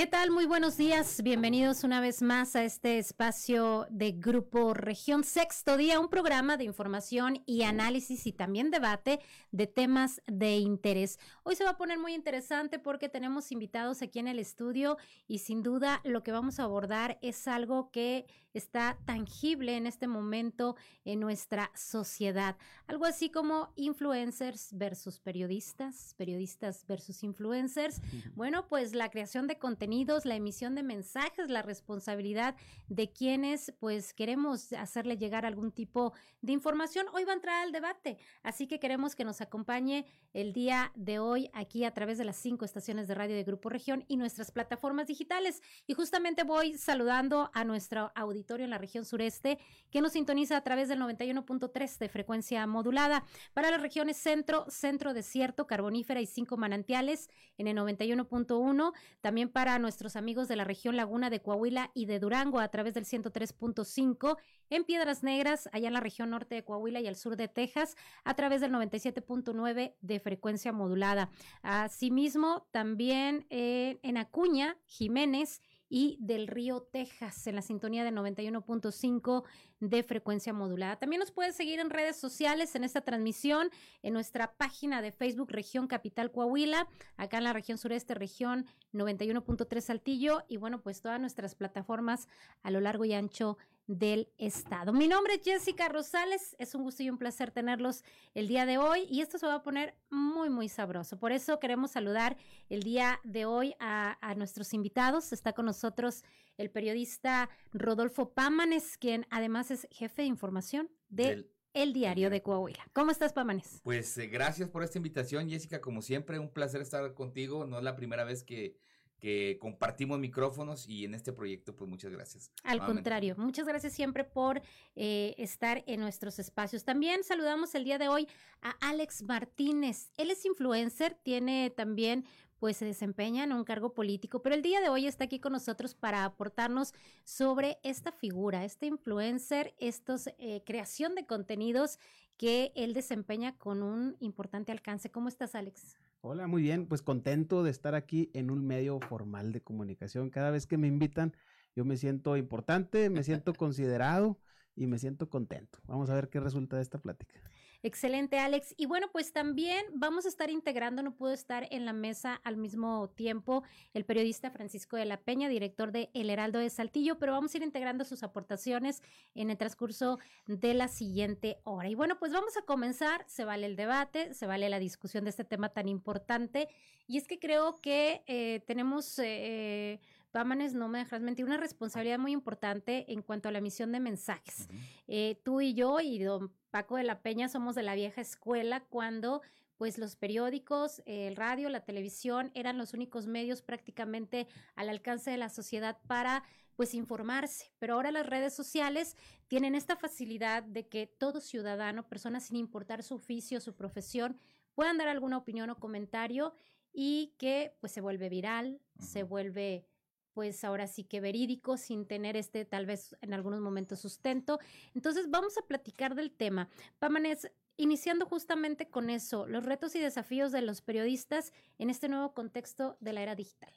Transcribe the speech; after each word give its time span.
¿Qué 0.00 0.06
tal? 0.06 0.30
Muy 0.30 0.46
buenos 0.46 0.78
días. 0.78 1.22
Bienvenidos 1.22 1.84
una 1.84 2.00
vez 2.00 2.22
más 2.22 2.56
a 2.56 2.64
este 2.64 2.96
espacio 2.96 3.86
de 3.90 4.12
Grupo 4.12 4.72
Región 4.72 5.24
Sexto 5.24 5.76
Día, 5.76 6.00
un 6.00 6.08
programa 6.08 6.56
de 6.56 6.64
información 6.64 7.42
y 7.44 7.64
análisis 7.64 8.26
y 8.26 8.32
también 8.32 8.70
debate 8.70 9.20
de 9.52 9.66
temas 9.66 10.22
de 10.26 10.56
interés. 10.56 11.18
Hoy 11.42 11.54
se 11.54 11.64
va 11.64 11.70
a 11.72 11.76
poner 11.76 11.98
muy 11.98 12.14
interesante 12.14 12.78
porque 12.78 13.10
tenemos 13.10 13.52
invitados 13.52 14.00
aquí 14.00 14.20
en 14.20 14.28
el 14.28 14.38
estudio 14.38 14.96
y 15.28 15.40
sin 15.40 15.62
duda 15.62 16.00
lo 16.04 16.22
que 16.22 16.32
vamos 16.32 16.60
a 16.60 16.62
abordar 16.62 17.18
es 17.20 17.46
algo 17.46 17.90
que 17.90 18.24
está 18.54 18.98
tangible 19.04 19.76
en 19.76 19.86
este 19.86 20.08
momento 20.08 20.76
en 21.04 21.20
nuestra 21.20 21.70
sociedad. 21.74 22.56
Algo 22.86 23.04
así 23.04 23.30
como 23.30 23.72
influencers 23.76 24.70
versus 24.72 25.20
periodistas, 25.20 26.14
periodistas 26.16 26.86
versus 26.86 27.22
influencers. 27.22 28.00
Bueno, 28.34 28.66
pues 28.66 28.94
la 28.94 29.10
creación 29.10 29.46
de 29.46 29.58
contenidos, 29.90 30.24
la 30.24 30.36
emisión 30.36 30.76
de 30.76 30.84
mensajes, 30.84 31.50
la 31.50 31.62
responsabilidad 31.62 32.54
de 32.86 33.10
quienes 33.10 33.74
pues 33.80 34.14
queremos 34.14 34.72
hacerle 34.72 35.16
llegar 35.16 35.44
algún 35.44 35.72
tipo 35.72 36.12
de 36.42 36.52
información. 36.52 37.06
Hoy 37.12 37.24
va 37.24 37.32
a 37.32 37.34
entrar 37.34 37.64
al 37.64 37.72
debate, 37.72 38.16
así 38.44 38.68
que 38.68 38.78
queremos 38.78 39.16
que 39.16 39.24
nos 39.24 39.40
acompañe 39.40 40.06
el 40.32 40.52
día 40.52 40.92
de 40.94 41.18
hoy 41.18 41.50
aquí 41.54 41.84
a 41.84 41.92
través 41.92 42.18
de 42.18 42.24
las 42.24 42.36
cinco 42.36 42.64
estaciones 42.64 43.08
de 43.08 43.16
radio 43.16 43.34
de 43.34 43.42
Grupo 43.42 43.68
Región 43.68 44.04
y 44.06 44.16
nuestras 44.16 44.52
plataformas 44.52 45.08
digitales. 45.08 45.60
Y 45.88 45.94
justamente 45.94 46.44
voy 46.44 46.78
saludando 46.78 47.50
a 47.52 47.64
nuestro 47.64 48.12
auditorio 48.14 48.62
en 48.62 48.70
la 48.70 48.78
región 48.78 49.04
sureste 49.04 49.58
que 49.90 50.00
nos 50.00 50.12
sintoniza 50.12 50.56
a 50.56 50.62
través 50.62 50.88
del 50.88 51.00
91.3 51.00 51.98
de 51.98 52.08
frecuencia 52.08 52.64
modulada. 52.68 53.24
Para 53.54 53.72
las 53.72 53.82
regiones 53.82 54.16
centro, 54.18 54.66
centro 54.68 55.14
desierto, 55.14 55.66
carbonífera 55.66 56.20
y 56.20 56.26
cinco 56.26 56.56
manantiales 56.56 57.28
en 57.58 57.66
el 57.66 57.76
91.1. 57.76 58.92
También 59.20 59.48
para 59.48 59.79
nuestros 59.82 60.16
amigos 60.16 60.48
de 60.48 60.56
la 60.56 60.64
región 60.64 60.96
Laguna 60.96 61.30
de 61.30 61.40
Coahuila 61.40 61.90
y 61.94 62.06
de 62.06 62.18
Durango 62.18 62.60
a 62.60 62.68
través 62.68 62.94
del 62.94 63.04
103.5 63.04 64.36
en 64.70 64.84
Piedras 64.84 65.22
Negras, 65.22 65.68
allá 65.72 65.88
en 65.88 65.94
la 65.94 66.00
región 66.00 66.30
norte 66.30 66.54
de 66.54 66.64
Coahuila 66.64 67.00
y 67.00 67.06
al 67.06 67.16
sur 67.16 67.36
de 67.36 67.48
Texas, 67.48 67.96
a 68.24 68.34
través 68.34 68.60
del 68.60 68.72
97.9 68.72 69.94
de 70.00 70.20
frecuencia 70.20 70.72
modulada. 70.72 71.30
Asimismo, 71.62 72.66
también 72.70 73.46
eh, 73.50 73.98
en 74.02 74.16
Acuña, 74.16 74.76
Jiménez 74.86 75.62
y 75.90 76.16
del 76.20 76.46
Río 76.46 76.80
Texas 76.80 77.46
en 77.48 77.56
la 77.56 77.62
sintonía 77.62 78.04
de 78.04 78.12
91.5 78.12 79.44
de 79.80 80.02
frecuencia 80.04 80.52
modulada. 80.52 80.96
También 80.96 81.18
nos 81.20 81.32
puedes 81.32 81.56
seguir 81.56 81.80
en 81.80 81.90
redes 81.90 82.16
sociales 82.16 82.74
en 82.76 82.84
esta 82.84 83.00
transmisión, 83.00 83.70
en 84.02 84.14
nuestra 84.14 84.52
página 84.54 85.02
de 85.02 85.10
Facebook 85.10 85.50
Región 85.50 85.88
Capital 85.88 86.30
Coahuila, 86.30 86.88
acá 87.16 87.38
en 87.38 87.44
la 87.44 87.52
región 87.52 87.76
sureste, 87.76 88.14
región 88.14 88.66
91.3 88.92 89.80
Saltillo 89.80 90.44
y 90.48 90.58
bueno, 90.58 90.80
pues 90.80 91.02
todas 91.02 91.20
nuestras 91.20 91.56
plataformas 91.56 92.28
a 92.62 92.70
lo 92.70 92.80
largo 92.80 93.04
y 93.04 93.12
ancho 93.12 93.58
del 93.98 94.28
estado. 94.38 94.92
Mi 94.92 95.08
nombre 95.08 95.34
es 95.34 95.42
Jessica 95.42 95.88
Rosales, 95.88 96.54
es 96.60 96.76
un 96.76 96.84
gusto 96.84 97.02
y 97.02 97.10
un 97.10 97.18
placer 97.18 97.50
tenerlos 97.50 98.04
el 98.34 98.46
día 98.46 98.64
de 98.64 98.78
hoy 98.78 99.04
y 99.10 99.20
esto 99.20 99.36
se 99.36 99.46
va 99.46 99.56
a 99.56 99.62
poner 99.64 99.96
muy, 100.10 100.48
muy 100.48 100.68
sabroso. 100.68 101.18
Por 101.18 101.32
eso 101.32 101.58
queremos 101.58 101.90
saludar 101.90 102.36
el 102.68 102.84
día 102.84 103.20
de 103.24 103.46
hoy 103.46 103.74
a, 103.80 104.16
nuestros 104.36 104.74
invitados. 104.74 105.32
Está 105.32 105.54
con 105.54 105.66
nosotros 105.66 106.22
el 106.56 106.70
periodista 106.70 107.50
Rodolfo 107.72 108.32
Pámanes, 108.32 108.96
quien 108.96 109.26
además 109.28 109.72
es 109.72 109.88
jefe 109.90 110.22
de 110.22 110.28
información 110.28 110.88
del 111.08 111.50
el 111.72 111.92
Diario 111.92 112.30
de 112.30 112.42
Coahuila. 112.42 112.84
¿Cómo 112.92 113.10
estás, 113.10 113.32
Pámanes? 113.32 113.80
Pues 113.82 114.16
eh, 114.18 114.26
gracias 114.26 114.68
por 114.68 114.82
esta 114.82 114.98
invitación, 114.98 115.48
Jessica. 115.48 115.80
Como 115.80 116.02
siempre, 116.02 116.38
un 116.38 116.52
placer 116.52 116.80
estar 116.80 117.14
contigo. 117.14 117.64
No 117.64 117.78
es 117.78 117.84
la 117.84 117.94
primera 117.94 118.24
vez 118.24 118.42
que 118.42 118.76
que 119.20 119.58
compartimos 119.60 120.18
micrófonos 120.18 120.88
y 120.88 121.04
en 121.04 121.14
este 121.14 121.32
proyecto, 121.32 121.76
pues 121.76 121.88
muchas 121.88 122.10
gracias. 122.10 122.50
Al 122.64 122.84
contrario, 122.84 123.34
muchas 123.36 123.66
gracias 123.66 123.92
siempre 123.92 124.24
por 124.24 124.62
eh, 124.96 125.34
estar 125.38 125.84
en 125.86 126.00
nuestros 126.00 126.38
espacios. 126.38 126.84
También 126.84 127.22
saludamos 127.22 127.74
el 127.74 127.84
día 127.84 127.98
de 127.98 128.08
hoy 128.08 128.26
a 128.62 128.70
Alex 128.80 129.22
Martínez. 129.22 130.10
Él 130.16 130.30
es 130.30 130.44
influencer, 130.44 131.14
tiene 131.22 131.70
también 131.70 132.24
pues 132.58 132.76
se 132.76 132.84
desempeña 132.84 133.44
en 133.44 133.52
un 133.52 133.64
cargo 133.64 133.94
político, 133.94 134.42
pero 134.42 134.54
el 134.54 134.60
día 134.60 134.82
de 134.82 134.90
hoy 134.90 135.06
está 135.06 135.24
aquí 135.24 135.40
con 135.40 135.52
nosotros 135.52 135.94
para 135.94 136.24
aportarnos 136.24 136.92
sobre 137.24 137.78
esta 137.82 138.12
figura, 138.12 138.64
este 138.64 138.86
influencer, 138.86 139.74
estos 139.78 140.28
eh, 140.38 140.62
creación 140.66 141.14
de 141.14 141.24
contenidos 141.24 141.98
que 142.36 142.72
él 142.74 142.92
desempeña 142.92 143.56
con 143.56 143.82
un 143.82 144.16
importante 144.20 144.72
alcance. 144.72 145.10
¿Cómo 145.10 145.28
estás, 145.28 145.54
Alex? 145.54 145.96
Hola, 146.22 146.46
muy 146.46 146.60
bien, 146.60 146.86
pues 146.86 147.00
contento 147.00 147.62
de 147.62 147.70
estar 147.70 147.94
aquí 147.94 148.30
en 148.34 148.50
un 148.50 148.66
medio 148.66 149.00
formal 149.00 149.52
de 149.52 149.62
comunicación. 149.62 150.28
Cada 150.28 150.50
vez 150.50 150.66
que 150.66 150.76
me 150.76 150.86
invitan, 150.86 151.34
yo 151.74 151.86
me 151.86 151.96
siento 151.96 152.36
importante, 152.36 153.08
me 153.08 153.22
siento 153.24 153.54
considerado 153.54 154.38
y 154.76 154.86
me 154.86 154.98
siento 154.98 155.30
contento. 155.30 155.78
Vamos 155.84 156.10
a 156.10 156.14
ver 156.14 156.28
qué 156.28 156.38
resulta 156.38 156.76
de 156.76 156.82
esta 156.82 156.98
plática. 156.98 157.40
Excelente, 157.82 158.38
Alex. 158.38 158.74
Y 158.76 158.84
bueno, 158.84 159.08
pues 159.10 159.32
también 159.32 159.86
vamos 159.94 160.26
a 160.26 160.28
estar 160.28 160.50
integrando, 160.50 161.02
no 161.02 161.14
pudo 161.14 161.32
estar 161.32 161.66
en 161.70 161.86
la 161.86 161.94
mesa 161.94 162.34
al 162.44 162.58
mismo 162.58 163.08
tiempo, 163.08 163.62
el 163.94 164.04
periodista 164.04 164.50
Francisco 164.50 164.98
de 164.98 165.06
la 165.06 165.16
Peña, 165.16 165.48
director 165.48 165.90
de 165.90 166.10
El 166.12 166.28
Heraldo 166.28 166.58
de 166.58 166.68
Saltillo, 166.68 167.18
pero 167.18 167.32
vamos 167.32 167.54
a 167.54 167.56
ir 167.56 167.62
integrando 167.62 168.04
sus 168.04 168.22
aportaciones 168.22 169.02
en 169.34 169.48
el 169.48 169.56
transcurso 169.56 170.18
de 170.46 170.74
la 170.74 170.88
siguiente 170.88 171.58
hora. 171.64 171.88
Y 171.88 171.94
bueno, 171.94 172.18
pues 172.18 172.32
vamos 172.32 172.54
a 172.58 172.62
comenzar, 172.62 173.24
se 173.26 173.46
vale 173.46 173.64
el 173.64 173.76
debate, 173.76 174.34
se 174.34 174.46
vale 174.46 174.68
la 174.68 174.78
discusión 174.78 175.24
de 175.24 175.30
este 175.30 175.44
tema 175.44 175.70
tan 175.70 175.88
importante, 175.88 176.68
y 177.06 177.16
es 177.16 177.26
que 177.26 177.38
creo 177.38 177.80
que 177.80 178.22
eh, 178.26 178.60
tenemos... 178.66 179.18
Eh, 179.18 180.00
Pámanes, 180.30 180.74
no 180.74 180.88
me 180.88 180.98
dejas 180.98 181.22
mentir, 181.22 181.44
una 181.44 181.56
responsabilidad 181.56 182.18
muy 182.18 182.32
importante 182.32 183.12
en 183.12 183.22
cuanto 183.22 183.48
a 183.48 183.52
la 183.52 183.58
emisión 183.58 183.90
de 183.90 183.98
mensajes. 183.98 184.68
Eh, 185.08 185.40
tú 185.44 185.60
y 185.60 185.74
yo 185.74 185.98
y 186.00 186.20
don 186.20 186.52
Paco 186.70 186.96
de 186.96 187.02
la 187.02 187.20
Peña 187.20 187.48
somos 187.48 187.74
de 187.74 187.82
la 187.82 187.96
vieja 187.96 188.20
escuela 188.20 188.80
cuando 188.80 189.42
pues 189.76 189.98
los 189.98 190.14
periódicos, 190.14 191.02
el 191.06 191.36
radio, 191.36 191.68
la 191.70 191.84
televisión 191.84 192.50
eran 192.54 192.76
los 192.76 192.92
únicos 192.92 193.26
medios 193.26 193.62
prácticamente 193.62 194.46
al 194.76 194.90
alcance 194.90 195.30
de 195.30 195.38
la 195.38 195.48
sociedad 195.48 195.98
para 196.06 196.44
pues 196.76 196.94
informarse. 196.94 197.72
Pero 197.78 197.94
ahora 197.94 198.12
las 198.12 198.26
redes 198.26 198.54
sociales 198.54 199.16
tienen 199.48 199.74
esta 199.74 199.96
facilidad 199.96 200.62
de 200.62 200.86
que 200.86 201.06
todo 201.06 201.40
ciudadano, 201.40 202.08
persona 202.08 202.40
sin 202.40 202.56
importar 202.56 203.02
su 203.02 203.16
oficio, 203.16 203.60
su 203.60 203.74
profesión, 203.74 204.38
puedan 204.74 204.98
dar 204.98 205.08
alguna 205.08 205.38
opinión 205.38 205.70
o 205.70 205.80
comentario 205.80 206.52
y 206.92 207.34
que 207.38 207.76
pues 207.80 207.92
se 207.92 208.00
vuelve 208.00 208.28
viral, 208.28 208.80
se 208.98 209.22
vuelve 209.22 209.89
pues 210.32 210.64
ahora 210.64 210.86
sí 210.86 211.04
que 211.04 211.20
verídico, 211.20 211.76
sin 211.76 212.06
tener 212.06 212.36
este 212.36 212.64
tal 212.64 212.86
vez 212.86 213.16
en 213.20 213.34
algunos 213.34 213.60
momentos 213.60 214.00
sustento. 214.00 214.58
Entonces 214.94 215.30
vamos 215.30 215.56
a 215.58 215.66
platicar 215.66 216.14
del 216.14 216.30
tema. 216.30 216.68
Pámanes, 216.98 217.50
iniciando 217.76 218.26
justamente 218.26 218.88
con 218.88 219.10
eso, 219.10 219.46
los 219.46 219.64
retos 219.64 219.94
y 219.94 220.00
desafíos 220.00 220.52
de 220.52 220.62
los 220.62 220.82
periodistas 220.82 221.52
en 221.78 221.90
este 221.90 222.08
nuevo 222.08 222.34
contexto 222.34 222.96
de 223.00 223.12
la 223.12 223.22
era 223.22 223.34
digital. 223.34 223.72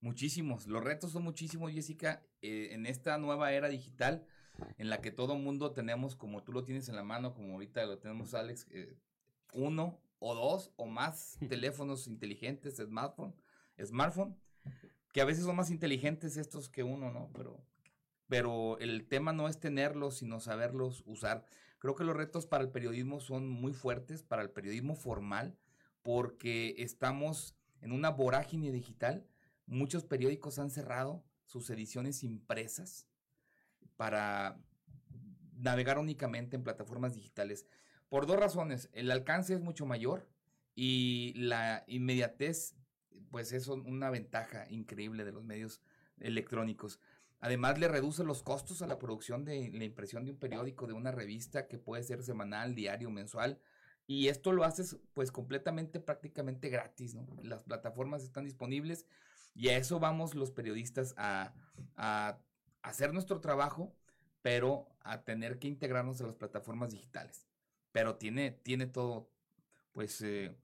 Muchísimos, 0.00 0.66
los 0.66 0.82
retos 0.82 1.12
son 1.12 1.22
muchísimos, 1.22 1.70
Jessica, 1.70 2.24
eh, 2.40 2.70
en 2.72 2.86
esta 2.86 3.18
nueva 3.18 3.52
era 3.52 3.68
digital 3.68 4.26
en 4.78 4.90
la 4.90 5.00
que 5.00 5.12
todo 5.12 5.36
mundo 5.36 5.72
tenemos, 5.72 6.16
como 6.16 6.42
tú 6.42 6.52
lo 6.52 6.64
tienes 6.64 6.88
en 6.88 6.96
la 6.96 7.04
mano, 7.04 7.34
como 7.34 7.54
ahorita 7.54 7.84
lo 7.86 7.98
tenemos, 7.98 8.34
Alex, 8.34 8.66
eh, 8.70 8.96
uno 9.52 10.00
o 10.18 10.34
dos 10.34 10.72
o 10.76 10.86
más 10.86 11.38
teléfonos 11.48 12.06
inteligentes, 12.06 12.76
smartphone, 12.76 13.34
smartphone 13.84 14.36
que 15.12 15.20
a 15.20 15.24
veces 15.24 15.44
son 15.44 15.56
más 15.56 15.70
inteligentes 15.70 16.36
estos 16.36 16.68
que 16.68 16.82
uno, 16.82 17.10
¿no? 17.10 17.30
Pero, 17.34 17.64
pero 18.28 18.78
el 18.78 19.06
tema 19.06 19.32
no 19.32 19.48
es 19.48 19.60
tenerlos, 19.60 20.16
sino 20.16 20.40
saberlos 20.40 21.02
usar. 21.06 21.44
Creo 21.78 21.94
que 21.94 22.04
los 22.04 22.16
retos 22.16 22.46
para 22.46 22.64
el 22.64 22.70
periodismo 22.70 23.20
son 23.20 23.48
muy 23.48 23.74
fuertes, 23.74 24.22
para 24.22 24.42
el 24.42 24.50
periodismo 24.50 24.96
formal, 24.96 25.58
porque 26.02 26.74
estamos 26.78 27.56
en 27.80 27.92
una 27.92 28.10
vorágine 28.10 28.72
digital. 28.72 29.26
Muchos 29.66 30.04
periódicos 30.04 30.58
han 30.58 30.70
cerrado 30.70 31.24
sus 31.44 31.68
ediciones 31.70 32.24
impresas 32.24 33.06
para 33.96 34.58
navegar 35.52 35.98
únicamente 35.98 36.56
en 36.56 36.64
plataformas 36.64 37.14
digitales. 37.14 37.66
Por 38.08 38.26
dos 38.26 38.36
razones. 38.36 38.88
El 38.92 39.10
alcance 39.10 39.54
es 39.54 39.60
mucho 39.60 39.86
mayor 39.86 40.28
y 40.74 41.34
la 41.36 41.84
inmediatez 41.86 42.74
pues 43.32 43.52
es 43.52 43.66
una 43.66 44.10
ventaja 44.10 44.66
increíble 44.70 45.24
de 45.24 45.32
los 45.32 45.42
medios 45.42 45.80
electrónicos. 46.20 47.00
Además, 47.40 47.78
le 47.78 47.88
reduce 47.88 48.22
los 48.22 48.42
costos 48.42 48.82
a 48.82 48.86
la 48.86 49.00
producción 49.00 49.44
de 49.44 49.70
la 49.72 49.84
impresión 49.84 50.24
de 50.24 50.30
un 50.30 50.36
periódico, 50.36 50.86
de 50.86 50.92
una 50.92 51.10
revista 51.10 51.66
que 51.66 51.78
puede 51.78 52.04
ser 52.04 52.22
semanal, 52.22 52.76
diario, 52.76 53.10
mensual. 53.10 53.58
Y 54.06 54.28
esto 54.28 54.52
lo 54.52 54.64
haces 54.64 54.98
pues 55.14 55.32
completamente, 55.32 55.98
prácticamente 55.98 56.68
gratis, 56.68 57.14
¿no? 57.14 57.26
Las 57.42 57.62
plataformas 57.62 58.22
están 58.22 58.44
disponibles 58.44 59.06
y 59.54 59.70
a 59.70 59.78
eso 59.78 59.98
vamos 59.98 60.34
los 60.34 60.50
periodistas 60.50 61.14
a, 61.16 61.54
hacer 62.82 63.14
nuestro 63.14 63.40
trabajo, 63.40 63.96
pero 64.42 64.88
a 65.00 65.22
tener 65.22 65.58
que 65.58 65.68
integrarnos 65.68 66.20
a 66.20 66.26
las 66.26 66.36
plataformas 66.36 66.92
digitales. 66.92 67.48
pero 67.92 68.16
tiene, 68.16 68.52
tiene 68.52 68.86
todo, 68.86 69.30
pues, 69.92 70.20
eh, 70.22 70.54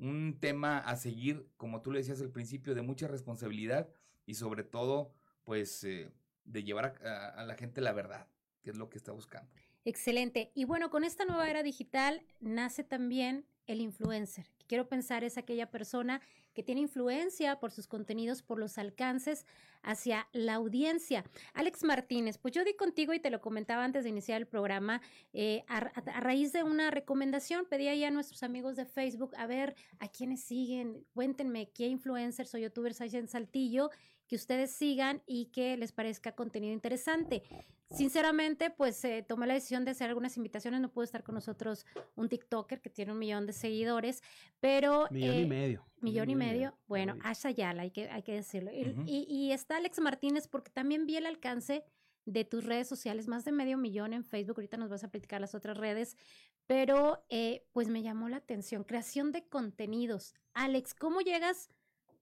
un 0.00 0.38
tema 0.40 0.78
a 0.78 0.96
seguir, 0.96 1.48
como 1.56 1.82
tú 1.82 1.90
le 1.90 1.98
decías 1.98 2.20
al 2.20 2.30
principio, 2.30 2.74
de 2.74 2.82
mucha 2.82 3.08
responsabilidad 3.08 3.88
y 4.26 4.34
sobre 4.34 4.64
todo, 4.64 5.12
pues, 5.44 5.84
eh, 5.84 6.10
de 6.44 6.62
llevar 6.62 6.94
a, 7.04 7.44
la 7.44 7.54
gente 7.54 7.80
la 7.80 7.92
verdad, 7.92 8.26
que 8.62 8.70
es 8.70 8.76
lo 8.76 8.88
que 8.88 8.98
está 8.98 9.12
buscando. 9.12 9.50
Excelente. 9.84 10.52
Y 10.54 10.64
bueno, 10.64 10.90
con 10.90 11.04
esta 11.04 11.24
nueva 11.24 11.48
era 11.48 11.62
digital 11.62 12.22
nace 12.40 12.84
también 12.84 13.46
el 13.66 13.80
influencer. 13.80 14.46
Quiero 14.66 14.88
pensar 14.88 15.24
es 15.24 15.38
aquella 15.38 15.70
persona 15.70 16.20
que 16.58 16.64
tiene 16.64 16.80
influencia 16.80 17.60
por 17.60 17.70
sus 17.70 17.86
contenidos, 17.86 18.42
por 18.42 18.58
los 18.58 18.78
alcances 18.78 19.46
hacia 19.84 20.26
la 20.32 20.54
audiencia. 20.54 21.22
Alex 21.54 21.84
Martínez, 21.84 22.36
pues 22.36 22.52
yo 22.52 22.64
di 22.64 22.74
contigo 22.74 23.14
y 23.14 23.20
te 23.20 23.30
lo 23.30 23.40
comentaba 23.40 23.84
antes 23.84 24.02
de 24.02 24.10
iniciar 24.10 24.40
el 24.40 24.48
programa, 24.48 25.00
eh, 25.32 25.62
a, 25.68 25.78
raíz 26.18 26.52
de 26.52 26.64
una 26.64 26.90
recomendación, 26.90 27.66
pedí 27.66 27.86
ahí 27.86 28.02
a 28.02 28.10
nuestros 28.10 28.42
amigos 28.42 28.74
de 28.74 28.86
Facebook, 28.86 29.36
a 29.36 29.46
ver, 29.46 29.76
a 30.00 30.08
quiénes 30.08 30.42
siguen, 30.42 31.06
cuéntenme 31.14 31.70
qué 31.70 31.86
influencers 31.86 32.52
o 32.56 32.58
youtubers 32.58 33.00
hay 33.00 33.10
en 33.14 33.28
Saltillo 33.28 33.90
que 34.28 34.36
ustedes 34.36 34.70
sigan 34.70 35.22
y 35.26 35.46
que 35.46 35.76
les 35.76 35.92
parezca 35.92 36.32
contenido 36.32 36.72
interesante. 36.72 37.42
Sinceramente, 37.90 38.68
pues 38.68 39.02
eh, 39.04 39.24
tomé 39.26 39.46
la 39.46 39.54
decisión 39.54 39.84
de 39.86 39.92
hacer 39.92 40.08
algunas 40.08 40.36
invitaciones. 40.36 40.80
No 40.80 40.92
pudo 40.92 41.04
estar 41.04 41.24
con 41.24 41.34
nosotros 41.34 41.86
un 42.16 42.28
TikToker 42.28 42.82
que 42.82 42.90
tiene 42.90 43.12
un 43.12 43.18
millón 43.18 43.46
de 43.46 43.54
seguidores, 43.54 44.22
pero... 44.60 45.06
Millón 45.10 45.34
y 45.34 45.42
eh, 45.42 45.46
medio. 45.46 45.86
Millón 46.00 46.30
y 46.30 46.36
medio. 46.36 46.78
Bueno, 46.86 47.16
Asha 47.22 47.50
Yala, 47.50 47.82
hay 47.82 47.90
que, 47.90 48.10
hay 48.10 48.22
que 48.22 48.34
decirlo. 48.34 48.70
y, 48.70 49.26
y, 49.28 49.52
está 49.52 49.78
Alex 49.78 49.98
Martínez 50.00 50.46
porque 50.46 50.70
también 50.70 51.06
vi 51.06 51.16
el 51.16 51.26
alcance 51.26 51.82
de 52.26 52.44
tus 52.44 52.64
redes 52.64 52.86
sociales, 52.86 53.26
más 53.26 53.46
de 53.46 53.52
medio 53.52 53.78
millón 53.78 54.12
en 54.12 54.22
Facebook. 54.22 54.58
Ahorita 54.58 54.76
nos 54.76 54.90
vas 54.90 55.02
a 55.02 55.08
platicar 55.10 55.40
las 55.40 55.54
otras 55.54 55.78
redes, 55.78 56.18
pero 56.66 57.24
eh, 57.30 57.64
pues 57.72 57.88
me 57.88 58.02
llamó 58.02 58.28
la 58.28 58.36
atención. 58.36 58.84
Creación 58.84 59.32
de 59.32 59.48
contenidos. 59.48 60.34
Alex, 60.52 60.94
¿cómo 60.94 61.22
llegas 61.22 61.70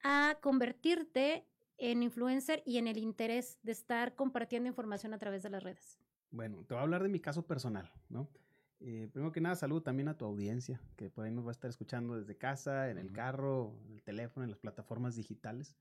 a 0.05 0.39
convertirte 0.41 1.45
en 1.79 2.03
influencer 2.03 2.63
y 2.65 2.79
en 2.79 2.87
el 2.87 2.99
interés 2.99 3.59
de 3.63 3.73
estar 3.73 4.15
compartiendo 4.15 4.69
información 4.69 5.15
a 5.15 5.19
través 5.19 5.43
de 5.43 5.51
las 5.51 5.63
redes? 5.63 5.99
Bueno, 6.31 6.65
te 6.65 6.75
voy 6.75 6.81
a 6.81 6.83
hablar 6.83 7.03
de 7.03 7.09
mi 7.09 7.21
caso 7.21 7.47
personal, 7.47 7.93
¿no? 8.09 8.29
Eh, 8.81 9.09
primero 9.13 9.33
que 9.33 9.41
nada, 9.41 9.55
saludo 9.55 9.83
también 9.83 10.09
a 10.09 10.19
tu 10.19 10.25
audiencia, 10.25 10.81
que 10.97 11.09
por 11.09 11.25
ahí 11.25 11.31
nos 11.31 11.45
va 11.45 11.49
a 11.49 11.53
estar 11.53 11.71
escuchando 11.71 12.17
desde 12.17 12.37
casa, 12.37 12.91
en 12.91 12.99
el 12.99 13.11
carro, 13.11 13.79
en 13.87 13.95
el 13.95 14.03
teléfono, 14.03 14.45
en 14.45 14.51
las 14.51 14.59
plataformas 14.59 15.17
digitales. 15.17 15.77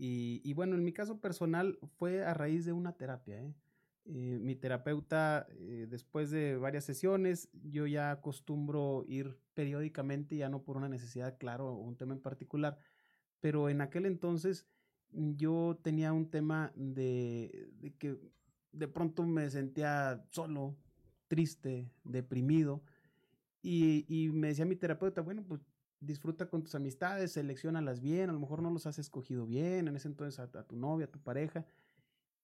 Y, 0.00 0.52
bueno, 0.52 0.76
en 0.76 0.84
mi 0.84 0.92
caso 0.92 1.20
personal 1.20 1.76
fue 1.96 2.24
a 2.24 2.32
raíz 2.32 2.64
de 2.64 2.72
una 2.72 2.92
terapia. 2.92 3.42
¿eh? 3.42 3.52
Eh, 4.04 4.38
mi 4.40 4.54
terapeuta, 4.54 5.48
después 5.88 6.30
de 6.30 6.56
varias 6.56 6.84
sesiones, 6.84 7.48
yo 7.52 7.84
ya 7.86 8.12
acostumbro 8.12 9.04
ir 9.08 9.40
periódicamente, 9.54 10.36
ya 10.36 10.48
no 10.48 10.62
por 10.62 10.76
una 10.76 10.88
necesidad, 10.88 11.36
claro, 11.36 11.74
un 11.74 11.96
tema 11.96 12.14
en 12.14 12.20
particular, 12.20 12.78
pero 13.40 13.68
en 13.68 13.80
aquel 13.80 14.06
entonces 14.06 14.68
yo 15.12 15.78
tenía 15.82 16.12
un 16.12 16.30
tema 16.30 16.72
de, 16.74 17.70
que 17.98 18.18
de 18.72 18.88
pronto 18.88 19.24
me 19.24 19.48
sentía 19.50 20.24
solo, 20.30 20.76
triste, 21.28 21.90
deprimido. 22.04 22.82
Y, 23.62 24.30
me 24.32 24.48
decía 24.48 24.64
mi 24.64 24.76
terapeuta, 24.76 25.20
bueno, 25.20 25.44
pues 25.46 25.60
disfruta 26.00 26.48
con 26.48 26.62
tus 26.62 26.74
amistades, 26.74 27.32
seleccionalas 27.32 28.00
bien, 28.00 28.30
a 28.30 28.32
lo 28.32 28.38
mejor 28.38 28.62
no 28.62 28.70
los 28.70 28.86
has 28.86 28.98
escogido 28.98 29.46
bien, 29.46 29.88
en 29.88 29.96
ese 29.96 30.08
entonces 30.08 30.38
a, 30.38 30.62
tu 30.64 30.76
novia, 30.76 31.06
a 31.06 31.10
tu 31.10 31.20
pareja. 31.20 31.66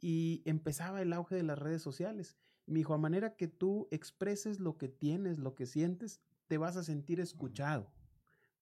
Y 0.00 0.42
empezaba 0.44 1.00
el 1.00 1.12
auge 1.12 1.36
de 1.36 1.44
las 1.44 1.58
redes 1.58 1.82
sociales. 1.82 2.36
Me 2.66 2.78
dijo, 2.78 2.94
a 2.94 2.98
manera 2.98 3.36
que 3.36 3.46
tú 3.46 3.88
expreses 3.90 4.58
lo 4.58 4.76
que 4.76 4.88
tienes, 4.88 5.38
lo 5.38 5.54
que 5.54 5.66
sientes, 5.66 6.20
te 6.46 6.58
vas 6.58 6.76
a 6.76 6.82
sentir 6.82 7.20
escuchado. 7.20 7.90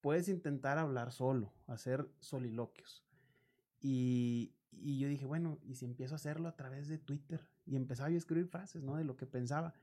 Puedes 0.01 0.29
intentar 0.29 0.79
hablar 0.79 1.13
solo, 1.13 1.53
hacer 1.67 2.09
soliloquios. 2.21 3.05
Y, 3.83 4.55
yo 4.71 5.09
dije, 5.09 5.27
bueno, 5.27 5.59
¿y 5.63 5.75
si 5.75 5.85
empiezo 5.85 6.15
a 6.15 6.17
hacerlo 6.17 6.49
a 6.49 6.57
través 6.57 6.89
de 6.89 6.99
Twitter? 6.99 7.47
Y 7.67 7.77
empezaba 7.77 8.09
a 8.09 8.13
escribir 8.13 8.47
frases, 8.47 8.83
¿no? 8.83 8.97
De 8.97 9.05
lo 9.05 9.17
que 9.17 9.27
pensaba. 9.27 9.75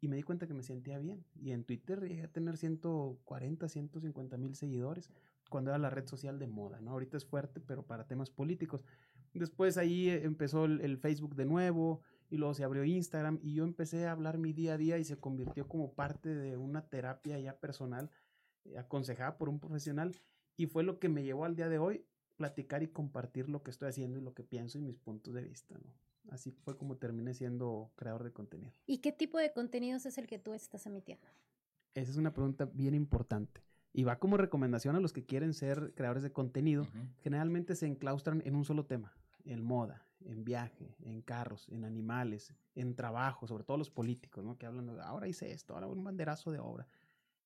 Y 0.00 0.08
me 0.08 0.16
di 0.16 0.22
cuenta 0.22 0.46
que 0.46 0.54
me 0.54 0.62
sentía 0.62 0.98
bien. 0.98 1.24
Y 1.34 1.50
en 1.50 1.64
Twitter 1.64 2.00
llegué 2.00 2.22
a 2.22 2.32
tener 2.32 2.56
140, 2.56 3.68
150 3.68 4.36
mil 4.36 4.54
seguidores 4.54 5.10
cuando 5.48 5.70
era 5.70 5.78
la 5.78 5.90
red 5.90 6.06
social 6.06 6.38
de 6.38 6.46
moda, 6.46 6.80
¿no? 6.80 6.92
Ahorita 6.92 7.16
es 7.16 7.24
fuerte, 7.24 7.60
pero 7.60 7.86
para 7.86 8.06
temas 8.06 8.30
políticos. 8.30 8.84
Después 9.32 9.76
ahí 9.76 10.08
eh, 10.08 10.24
empezó 10.24 10.64
el, 10.64 10.98
Facebook 10.98 11.34
de 11.34 11.44
nuevo 11.44 12.00
y 12.30 12.36
luego 12.36 12.54
se 12.54 12.64
abrió 12.64 12.84
Instagram 12.84 13.38
y 13.42 13.54
yo 13.54 13.64
empecé 13.64 14.06
a 14.06 14.12
hablar 14.12 14.38
mi 14.38 14.52
día 14.52 14.74
a 14.74 14.78
día 14.78 14.98
y 14.98 15.04
se 15.04 15.18
convirtió 15.18 15.68
como 15.68 15.92
parte 15.92 16.34
de 16.34 16.56
una 16.56 16.88
terapia 16.88 17.38
ya 17.38 17.58
personal, 17.58 18.10
eh, 18.64 18.78
aconsejada 18.78 19.36
por 19.36 19.48
un 19.48 19.60
profesional 19.60 20.16
y 20.56 20.66
fue 20.66 20.82
lo 20.82 20.98
que 20.98 21.08
me 21.08 21.22
llevó 21.22 21.44
al 21.44 21.54
día 21.54 21.68
de 21.68 21.78
hoy 21.78 22.04
platicar 22.36 22.82
y 22.82 22.88
compartir 22.88 23.48
lo 23.48 23.62
que 23.62 23.70
estoy 23.70 23.88
haciendo 23.88 24.18
y 24.18 24.22
lo 24.22 24.34
que 24.34 24.42
pienso 24.42 24.78
y 24.78 24.82
mis 24.82 24.96
puntos 24.96 25.34
de 25.34 25.42
vista, 25.42 25.74
¿no? 25.74 25.92
Así 26.30 26.50
fue 26.50 26.76
como 26.76 26.96
terminé 26.96 27.34
siendo 27.34 27.92
creador 27.96 28.24
de 28.24 28.32
contenido. 28.32 28.72
¿Y 28.86 28.98
qué 28.98 29.12
tipo 29.12 29.38
de 29.38 29.52
contenidos 29.52 30.06
es 30.06 30.18
el 30.18 30.26
que 30.26 30.38
tú 30.38 30.54
estás 30.54 30.86
emitiendo? 30.86 31.26
Esa 31.94 32.10
es 32.10 32.16
una 32.16 32.32
pregunta 32.32 32.64
bien 32.64 32.94
importante. 32.94 33.62
Y 33.92 34.04
va 34.04 34.18
como 34.18 34.36
recomendación 34.36 34.96
a 34.96 35.00
los 35.00 35.12
que 35.12 35.24
quieren 35.24 35.54
ser 35.54 35.94
creadores 35.94 36.22
de 36.22 36.32
contenido. 36.32 36.86
Generalmente 37.22 37.74
se 37.74 37.86
enclaustran 37.86 38.42
en 38.44 38.54
un 38.56 38.64
solo 38.64 38.84
tema, 38.84 39.16
en 39.44 39.62
moda, 39.62 40.04
en 40.24 40.44
viaje, 40.44 40.96
en 41.00 41.22
carros, 41.22 41.68
en 41.70 41.84
animales, 41.84 42.52
en 42.74 42.94
trabajo, 42.94 43.46
sobre 43.46 43.64
todo 43.64 43.78
los 43.78 43.90
políticos, 43.90 44.44
¿no? 44.44 44.58
Que 44.58 44.66
hablan 44.66 44.86
de, 44.86 45.00
ahora 45.00 45.28
hice 45.28 45.52
esto, 45.52 45.74
ahora 45.74 45.86
un 45.86 46.04
banderazo 46.04 46.50
de 46.50 46.58
obra. 46.58 46.86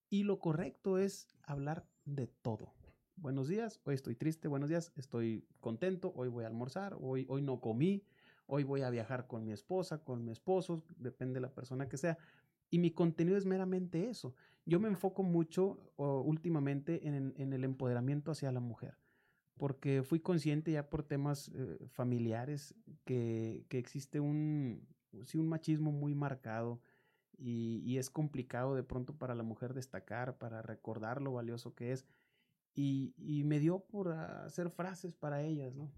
Y 0.08 0.24
lo 0.24 0.40
correcto 0.40 0.98
es 0.98 1.28
hablar 1.44 1.86
de 2.04 2.26
todo 2.26 2.72
buenos 3.20 3.48
días, 3.48 3.80
hoy 3.84 3.94
estoy 3.94 4.14
triste, 4.14 4.48
buenos 4.48 4.68
días, 4.68 4.92
estoy 4.96 5.44
contento, 5.60 6.12
hoy 6.16 6.28
voy 6.28 6.44
a 6.44 6.46
almorzar, 6.46 6.96
hoy, 7.00 7.26
hoy 7.28 7.42
no 7.42 7.60
comí, 7.60 8.02
hoy 8.46 8.64
voy 8.64 8.82
a 8.82 8.90
viajar 8.90 9.26
con 9.26 9.44
mi 9.44 9.52
esposa, 9.52 10.02
con 10.02 10.24
mi 10.24 10.30
esposo, 10.30 10.82
depende 10.96 11.34
de 11.34 11.40
la 11.40 11.52
persona 11.52 11.88
que 11.88 11.96
sea. 11.96 12.18
Y 12.70 12.78
mi 12.78 12.92
contenido 12.92 13.36
es 13.36 13.46
meramente 13.46 14.08
eso. 14.08 14.34
Yo 14.64 14.80
me 14.80 14.88
enfoco 14.88 15.22
mucho 15.22 15.92
últimamente 15.96 17.06
en, 17.06 17.52
el 17.52 17.64
empoderamiento 17.64 18.30
hacia 18.30 18.52
la 18.52 18.60
mujer, 18.60 18.96
porque 19.56 20.02
fui 20.02 20.20
consciente 20.20 20.72
ya 20.72 20.88
por 20.88 21.02
temas 21.02 21.50
eh, 21.54 21.78
familiares 21.88 22.74
que, 23.04 23.66
existe 23.70 24.20
un, 24.20 24.86
sí, 25.24 25.38
un 25.38 25.48
machismo 25.48 25.92
muy 25.92 26.14
marcado 26.14 26.80
y, 27.36 27.82
y, 27.84 27.98
es 27.98 28.10
complicado 28.10 28.74
de 28.74 28.82
pronto 28.82 29.14
para 29.14 29.34
la 29.34 29.42
mujer 29.42 29.74
destacar, 29.74 30.38
para 30.38 30.62
recordar 30.62 31.20
lo 31.20 31.32
valioso 31.32 31.74
que 31.74 31.92
es. 31.92 32.06
Y, 32.74 33.42
me 33.44 33.58
dio 33.58 33.80
por 33.80 34.12
hacer 34.12 34.70
frases 34.70 35.14
para 35.14 35.42
ellas, 35.42 35.74
¿no? 35.74 35.90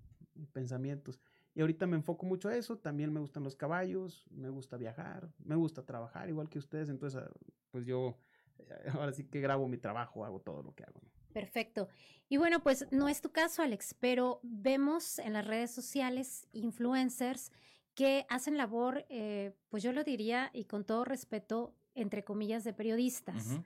Pensamientos. 0.52 1.20
Y 1.54 1.60
ahorita 1.60 1.86
me 1.86 1.96
enfoco 1.96 2.26
mucho 2.26 2.48
a 2.48 2.56
eso. 2.56 2.78
También 2.78 3.12
me 3.12 3.20
gustan 3.20 3.44
los 3.44 3.54
caballos, 3.56 4.26
me 4.30 4.48
gusta 4.48 4.76
viajar, 4.76 5.30
me 5.38 5.54
gusta 5.54 5.84
trabajar 5.84 6.28
igual 6.28 6.48
que 6.48 6.58
ustedes. 6.58 6.88
Entonces, 6.88 7.22
ah, 7.22 7.30
pues 7.70 7.84
yo 7.86 8.18
eh, 8.58 8.90
ahora 8.94 9.12
sí 9.12 9.24
que 9.24 9.40
grabo 9.40 9.68
mi 9.68 9.78
trabajo, 9.78 10.24
hago 10.24 10.40
todo 10.40 10.62
lo 10.62 10.74
que 10.74 10.84
hago. 10.84 11.00
Perfecto. 11.32 11.88
Y 12.28 12.36
bueno, 12.36 12.62
pues 12.62 12.86
no 12.90 13.08
es 13.08 13.20
tu 13.20 13.30
caso, 13.30 13.62
Alex, 13.62 13.94
pero 14.00 14.40
vemos 14.42 15.18
en 15.18 15.32
las 15.34 15.46
redes 15.46 15.70
sociales 15.70 16.48
influencers 16.52 17.50
que 17.94 18.26
hacen 18.28 18.56
labor, 18.56 19.04
eh, 19.08 19.54
pues 19.68 19.82
yo 19.82 19.92
lo 19.92 20.04
diría, 20.04 20.50
y 20.54 20.64
con 20.64 20.84
todo 20.84 21.04
respeto, 21.04 21.74
entre 21.94 22.24
comillas, 22.24 22.64
de 22.64 22.72
periodistas, 22.72 23.60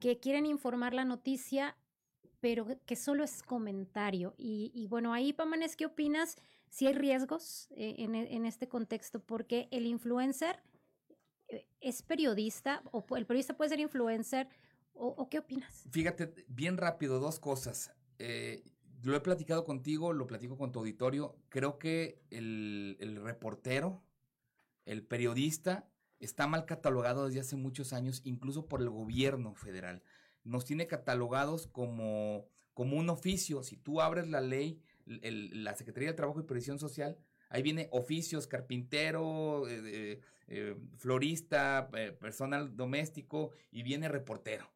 que 0.00 0.18
quieren 0.18 0.46
informar 0.46 0.94
la 0.94 1.04
noticia 1.04 1.76
pero 2.40 2.66
que 2.86 2.96
solo 2.96 3.24
es 3.24 3.42
comentario. 3.42 4.34
Y, 4.38 4.86
bueno, 4.88 5.12
ahí, 5.12 5.32
Pamanes, 5.32 5.76
¿qué 5.76 5.86
opinas? 5.86 6.36
Si 6.68 6.86
hay 6.86 6.94
riesgos 6.94 7.68
eh, 7.70 7.96
en, 7.98 8.14
en, 8.14 8.46
este 8.46 8.68
contexto, 8.68 9.20
porque 9.20 9.68
el 9.70 9.86
influencer 9.86 10.62
eh, 11.48 11.66
es 11.80 12.02
periodista, 12.02 12.82
o 12.92 13.04
el 13.16 13.26
periodista 13.26 13.56
puede 13.56 13.70
ser 13.70 13.80
influencer, 13.80 14.48
o, 15.00 15.28
qué 15.28 15.38
opinas? 15.38 15.84
Fíjate, 15.92 16.44
bien 16.48 16.76
rápido, 16.76 17.20
dos 17.20 17.38
cosas. 17.38 17.92
Eh, 18.18 18.64
lo 19.04 19.14
he 19.14 19.20
platicado 19.20 19.64
contigo, 19.64 20.12
lo 20.12 20.26
platico 20.26 20.58
con 20.58 20.72
tu 20.72 20.80
auditorio. 20.80 21.36
Creo 21.50 21.78
que 21.78 22.20
el 22.30 23.20
reportero, 23.22 24.02
el 24.86 25.06
periodista, 25.06 25.88
está 26.18 26.48
mal 26.48 26.66
catalogado 26.66 27.26
desde 27.26 27.40
hace 27.40 27.56
muchos 27.56 27.92
años, 27.92 28.22
incluso 28.24 28.66
por 28.66 28.80
el 28.80 28.90
gobierno 28.90 29.54
federal 29.54 30.02
nos 30.44 30.64
tiene 30.64 30.86
catalogados 30.86 31.66
como, 31.66 32.46
como 32.74 32.96
un 32.96 33.10
oficio. 33.10 33.62
Si 33.62 33.76
tú 33.76 34.00
abres 34.00 34.28
la 34.28 34.40
ley, 34.40 34.80
la 35.06 35.74
Secretaría 35.74 36.10
de 36.10 36.14
Trabajo 36.14 36.40
y 36.40 36.44
Previsión 36.44 36.78
Social, 36.78 37.18
ahí 37.48 37.62
viene 37.62 37.88
oficios, 37.92 38.46
carpintero, 38.46 39.68
eh, 39.68 40.20
eh, 40.50 40.76
florista, 40.96 41.90
eh, 41.94 42.12
personal 42.12 42.74
doméstico 42.74 43.52
y 43.70 43.82
viene 43.82 44.08
reportero. 44.08 44.70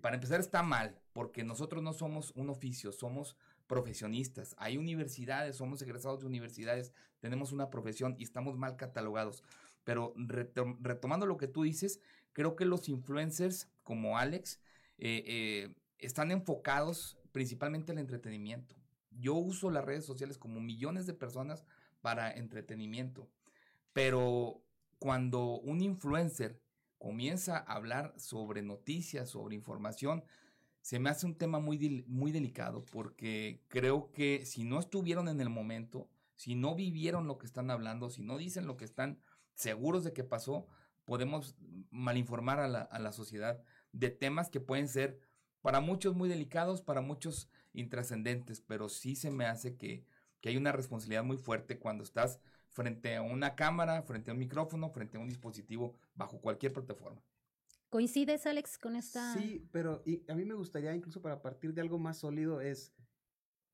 Para 0.00 0.16
empezar 0.16 0.40
está 0.40 0.62
mal, 0.62 1.00
porque 1.12 1.44
nosotros 1.44 1.82
no 1.82 1.92
somos 1.92 2.32
un 2.34 2.50
oficio, 2.50 2.92
somos 2.92 3.36
profesionistas. 3.66 4.54
Hay 4.58 4.76
universidades, 4.76 5.56
somos 5.56 5.80
egresados 5.82 6.20
de 6.20 6.26
universidades, 6.26 6.92
tenemos 7.20 7.52
una 7.52 7.70
profesión 7.70 8.16
y 8.18 8.24
estamos 8.24 8.56
mal 8.56 8.76
catalogados. 8.76 9.44
Pero 9.84 10.14
retomando 10.16 11.24
lo 11.24 11.38
que 11.38 11.48
tú 11.48 11.62
dices, 11.62 12.00
creo 12.32 12.56
que 12.56 12.66
los 12.66 12.88
influencers 12.88 13.70
como 13.82 14.18
Alex, 14.18 14.60
eh, 14.98 15.24
eh, 15.26 15.74
están 15.98 16.30
enfocados 16.30 17.18
principalmente 17.32 17.92
al 17.92 17.98
entretenimiento. 17.98 18.76
Yo 19.10 19.34
uso 19.34 19.70
las 19.70 19.84
redes 19.84 20.04
sociales 20.04 20.38
como 20.38 20.60
millones 20.60 21.06
de 21.06 21.14
personas 21.14 21.64
para 22.00 22.30
entretenimiento, 22.30 23.28
pero 23.92 24.62
cuando 24.98 25.58
un 25.58 25.80
influencer 25.80 26.60
comienza 26.98 27.58
a 27.58 27.74
hablar 27.74 28.14
sobre 28.18 28.62
noticias, 28.62 29.30
sobre 29.30 29.54
información, 29.54 30.24
se 30.80 30.98
me 30.98 31.10
hace 31.10 31.26
un 31.26 31.36
tema 31.36 31.58
muy, 31.58 32.04
muy 32.06 32.32
delicado 32.32 32.84
porque 32.86 33.62
creo 33.68 34.10
que 34.12 34.46
si 34.46 34.64
no 34.64 34.78
estuvieron 34.78 35.28
en 35.28 35.40
el 35.40 35.48
momento, 35.48 36.08
si 36.34 36.54
no 36.54 36.74
vivieron 36.74 37.26
lo 37.26 37.38
que 37.38 37.46
están 37.46 37.70
hablando, 37.70 38.10
si 38.10 38.22
no 38.22 38.38
dicen 38.38 38.66
lo 38.66 38.76
que 38.76 38.84
están 38.84 39.20
seguros 39.54 40.04
de 40.04 40.12
que 40.12 40.24
pasó, 40.24 40.66
podemos 41.04 41.56
malinformar 41.90 42.60
a 42.60 42.68
la, 42.68 42.80
a 42.80 42.98
la 42.98 43.12
sociedad 43.12 43.62
de 43.92 44.10
temas 44.10 44.50
que 44.50 44.60
pueden 44.60 44.88
ser 44.88 45.20
para 45.60 45.80
muchos 45.80 46.14
muy 46.14 46.28
delicados, 46.28 46.82
para 46.82 47.00
muchos 47.00 47.50
intrascendentes, 47.72 48.60
pero 48.60 48.88
sí 48.88 49.16
se 49.16 49.30
me 49.30 49.46
hace 49.46 49.76
que, 49.76 50.04
que 50.40 50.50
hay 50.50 50.56
una 50.56 50.72
responsabilidad 50.72 51.24
muy 51.24 51.36
fuerte 51.36 51.78
cuando 51.78 52.04
estás 52.04 52.40
frente 52.70 53.16
a 53.16 53.22
una 53.22 53.56
cámara, 53.56 54.02
frente 54.02 54.30
a 54.30 54.34
un 54.34 54.38
micrófono, 54.38 54.90
frente 54.90 55.16
a 55.16 55.20
un 55.20 55.28
dispositivo, 55.28 55.96
bajo 56.14 56.40
cualquier 56.40 56.72
plataforma. 56.72 57.20
¿Coincides, 57.88 58.46
Alex, 58.46 58.78
con 58.78 58.96
esta? 58.96 59.32
Sí, 59.32 59.66
pero 59.72 60.02
y 60.04 60.22
a 60.30 60.34
mí 60.34 60.44
me 60.44 60.54
gustaría, 60.54 60.94
incluso 60.94 61.22
para 61.22 61.40
partir 61.40 61.72
de 61.72 61.80
algo 61.80 61.98
más 61.98 62.18
sólido, 62.18 62.60
es 62.60 62.92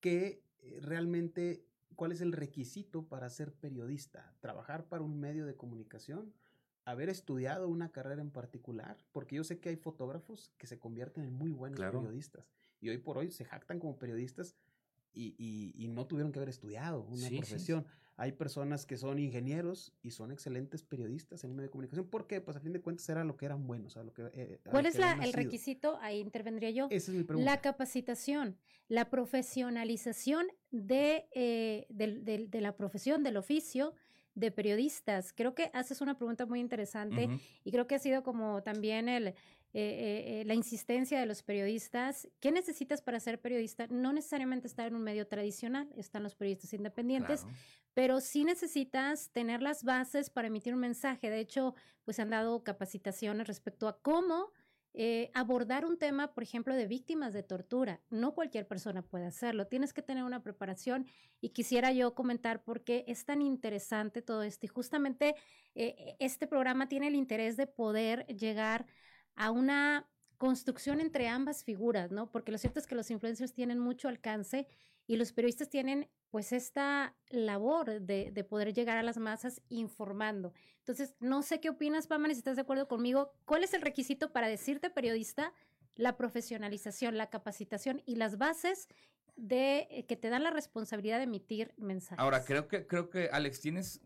que 0.01 0.45
eh, 0.61 0.79
realmente, 0.81 1.67
¿cuál 1.97 2.13
es 2.13 2.21
el 2.21 2.33
requisito 2.33 3.09
para 3.09 3.29
ser 3.29 3.53
periodista? 3.53 4.35
¿Trabajar 4.41 4.87
para 4.89 5.03
un 5.03 5.19
medio 5.19 5.47
de 5.47 5.57
comunicación? 5.57 6.33
¿Haber 6.87 7.09
estudiado 7.09 7.69
una 7.69 7.91
carrera 7.91 8.21
en 8.21 8.31
particular? 8.31 8.99
Porque 9.13 9.37
yo 9.37 9.45
sé 9.45 9.59
que 9.59 9.71
hay 9.71 9.77
fotógrafos 9.77 10.53
que 10.59 10.67
se 10.67 10.79
convierten 10.79 11.25
en 11.25 11.33
muy 11.33 11.51
buenos 11.51 11.77
Claro. 11.79 12.01
periodistas 12.01 12.53
y 12.81 12.91
hoy 12.91 12.99
por 12.99 13.17
hoy 13.17 13.31
se 13.31 13.45
jactan 13.47 13.79
como 13.79 13.99
periodistas 13.99 14.55
y, 15.15 15.35
y- 15.39 15.73
y 15.83 15.89
no 15.89 16.07
tuvieron 16.07 16.31
que 16.33 16.41
haber 16.41 16.51
estudiado 16.51 17.03
una 17.05 17.17
Sí, 17.17 17.23
sí, 17.23 17.29
sí. 17.31 17.37
profesión. 17.39 17.87
Hay 18.17 18.33
personas 18.33 18.85
que 18.85 18.97
son 18.97 19.19
ingenieros 19.19 19.93
y 20.03 20.11
son 20.11 20.31
excelentes 20.31 20.83
periodistas 20.83 21.43
en 21.43 21.51
un 21.51 21.57
medio 21.57 21.69
de 21.69 21.71
comunicación. 21.73 22.07
¿Por 22.07 22.27
qué? 22.27 22.41
Pues 22.41 22.57
a 22.57 22.61
fin 22.61 22.73
de 22.73 22.81
cuentas 22.81 23.09
era 23.09 23.25
lo 23.25 23.37
que 23.37 23.47
eran 23.47 23.67
buenos. 23.67 23.97
A 23.97 24.03
lo 24.05 24.13
que, 24.13 24.31
eh, 24.35 24.61
a 24.67 24.71
¿Cuál 24.71 24.83
lo 24.85 24.89
es 24.91 24.95
que 24.97 25.01
la, 25.01 25.13
el 25.25 25.33
requisito? 25.33 25.99
Ahí 26.01 26.21
intervendría 26.21 26.71
yo. 26.71 26.89
Esa 26.91 27.11
es 27.13 27.17
mi 27.17 27.25
pregunta. 27.25 27.51
La 27.51 27.61
capacitación, 27.61 28.57
la 28.89 29.09
profesionalización 29.09 30.47
de, 30.71 31.29
eh, 31.35 31.87
del- 31.89 32.25
del- 32.25 32.51
de 32.51 32.61
la 32.61 32.77
profesión, 32.77 33.23
del 33.25 33.37
oficio 33.37 33.95
de 34.35 34.51
periodistas. 34.51 35.33
Creo 35.33 35.55
que 35.55 35.71
haces 35.75 36.01
una 36.01 36.17
pregunta 36.17 36.47
muy 36.47 36.61
interesante 36.61 37.29
y 37.65 37.71
creo 37.71 37.87
que 37.87 37.95
ha 37.95 37.99
sido 37.99 38.23
como 38.23 38.63
también 38.63 39.09
el, 39.09 39.29
eh, 39.29 39.35
eh, 39.75 40.41
eh, 40.41 40.45
la 40.45 40.55
insistencia 40.55 41.19
de 41.19 41.27
los 41.27 41.43
periodistas. 41.43 42.29
¿Qué 42.41 42.53
necesitas 42.53 43.03
para 43.03 43.19
ser 43.21 43.41
periodista? 43.41 43.87
No 43.89 44.13
necesariamente 44.13 44.67
estar 44.67 44.87
en 44.87 44.95
un 44.95 45.03
medio 45.03 45.27
tradicional, 45.27 45.89
están 45.97 46.23
los 46.23 46.35
periodistas 46.35 46.73
independientes, 46.75 47.43
Claro. 47.43 47.57
pero 47.93 48.21
sí 48.21 48.45
necesitas 48.45 49.31
tener 49.31 49.63
las 49.63 49.83
bases 49.85 50.31
para 50.31 50.49
emitir 50.49 50.75
un 50.75 50.81
mensaje. 50.81 51.31
De 51.31 51.41
hecho, 51.41 51.75
pues 52.05 52.19
han 52.21 52.31
dado 52.31 52.63
capacitaciones 52.63 53.47
respecto 53.49 53.89
a 53.89 54.01
cómo 54.01 54.53
eh, 54.97 55.33
abordar 55.35 55.85
un 55.85 55.99
tema, 55.99 56.33
por 56.33 56.45
ejemplo, 56.45 56.73
de 56.73 56.87
víctimas 56.87 57.33
de 57.33 57.43
tortura. 57.43 58.01
No 58.11 58.33
cualquier 58.33 58.69
persona 58.69 59.03
puede 59.03 59.27
hacerlo. 59.27 59.67
Tienes 59.67 59.93
que 59.93 60.03
tener 60.03 60.23
una 60.23 60.45
preparación 60.45 61.07
y 61.41 61.51
quisiera 61.51 61.93
yo 61.93 62.15
comentar 62.15 62.63
por 62.63 62.85
qué 62.85 63.05
es 63.09 63.25
tan 63.25 63.43
interesante 63.43 64.23
todo 64.23 64.45
esto. 64.45 64.67
Y 64.67 64.69
justamente 64.69 65.35
eh, 65.75 66.15
este 66.21 66.47
programa 66.47 66.89
tiene 66.89 67.09
el 67.09 67.17
interés 67.17 67.57
de 67.57 67.67
poder 67.67 68.25
llegar 68.29 68.87
a 69.35 69.51
una 69.51 70.09
construcción 70.39 71.01
entre 71.01 71.27
ambas 71.27 71.65
figuras, 71.65 72.13
¿no? 72.13 72.31
Porque 72.31 72.53
lo 72.53 72.59
cierto 72.59 72.79
es 72.79 72.87
que 72.87 72.95
los 72.95 73.11
influencers 73.11 73.53
tienen 73.53 73.81
mucho 73.81 74.07
alcance 74.07 74.69
y 75.09 75.17
los 75.17 75.33
periodistas 75.33 75.71
tienen 75.71 76.09
pues 76.35 76.53
esta 76.53 77.15
labor 77.31 78.01
de, 78.01 78.33
de 78.33 78.43
poder 78.43 78.75
llegar 78.75 78.99
a 78.99 79.05
las 79.05 79.19
masas 79.19 79.63
informando. 79.69 80.53
Entonces, 80.79 81.15
no 81.21 81.43
sé 81.43 81.61
qué 81.61 81.71
opinas, 81.71 82.09
Pamela, 82.09 82.35
si 82.35 82.39
estás 82.39 82.57
de 82.57 82.63
acuerdo 82.63 82.89
conmigo. 82.89 83.31
¿Cuál 83.45 83.63
es 83.63 83.73
el 83.73 83.83
requisito 83.83 84.33
para 84.33 84.49
decirte 84.49 84.91
periodista? 84.91 85.53
La 85.95 86.17
profesionalización, 86.17 87.17
la 87.17 87.31
capacitación 87.31 88.03
y 88.05 88.17
las 88.17 88.37
bases 88.37 88.89
de 89.37 89.87
eh, 89.93 90.07
que 90.07 90.17
te 90.17 90.29
dan 90.29 90.43
la 90.43 90.51
responsabilidad 90.51 91.19
de 91.19 91.23
emitir 91.23 91.73
mensajes. 91.77 92.19
Ahora, 92.19 92.43
creo 92.45 92.67
que, 92.67 92.85
creo 92.89 93.11
que, 93.11 93.29
Alex, 93.31 93.61
tienes 93.61 94.01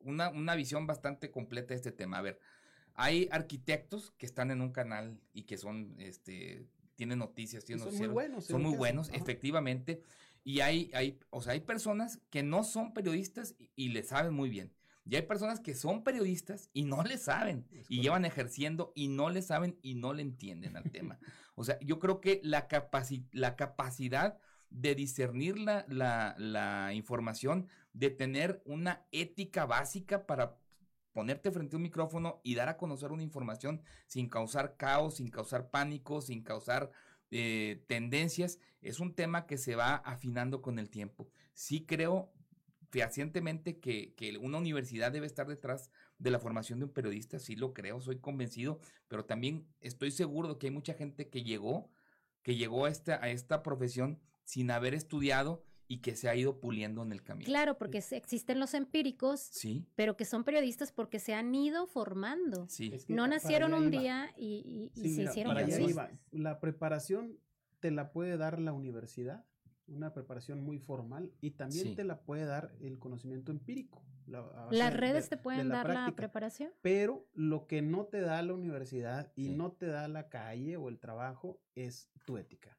una, 0.00 0.30
una 0.30 0.56
visión 0.56 0.88
bastante 0.88 1.30
completa 1.30 1.74
de 1.74 1.76
este 1.76 1.92
tema. 1.92 2.18
A 2.18 2.22
ver, 2.22 2.40
hay 2.94 3.28
arquitectos 3.30 4.10
que 4.18 4.26
están 4.26 4.50
en 4.50 4.62
un 4.62 4.72
canal 4.72 5.20
y 5.32 5.44
que 5.44 5.56
son, 5.58 5.94
este, 6.00 6.66
tienen 6.96 7.20
noticias, 7.20 7.62
Y 7.62 7.66
tienen 7.68 7.84
son 7.84 7.92
muy 7.94 8.08
noticieros, 8.08 8.14
buenos. 8.14 8.50
en 8.50 8.50
son 8.52 8.62
muy 8.62 8.76
buenos, 8.76 9.10
Ajá. 9.10 9.18
efectivamente. 9.18 10.02
Y 10.44 10.60
hay, 10.60 10.90
hay, 10.94 11.18
o 11.30 11.40
sea, 11.40 11.52
hay 11.52 11.60
personas 11.60 12.20
que 12.30 12.42
no 12.42 12.64
son 12.64 12.92
periodistas 12.94 13.54
y, 13.58 13.70
y 13.76 13.88
le 13.88 14.02
saben 14.02 14.34
muy 14.34 14.50
bien. 14.50 14.72
Y 15.04 15.16
hay 15.16 15.22
personas 15.22 15.60
que 15.60 15.74
son 15.74 16.04
periodistas 16.04 16.70
y 16.72 16.84
no 16.84 17.02
le 17.02 17.18
saben. 17.18 17.66
Es 17.70 17.90
Y 17.90 17.98
correcto. 17.98 18.02
llevan 18.02 18.24
ejerciendo 18.24 18.92
y 18.94 19.08
no 19.08 19.30
le 19.30 19.42
saben 19.42 19.78
y 19.82 19.94
no 19.94 20.12
le 20.14 20.22
entienden 20.22 20.76
al 20.76 20.90
tema. 20.90 21.18
O 21.54 21.64
sea, 21.64 21.78
yo 21.80 21.98
creo 21.98 22.20
que 22.22 22.40
la, 22.42 22.66
capaci- 22.66 23.26
la 23.30 23.56
capacidad 23.56 24.38
de 24.70 24.94
discernir 24.94 25.58
la, 25.58 25.84
la, 25.86 26.34
la 26.38 26.94
información, 26.94 27.68
de 27.92 28.08
tener 28.08 28.62
una 28.64 29.04
ética 29.12 29.66
básica 29.66 30.26
para 30.26 30.56
ponerte 31.12 31.50
frente 31.50 31.76
a 31.76 31.78
un 31.78 31.82
micrófono 31.82 32.40
y 32.42 32.54
dar 32.54 32.68
a 32.70 32.78
conocer 32.78 33.12
una 33.12 33.22
información 33.22 33.82
sin 34.06 34.28
causar 34.30 34.76
caos, 34.78 35.16
sin 35.16 35.28
causar 35.28 35.70
pánico, 35.70 36.22
sin 36.22 36.42
causar 36.42 36.90
eh, 37.30 37.84
tendencias, 37.86 38.58
es 38.82 39.00
un 39.00 39.14
tema 39.14 39.46
que 39.46 39.56
se 39.58 39.74
va 39.76 39.94
afinando 39.96 40.60
con 40.60 40.78
el 40.78 40.90
tiempo. 40.90 41.28
Sí 41.54 41.86
creo 41.86 42.32
fehacientemente 42.90 43.78
que, 43.80 44.12
que 44.14 44.36
una 44.36 44.58
universidad 44.58 45.12
debe 45.12 45.26
estar 45.26 45.46
detrás 45.46 45.90
de 46.18 46.30
la 46.30 46.38
formación 46.38 46.78
de 46.78 46.84
un 46.84 46.92
periodista, 46.92 47.38
sí 47.38 47.56
lo 47.56 47.72
creo, 47.72 48.00
soy 48.02 48.18
convencido, 48.18 48.80
pero 49.08 49.24
también 49.24 49.66
estoy 49.80 50.10
seguro 50.10 50.48
de 50.48 50.58
que 50.58 50.66
hay 50.66 50.72
mucha 50.72 50.92
gente 50.94 51.28
que 51.30 51.42
llegó, 51.42 51.90
que 52.42 52.54
llegó 52.56 52.84
a 52.84 52.90
esta, 52.90 53.14
a 53.24 53.30
esta 53.30 53.62
profesión 53.62 54.20
sin 54.44 54.70
haber 54.70 54.92
estudiado 54.94 55.64
y 55.88 55.98
que 55.98 56.16
se 56.16 56.28
ha 56.28 56.34
ido 56.36 56.60
puliendo 56.60 57.02
en 57.02 57.12
el 57.12 57.22
camino. 57.22 57.46
Claro, 57.46 57.78
porque 57.78 58.02
se- 58.02 58.16
existen 58.16 58.60
los 58.60 58.74
empíricos, 58.74 59.40
Sí, 59.40 59.86
pero 59.94 60.16
que 60.16 60.24
son 60.26 60.44
periodistas 60.44 60.92
porque 60.92 61.18
se 61.18 61.32
han 61.34 61.54
ido 61.54 61.86
formando. 61.86 62.66
sí. 62.68 62.90
Es 62.92 63.06
que 63.06 63.14
No 63.14 63.26
nacieron 63.26 63.72
un 63.74 63.84
iba. 63.92 64.00
día 64.02 64.34
y, 64.36 64.90
y- 64.94 65.00
y 65.00 65.02
Sí, 65.02 65.14
se 65.14 65.18
mira, 65.20 65.30
hicieron 65.30 65.54
para 65.54 65.66
allá 65.66 65.76
periodistas. 65.76 66.10
iba. 66.12 66.20
La 66.42 66.60
preparación 66.60 67.38
te 67.82 67.90
la 67.90 68.12
puede 68.12 68.36
dar 68.36 68.60
la 68.60 68.72
universidad, 68.72 69.44
una 69.88 70.14
preparación 70.14 70.62
muy 70.62 70.78
formal, 70.78 71.32
y 71.40 71.50
también 71.50 71.88
Sí. 71.88 71.94
te 71.96 72.04
la 72.04 72.20
puede 72.22 72.44
dar 72.46 72.72
el 72.80 72.98
conocimiento 72.98 73.50
empírico. 73.52 74.02
la- 74.24 74.68
¿Las 74.70 74.92
de- 74.92 74.96
redes 75.00 75.24
de- 75.28 75.36
te 75.36 75.42
pueden 75.42 75.66
de 75.68 75.74
dar 75.74 75.88
la 75.92 76.12
preparación? 76.14 76.70
Pero 76.80 77.26
lo 77.34 77.66
que 77.66 77.82
no 77.82 78.06
te 78.06 78.20
da 78.20 78.40
la 78.40 78.54
universidad 78.54 79.32
y 79.34 79.46
Sí. 79.48 79.54
no 79.56 79.72
te 79.72 79.86
da 79.86 80.06
la 80.06 80.28
calle 80.28 80.76
o 80.76 80.88
el 80.88 81.00
trabajo 81.00 81.60
es 81.74 82.08
tu 82.24 82.38
ética. 82.38 82.78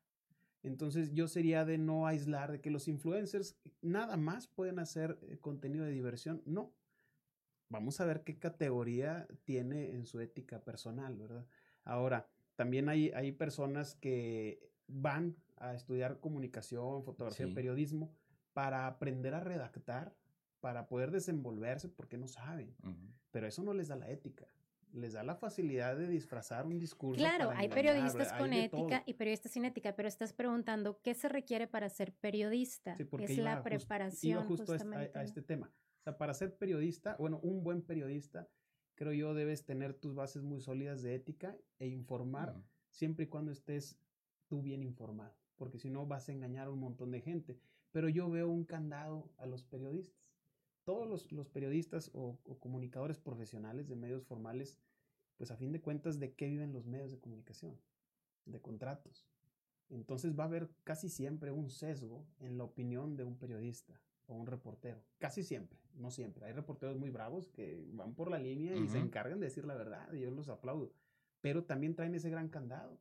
Entonces 0.64 1.12
yo 1.12 1.28
sería 1.28 1.66
de 1.66 1.78
no 1.78 2.08
aislar 2.08 2.50
de 2.54 2.62
que 2.62 2.72
los 2.72 2.88
influencers 2.88 3.60
nada 3.82 4.16
más 4.16 4.48
pueden 4.48 4.80
hacer 4.80 5.20
eh, 5.24 5.38
contenido 5.38 5.84
de 5.84 5.92
diversión. 5.92 6.42
No. 6.46 6.74
Vamos 7.70 8.00
a 8.00 8.06
ver 8.06 8.24
qué 8.24 8.40
categoría 8.40 9.28
tiene 9.44 9.92
en 9.92 10.06
su 10.06 10.22
ética 10.22 10.64
personal, 10.64 11.18
¿verdad? 11.18 11.46
Ahora, 11.84 12.30
también 12.56 12.88
hay, 12.88 13.12
hay 13.12 13.34
personas 13.34 13.96
que 13.96 14.72
van 14.94 15.36
a 15.58 15.74
estudiar 15.74 16.20
comunicación, 16.20 17.04
fotografía, 17.04 17.48
Sí. 17.48 17.54
periodismo 17.54 18.12
para 18.54 18.88
aprender 18.88 19.34
a 19.34 19.40
redactar, 19.40 20.16
para 20.60 20.88
poder 20.88 21.12
desenvolverse 21.12 21.90
porque 21.90 22.18
no 22.18 22.28
saben 22.28 22.76
Ujú. 22.84 23.12
pero 23.32 23.48
eso 23.48 23.64
no 23.64 23.74
les 23.74 23.88
da 23.88 23.96
la 23.96 24.10
ética. 24.10 24.48
Les 24.94 25.14
da 25.14 25.24
la 25.24 25.34
facilidad 25.36 25.98
de 25.98 26.08
disfrazar 26.08 26.68
un 26.68 26.78
discurso. 26.78 27.18
Claro, 27.20 27.50
hay 27.50 27.66
engañar, 27.66 27.74
periodistas 27.74 28.32
con 28.34 28.52
Hay 28.54 28.60
de 28.60 28.66
ética 28.66 29.00
todo. 29.00 29.04
y 29.08 29.14
periodistas 29.16 29.52
sin 29.52 29.66
ética, 29.66 29.96
pero 29.96 30.08
estás 30.08 30.34
preguntando 30.34 31.02
qué 31.02 31.16
se 31.16 31.28
requiere 31.30 31.66
para 31.68 31.90
ser 31.90 32.14
periodista. 32.14 32.96
Sí, 32.98 33.04
porque 33.04 33.26
es 33.26 33.32
iba 33.32 33.44
la 33.46 33.58
jus- 33.58 33.64
preparación 33.64 34.32
iba 34.40 34.44
justo 34.48 34.72
a 34.72 34.76
este- 34.76 34.86
a- 34.88 34.90
justamente. 34.90 35.18
a, 35.20 35.24
este 35.24 35.42
tema. 35.42 35.72
O 36.00 36.04
sea, 36.04 36.16
para 36.18 36.34
ser 36.36 36.56
periodista, 36.58 37.16
bueno, 37.18 37.40
un 37.42 37.64
buen 37.64 37.82
periodista, 37.82 38.48
creo 38.94 39.14
yo, 39.14 39.34
debes 39.34 39.66
tener 39.66 39.96
tus 39.96 40.14
bases 40.14 40.44
muy 40.44 40.62
sólidas 40.62 41.02
de 41.02 41.16
ética 41.16 41.58
e 41.80 41.88
informar 41.88 42.52
Ujú. 42.52 42.62
siempre 42.92 43.26
y 43.26 43.28
cuando 43.30 43.52
estés 43.52 43.98
tú 44.54 44.62
bien 44.62 44.84
informado, 44.84 45.36
porque 45.56 45.80
si 45.80 45.90
no 45.90 46.06
vas 46.06 46.30
a 46.30 46.32
engañar 46.32 46.68
a 46.68 46.70
un 46.70 46.80
montón 46.80 47.10
de 47.10 47.22
gente. 47.22 47.58
Pero 47.92 48.08
yo 48.08 48.30
veo 48.30 48.48
un 48.48 48.66
candado 48.66 49.32
a 49.38 49.48
los 49.48 49.64
periodistas. 49.64 50.32
Todos 50.84 51.10
los, 51.10 51.32
los 51.32 51.50
periodistas 51.50 52.12
o, 52.14 52.38
o 52.44 52.60
comunicadores 52.60 53.18
profesionales 53.18 53.88
de 53.88 53.96
medios 53.96 54.24
formales, 54.26 54.78
pues 55.38 55.50
a 55.50 55.58
fin 55.58 55.72
de 55.72 55.82
cuentas, 55.82 56.20
¿de 56.20 56.36
qué 56.36 56.50
viven 56.50 56.72
los 56.72 56.86
medios 56.86 57.10
de 57.10 57.20
comunicación? 57.20 57.80
De 58.46 58.62
contratos. 58.62 59.28
Entonces 59.90 60.38
va 60.38 60.44
a 60.44 60.48
haber 60.48 60.70
casi 60.84 61.10
siempre 61.10 61.50
un 61.50 61.72
sesgo 61.72 62.28
en 62.40 62.60
la 62.60 62.66
opinión 62.66 63.16
de 63.16 63.24
un 63.24 63.40
periodista 63.40 64.00
o 64.28 64.36
un 64.36 64.46
reportero. 64.46 65.04
Casi 65.18 65.42
siempre, 65.42 65.80
no 65.96 66.12
siempre. 66.12 66.46
Hay 66.46 66.54
reporteros 66.54 66.96
muy 66.96 67.10
bravos 67.10 67.50
que 67.50 67.84
van 67.94 68.14
por 68.14 68.30
la 68.30 68.38
línea 68.38 68.76
y 68.76 68.88
se 68.88 69.00
encargan 69.00 69.40
de 69.40 69.48
decir 69.48 69.66
la 69.66 69.74
verdad 69.74 70.14
y 70.14 70.20
yo 70.20 70.30
los 70.30 70.50
aplaudo 70.50 70.92
pero 71.44 71.66
también 71.66 71.94
traen 71.94 72.16
ese 72.16 72.30
gran 72.30 72.48
candado. 72.48 72.98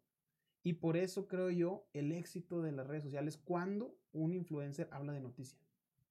Y 0.62 0.75
por 0.75 0.97
eso 0.97 1.26
creo 1.26 1.50
yo 1.50 1.87
el 1.92 2.12
éxito 2.12 2.62
de 2.62 2.73
las 2.73 2.87
redes 2.87 3.02
sociales 3.02 3.37
cuando 3.37 3.97
un 4.12 4.33
influencer 4.33 4.88
habla 4.92 5.12
de 5.12 5.21
noticia, 5.21 5.59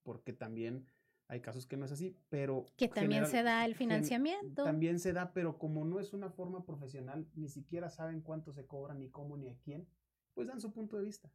porque 0.03 0.34
también 0.34 0.88
hay 1.27 1.39
casos 1.39 1.65
que 1.65 1.77
no 1.77 1.86
es 1.86 1.93
así, 1.93 2.17
pero... 2.27 2.65
Que 2.75 2.89
también 2.89 3.25
se 3.25 3.41
da 3.41 3.63
el 3.63 3.75
financiamiento. 3.75 4.65
También 4.65 5.00
se 5.00 5.13
da, 5.13 5.31
pero 5.31 5.58
como 5.58 5.86
no 5.86 6.01
es 6.01 6.12
una 6.12 6.29
forma 6.29 6.65
profesional, 6.65 7.25
ni 7.36 7.48
siquiera 7.48 7.89
saben 7.89 8.20
cuánto 8.20 8.51
se 8.51 8.65
cobra, 8.65 8.93
ni 8.93 9.10
cómo, 9.10 9.38
ni 9.38 9.48
a 9.48 9.55
quién, 9.63 9.88
pues 10.34 10.48
dan 10.48 10.60
su 10.60 10.74
punto 10.74 10.98
de 10.98 11.03
vista. 11.03 11.31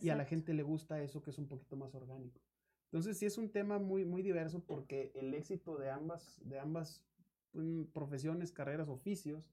Y 0.00 0.08
a 0.08 0.16
la 0.16 0.24
gente 0.24 0.52
le 0.52 0.64
gusta 0.64 1.00
eso 1.00 1.22
que 1.22 1.30
es 1.30 1.38
un 1.38 1.46
poquito 1.46 1.76
más 1.76 1.94
orgánico. 1.94 2.40
Entonces 2.86 3.18
sí 3.18 3.26
es 3.26 3.38
un 3.38 3.50
tema 3.50 3.78
muy, 3.78 4.04
muy 4.04 4.22
diverso 4.22 4.64
porque 4.64 5.12
el 5.14 5.34
éxito 5.34 5.76
de 5.76 5.90
ambas, 5.90 6.40
de 6.44 6.58
ambas 6.58 7.04
mm, 7.52 7.84
profesiones, 7.92 8.52
carreras, 8.52 8.88
oficios, 8.88 9.52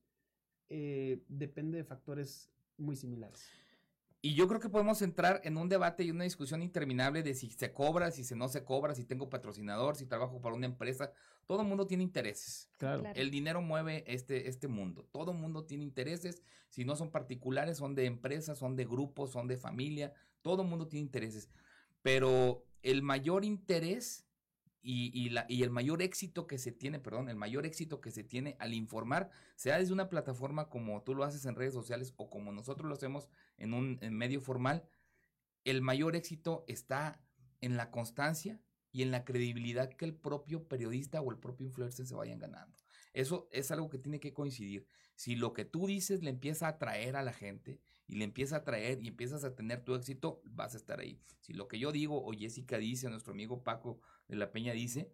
eh, 0.70 1.24
depende 1.27 1.77
de 1.77 1.84
factores 1.84 2.52
muy 2.77 2.96
similares. 2.96 3.50
Y 4.25 4.36
yo 4.36 4.48
creo 4.48 4.62
que 4.62 4.70
podemos 4.70 5.01
entrar 5.01 5.42
en 5.44 5.58
un 5.58 5.68
debate 5.68 6.06
y 6.06 6.10
una 6.10 6.24
discusión 6.24 6.62
interminable 6.62 7.24
de 7.24 7.34
si 7.34 7.50
se 7.50 7.74
cobra, 7.74 8.10
si 8.10 8.24
se 8.24 8.38
no 8.38 8.48
se 8.48 8.63
cobra, 8.63 8.96
si 8.96 9.03
tengo 9.03 9.30
patrocinador, 9.30 9.98
si 9.98 10.06
trabajo 10.06 10.39
para 10.39 10.56
una 10.56 10.65
empresa. 10.65 11.12
Todo 11.46 11.62
el 11.62 11.68
mundo 11.68 11.88
tiene 11.88 12.03
intereses. 12.03 12.70
Claro. 12.77 13.03
El 13.15 13.32
dinero 13.32 13.62
mueve 13.62 14.06
este, 14.08 14.48
este 14.48 14.70
mundo. 14.70 15.06
Todo 15.12 15.34
el 15.34 15.39
mundo 15.39 15.65
tiene 15.65 15.84
intereses. 15.84 16.42
Si 16.70 16.86
no 16.86 16.96
son 16.96 17.12
particulares, 17.12 17.80
son 17.80 17.96
de 17.96 18.06
empresas, 18.06 18.58
son 18.58 18.77
de 18.77 18.86
grupos, 18.86 19.32
son 19.32 19.50
de 19.50 19.58
familia. 19.58 20.13
Todo 20.42 20.62
el 20.62 20.70
mundo 20.70 20.88
tiene 20.88 21.03
intereses. 21.03 21.50
Pero 22.01 22.63
el 22.82 23.01
mayor 23.01 23.44
interés 23.44 24.25
y, 24.84 25.63
el 25.63 25.70
mayor 25.70 26.02
éxito 26.02 26.46
que 26.46 26.58
se 26.58 26.74
tiene, 26.74 27.00
perdón, 27.00 27.30
el 27.30 27.38
mayor 27.38 27.66
éxito 27.66 28.02
que 28.02 28.12
se 28.12 28.24
tiene 28.24 28.58
al 28.60 28.74
informar, 28.74 29.32
sea 29.56 29.80
desde 29.80 29.94
una 29.94 30.10
plataforma 30.10 30.70
como 30.70 31.02
tú 31.04 31.16
lo 31.16 31.24
haces 31.24 31.46
en 31.46 31.56
redes 31.56 31.74
sociales 31.74 32.13
o 32.18 32.30
como 32.30 32.52
nosotros 32.52 32.88
lo 32.88 32.94
hacemos 32.94 33.30
en 33.58 33.74
un 33.74 34.00
medio 34.12 34.42
formal, 34.42 34.84
el 35.63 35.82
mayor 35.82 36.18
éxito 36.18 36.66
está 36.68 37.22
en 37.62 37.78
la 37.78 37.92
constancia 37.92 38.60
y 38.92 39.04
en 39.04 39.12
la 39.12 39.24
credibilidad 39.24 39.90
que 39.94 40.06
el 40.06 40.13
propio 40.13 40.68
periodista 40.68 41.22
o 41.22 41.32
el 41.32 41.40
propio 41.40 41.66
influencer 41.66 42.06
se 42.06 42.16
vayan 42.16 42.40
ganando. 42.40 42.78
Eso 43.13 43.48
es 43.52 43.72
algo 43.72 43.90
que 43.90 44.00
tiene 44.00 44.20
que 44.20 44.34
coincidir. 44.34 44.86
Si 45.16 45.36
lo 45.36 45.54
que 45.54 45.63
tú 45.63 45.88
dices 45.88 46.24
le 46.24 46.30
empieza 46.30 46.66
a 46.66 46.72
atraer 46.72 47.16
a 47.16 47.24
la 47.24 47.34
gente 47.34 47.80
y 48.13 48.15
le 48.15 48.25
empieza 48.25 48.58
a 48.58 48.60
atraer 48.60 49.01
y 49.01 49.08
empiezas 49.08 49.43
a 49.43 49.55
tener 49.55 49.84
tu 49.84 49.96
éxito, 49.96 50.39
vas 50.46 50.75
a 50.75 50.77
estar 50.77 51.00
ahí. 51.00 51.20
Si 51.39 51.51
lo 51.51 51.67
que 51.67 51.79
yo 51.79 51.91
digo 51.91 52.24
o 52.24 52.32
Jessica 52.32 52.77
dice, 52.77 53.08
o 53.08 53.10
nuestro 53.10 53.34
amigo 53.34 53.63
Paco 53.63 54.01
de 54.27 54.36
la 54.36 54.51
Peña 54.51 54.72
dice, 54.72 55.12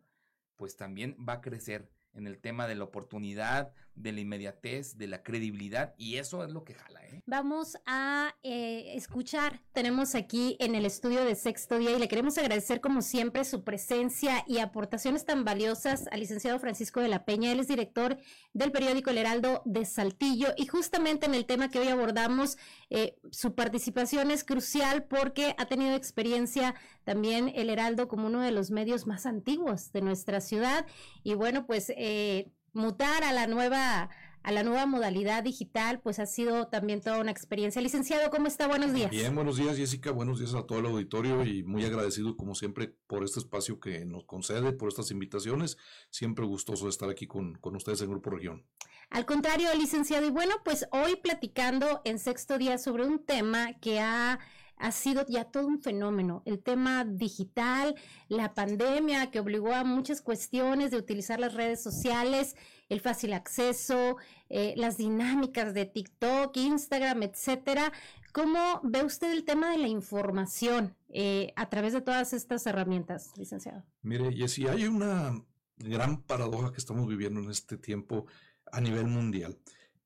pues 0.58 0.76
también 0.76 1.16
va 1.18 1.36
a 1.36 1.42
crecer 1.42 1.90
en 2.12 2.28
el 2.28 2.40
tema 2.40 2.68
de 2.68 2.76
la 2.76 2.84
oportunidad, 2.84 3.74
de 4.00 4.14
la 4.14 4.22
inmediatez, 4.22 4.98
de 4.98 5.08
la 5.08 5.24
credibilidad, 5.24 5.94
y 5.98 6.16
eso 6.16 6.44
es 6.44 6.52
lo 6.52 6.64
que 6.64 6.74
jala. 6.74 7.06
¿eh? 7.06 7.22
Vamos 7.26 7.78
a 7.86 8.34
eh, 8.44 8.94
escuchar, 8.96 9.62
tenemos 9.74 10.16
aquí 10.16 10.56
en 10.60 10.74
el 10.74 10.86
estudio 10.86 11.26
de 11.26 11.36
Sexto 11.36 11.78
Día 11.78 11.92
y 11.92 12.00
le 12.00 12.08
queremos 12.08 12.38
agradecer 12.38 12.80
como 12.80 13.02
siempre 13.02 13.44
su 13.44 13.64
presencia 13.64 14.46
y 14.48 14.60
aportaciones 14.60 15.26
tan 15.26 15.44
valiosas 15.44 16.08
al 16.12 16.22
licenciado 16.22 16.60
Francisco 16.60 17.02
de 17.02 17.10
la 17.10 17.26
Peña, 17.26 17.52
él 17.52 17.60
es 17.60 17.68
director 17.68 18.18
del 18.54 18.72
periódico 18.72 19.10
El 19.10 19.18
Heraldo 19.18 19.62
de 19.66 19.86
Saltillo, 19.86 20.54
y 20.56 20.66
justamente 20.68 21.26
en 21.26 21.36
el 21.36 21.46
tema 21.46 21.70
que 21.70 21.80
hoy 21.80 21.90
abordamos, 21.90 22.58
eh, 22.90 23.20
su 23.32 23.54
participación 23.54 24.32
es 24.32 24.46
crucial 24.46 25.04
porque 25.04 25.56
ha 25.58 25.66
tenido 25.66 25.96
experiencia 25.96 26.74
también 27.04 27.52
El 27.54 27.70
Heraldo 27.70 28.08
como 28.08 28.28
uno 28.28 28.42
de 28.42 28.52
los 28.52 28.72
medios 28.72 29.08
más 29.08 29.26
antiguos 29.26 29.92
de 29.92 30.02
nuestra 30.02 30.40
ciudad, 30.40 30.86
y 31.22 31.34
bueno, 31.34 31.68
pues 31.68 31.92
eh, 31.98 32.54
mutar 32.74 33.24
a 33.24 33.34
la 33.34 33.48
nueva 33.48 34.10
a 34.42 34.52
la 34.52 34.64
nueva 34.64 34.86
modalidad 34.86 35.44
digital, 35.44 36.00
pues 36.00 36.18
ha 36.20 36.26
sido 36.26 36.68
también 36.68 37.02
toda 37.02 37.20
una 37.20 37.32
experiencia. 37.32 37.82
Licenciado, 37.82 38.30
¿cómo 38.30 38.48
está? 38.48 38.68
Buenos 38.68 38.94
días. 38.94 39.12
Bien, 39.12 39.36
buenos 39.36 39.58
días, 39.58 39.78
Jessica. 39.78 40.12
Buenos 40.12 40.40
días 40.40 40.54
a 40.54 40.64
todo 40.64 40.80
el 40.80 40.86
auditorio 40.86 41.44
y 41.44 41.64
muy 41.64 41.84
agradecido, 41.84 42.38
como 42.38 42.56
siempre, 42.56 42.96
por 43.08 43.24
este 43.24 43.40
espacio 43.40 43.80
que 43.80 44.06
nos 44.06 44.24
concede, 44.26 44.72
por 44.72 44.88
estas 44.88 45.12
invitaciones. 45.12 45.78
Siempre 46.10 46.46
gustoso 46.46 46.86
de 46.86 46.92
estar 46.92 47.10
aquí 47.10 47.28
con, 47.28 47.56
con 47.56 47.76
ustedes 47.76 48.02
en 48.02 48.12
Grupo 48.12 48.30
Región. 48.30 48.66
Al 49.10 49.26
contrario, 49.26 49.68
licenciado. 49.76 50.26
Y 50.26 50.32
bueno, 50.32 50.56
pues 50.64 50.88
hoy 50.92 51.18
platicando 51.18 52.02
en 52.06 52.18
sexto 52.18 52.58
día 52.58 52.78
sobre 52.78 53.06
un 53.06 53.26
tema 53.26 53.74
que 53.82 54.00
ha 54.00 54.40
ha 54.80 54.92
sido 54.92 55.26
ya 55.28 55.46
todo 55.46 55.68
un 55.68 55.82
fenómeno. 55.82 56.42
El 56.46 56.60
tema 56.64 57.06
digital, 57.06 57.96
la 58.30 58.54
pandemia 58.54 59.30
que 59.30 59.40
obligó 59.40 59.74
a 59.74 59.84
muchas 59.84 60.22
cuestiones 60.22 60.92
de 60.92 60.98
utilizar 60.98 61.40
las 61.40 61.54
redes 61.54 61.84
sociales, 61.84 62.56
el 62.88 63.02
fácil 63.02 63.34
acceso, 63.34 64.18
eh, 64.50 64.74
las 64.78 64.98
dinámicas 64.98 65.74
de 65.74 65.86
TikTok, 65.86 66.56
Instagram, 66.58 67.24
etcétera. 67.24 67.92
¿Cómo 68.32 68.80
ve 68.84 69.04
usted 69.04 69.32
el 69.32 69.44
tema 69.44 69.72
de 69.72 69.80
la 69.80 69.88
información 69.88 70.96
eh, 71.10 71.52
a 71.56 71.70
través 71.70 71.94
de 71.94 72.02
todas 72.02 72.34
estas 72.34 72.66
herramientas, 72.66 73.34
licenciado? 73.38 73.84
Mire, 74.02 74.32
Jessy, 74.32 74.68
hay 74.68 74.86
una 74.86 75.44
gran 75.78 76.22
paradoja 76.24 76.72
que 76.72 76.78
estamos 76.78 77.08
viviendo 77.08 77.42
en 77.42 77.50
este 77.50 77.78
tiempo 77.78 78.28
a 78.72 78.80
nivel 78.80 79.08
mundial. 79.08 79.58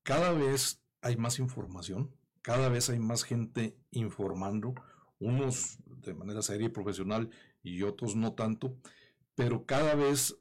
Cada 0.04 0.32
vez 0.32 0.82
hay 1.02 1.16
más 1.18 1.38
información, 1.40 2.16
cada 2.44 2.70
vez 2.70 2.90
hay 2.90 3.00
más 3.00 3.24
gente 3.24 3.76
informando, 3.90 4.76
unos 5.18 5.80
de 5.88 6.14
manera 6.14 6.42
seria 6.42 6.68
y 6.68 6.70
profesional 6.70 7.32
y 7.64 7.82
otros 7.82 8.16
no 8.16 8.34
tanto, 8.34 8.78
pero 9.34 9.66
cada 9.66 9.96
vez, 9.96 10.38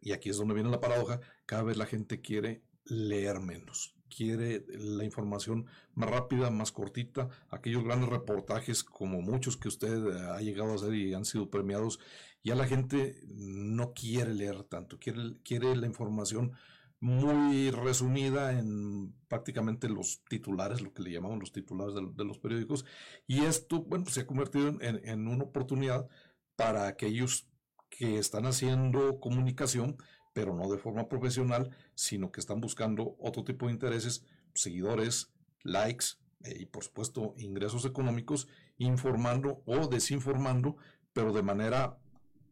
y 0.00 0.12
aquí 0.12 0.30
es 0.30 0.38
donde 0.38 0.54
viene 0.54 0.70
la 0.70 0.80
paradoja, 0.80 1.20
cada 1.44 1.64
vez 1.64 1.76
la 1.76 1.86
gente 1.86 2.20
quiere 2.20 2.62
leer 2.84 3.40
menos, 3.40 3.96
quiere 4.08 4.64
la 4.68 5.04
información 5.04 5.66
más 5.94 6.08
rápida, 6.08 6.50
más 6.50 6.70
cortita, 6.70 7.28
aquellos 7.50 7.84
grandes 7.84 8.08
reportajes 8.08 8.84
como 8.84 9.20
muchos 9.20 9.56
que 9.56 9.68
usted 9.68 10.06
ha 10.30 10.40
llegado 10.40 10.70
a 10.70 10.76
hacer 10.76 10.94
y 10.94 11.12
han 11.14 11.24
sido 11.24 11.50
premiados, 11.50 11.98
ya 12.44 12.54
la 12.54 12.68
gente 12.68 13.20
no 13.26 13.92
quiere 13.92 14.34
leer 14.34 14.62
tanto, 14.62 14.98
quiere, 15.00 15.36
quiere 15.42 15.74
la 15.74 15.86
información 15.86 16.52
muy 17.00 17.70
resumida 17.70 18.58
en 18.58 19.14
prácticamente 19.28 19.88
los 19.88 20.22
titulares, 20.28 20.82
lo 20.82 20.92
que 20.92 21.02
le 21.02 21.12
llamamos 21.12 21.38
los 21.38 21.52
titulares 21.52 21.94
de, 21.94 22.24
los 22.24 22.38
periódicos. 22.38 22.84
Y 23.26 23.44
esto, 23.44 23.82
bueno, 23.82 24.04
se 24.06 24.20
ha 24.20 24.26
convertido 24.26 24.68
en, 24.80 25.00
en, 25.08 25.26
una 25.26 25.44
oportunidad 25.44 26.08
para 26.56 26.86
aquellos 26.86 27.48
que 27.88 28.18
están 28.18 28.44
haciendo 28.44 29.18
comunicación, 29.18 29.96
pero 30.34 30.54
no 30.54 30.70
de 30.70 30.78
forma 30.78 31.08
profesional, 31.08 31.74
sino 31.94 32.30
que 32.30 32.40
están 32.40 32.60
buscando 32.60 33.16
otro 33.18 33.44
tipo 33.44 33.66
de 33.66 33.72
intereses, 33.72 34.24
seguidores, 34.54 35.32
likes 35.62 36.06
eh, 36.44 36.56
y 36.60 36.66
por 36.66 36.84
supuesto 36.84 37.34
ingresos 37.36 37.84
económicos, 37.84 38.48
informando 38.78 39.62
o 39.66 39.88
desinformando, 39.88 40.76
pero 41.12 41.32
de 41.32 41.42
manera 41.42 41.98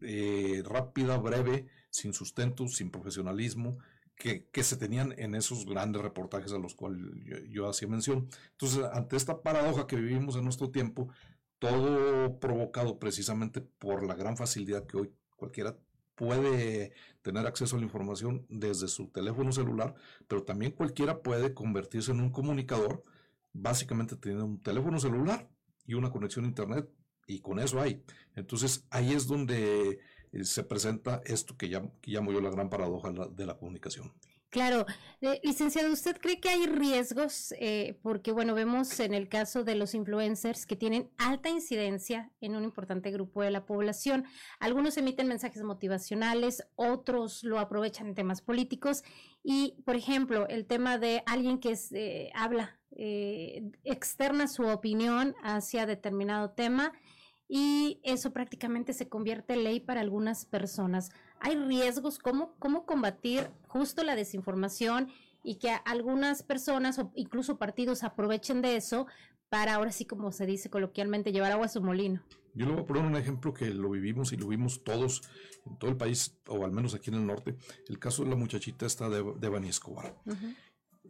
eh, 0.01 0.63
rápida, 0.65 1.17
breve, 1.19 1.67
sin 1.91 2.13
sustento, 2.13 2.69
sin 2.69 2.91
profesionalismo, 2.91 3.79
que, 4.19 4.63
se 4.63 4.77
tenían 4.77 5.15
en 5.17 5.35
esos 5.35 5.65
grandes 5.65 6.03
reportajes 6.03 6.53
a 6.53 6.59
los 6.59 6.75
cuales 6.75 7.01
yo, 7.49 7.69
hacía 7.69 7.89
mención. 7.89 8.29
Entonces, 8.53 8.85
ante 8.93 9.17
esta 9.17 9.43
paradoja 9.43 9.87
que 9.87 9.97
vivimos 9.97 10.37
en 10.37 10.45
nuestro 10.45 10.71
tiempo, 10.71 11.09
todo 11.59 12.39
provocado 12.41 12.99
precisamente 12.99 13.61
por 13.61 14.05
la 14.05 14.15
gran 14.15 14.37
facilidad 14.37 14.87
que 14.87 14.97
hoy 14.97 15.13
cualquiera 15.37 15.77
puede 16.17 16.93
tener 17.23 17.47
acceso 17.47 17.77
a 17.77 17.79
la 17.79 17.85
información 17.85 18.45
desde 18.49 18.89
su 18.89 19.09
teléfono 19.11 19.53
celular, 19.53 19.95
pero 20.27 20.43
también 20.43 20.73
cualquiera 20.73 21.23
puede 21.23 21.55
convertirse 21.55 22.11
en 22.11 22.21
un 22.21 22.31
comunicador, 22.33 23.05
básicamente 23.53 24.17
teniendo 24.17 24.47
un 24.47 24.61
teléfono 24.61 24.99
celular 24.99 25.49
y 25.87 25.95
una 25.95 26.11
conexión 26.11 26.45
a 26.45 26.49
internet, 26.49 26.89
y 27.29 27.41
con 27.41 27.61
eso 27.61 27.81
hay. 27.81 28.03
Entonces 28.35 28.85
ahí 28.91 29.13
es 29.13 29.29
donde 29.29 30.01
eh, 30.33 30.45
se 30.45 30.65
presenta 30.65 31.21
esto 31.25 31.57
que, 31.57 31.67
llamo 31.67 32.33
yo 32.33 32.41
la 32.41 32.51
gran 32.51 32.71
paradoja 32.71 33.13
de 33.13 33.47
la 33.47 33.57
comunicación. 33.57 34.13
Claro, 34.51 34.87
eh, 35.21 35.41
licenciado, 35.43 35.93
¿usted 35.93 36.17
cree 36.17 36.41
que 36.41 36.49
hay 36.49 36.65
riesgos? 36.65 37.53
Eh, 37.59 37.99
porque, 38.03 38.33
bueno, 38.33 38.55
vemos 38.55 38.99
en 38.99 39.13
el 39.13 39.29
caso 39.29 39.63
de 39.63 39.75
los 39.75 39.95
influencers 39.95 40.65
que 40.65 40.75
tienen 40.75 41.11
alta 41.19 41.51
incidencia 41.51 42.31
en 42.41 42.57
un 42.57 42.65
importante 42.65 43.11
grupo 43.11 43.43
de 43.43 43.51
la 43.51 43.67
población. 43.67 44.25
Algunos 44.59 44.97
emiten 44.97 45.29
mensajes 45.29 45.63
motivacionales, 45.63 46.67
otros 46.77 47.45
lo 47.45 47.59
aprovechan 47.59 48.07
en 48.09 48.15
temas 48.15 48.41
políticos. 48.41 49.03
Y, 49.43 49.83
por 49.85 49.97
ejemplo, 49.97 50.49
el 50.49 50.65
tema 50.65 50.97
de 50.97 51.23
alguien 51.27 51.59
que 51.61 51.73
es, 51.73 51.93
habla, 52.35 52.81
externa 52.91 54.49
su 54.49 54.63
opinión 54.63 55.35
hacia 55.43 55.85
determinado 55.85 56.51
tema 56.51 56.93
y 57.49 58.01
eso 58.05 58.33
prácticamente 58.33 58.93
se 58.93 59.09
convierte 59.09 59.55
en 59.55 59.65
ley 59.65 59.81
para 59.81 60.03
algunas 60.03 60.45
personas. 60.45 61.11
Hay 61.41 61.57
riesgos, 61.57 62.19
¿cómo, 62.19 62.55
cómo 62.59 62.85
combatir 62.85 63.51
justo 63.67 64.05
la 64.05 64.15
desinformación 64.15 65.09
y 65.43 65.57
que 65.57 65.71
algunas 65.87 66.43
personas 66.43 66.99
o 66.99 67.11
incluso 67.15 67.59
partidos 67.59 68.05
aprovechen 68.05 68.61
de 68.61 68.77
eso 68.77 69.07
para 69.49 69.75
ahora 69.75 69.93
sí, 69.93 70.05
como 70.05 70.31
se 70.31 70.45
dice 70.45 70.69
coloquialmente, 70.69 71.33
llevar 71.33 71.53
agua 71.53 71.67
a 71.67 71.71
su 71.71 71.83
molino. 71.83 72.23
Yo 72.55 72.67
le 72.67 72.73
voy 72.73 72.83
a 72.83 72.87
poner 72.87 73.05
un 73.05 73.17
ejemplo 73.17 73.55
que 73.55 73.71
lo 73.71 73.89
vivimos 73.91 74.33
y 74.33 74.37
lo 74.37 74.49
vimos 74.49 74.85
todos 74.85 75.23
en 75.65 75.79
todo 75.79 75.91
el 75.91 75.97
país, 75.97 76.39
o 76.49 76.65
al 76.65 76.73
menos 76.73 76.95
aquí 76.95 77.11
en 77.11 77.17
el 77.17 77.27
norte, 77.27 77.57
el 77.89 77.99
caso 77.99 78.25
de 78.25 78.31
la 78.31 78.37
muchachita 78.37 78.85
esta 78.85 79.09
de, 79.09 79.23
de 79.39 79.49
Bani 79.49 79.69
Escobar. 79.69 80.15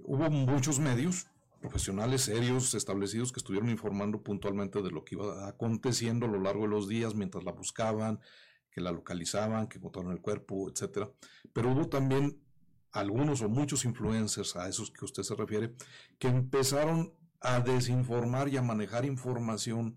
hubo 0.04 0.30
muchos 0.30 0.78
medios 0.78 1.26
profesionales 1.60 2.22
serios, 2.22 2.74
establecidos, 2.74 3.32
que 3.32 3.40
estuvieron 3.40 3.68
informando 3.68 4.22
puntualmente 4.22 4.82
de 4.82 4.90
lo 4.90 5.04
que 5.04 5.16
iba 5.16 5.48
aconteciendo 5.48 6.26
a 6.26 6.28
lo 6.28 6.40
largo 6.40 6.62
de 6.62 6.68
los 6.68 6.88
días 6.88 7.14
mientras 7.14 7.44
la 7.44 7.52
buscaban, 7.52 8.20
que 8.70 8.80
la 8.80 8.92
localizaban, 8.92 9.68
que 9.68 9.78
encontraron 9.78 10.12
el 10.12 10.20
cuerpo, 10.20 10.70
etcétera. 10.70 11.10
Pero 11.52 11.72
hubo 11.72 11.88
también 11.88 12.40
algunos 12.92 13.42
o 13.42 13.48
muchos 13.48 13.84
influencers 13.84 14.56
a 14.56 14.68
esos 14.68 14.90
que 14.90 15.04
usted 15.04 15.22
se 15.22 15.34
refiere, 15.34 15.74
que 16.18 16.28
empezaron 16.28 17.12
a 17.40 17.60
desinformar 17.60 18.48
y 18.48 18.56
a 18.56 18.62
manejar 18.62 19.04
información 19.04 19.96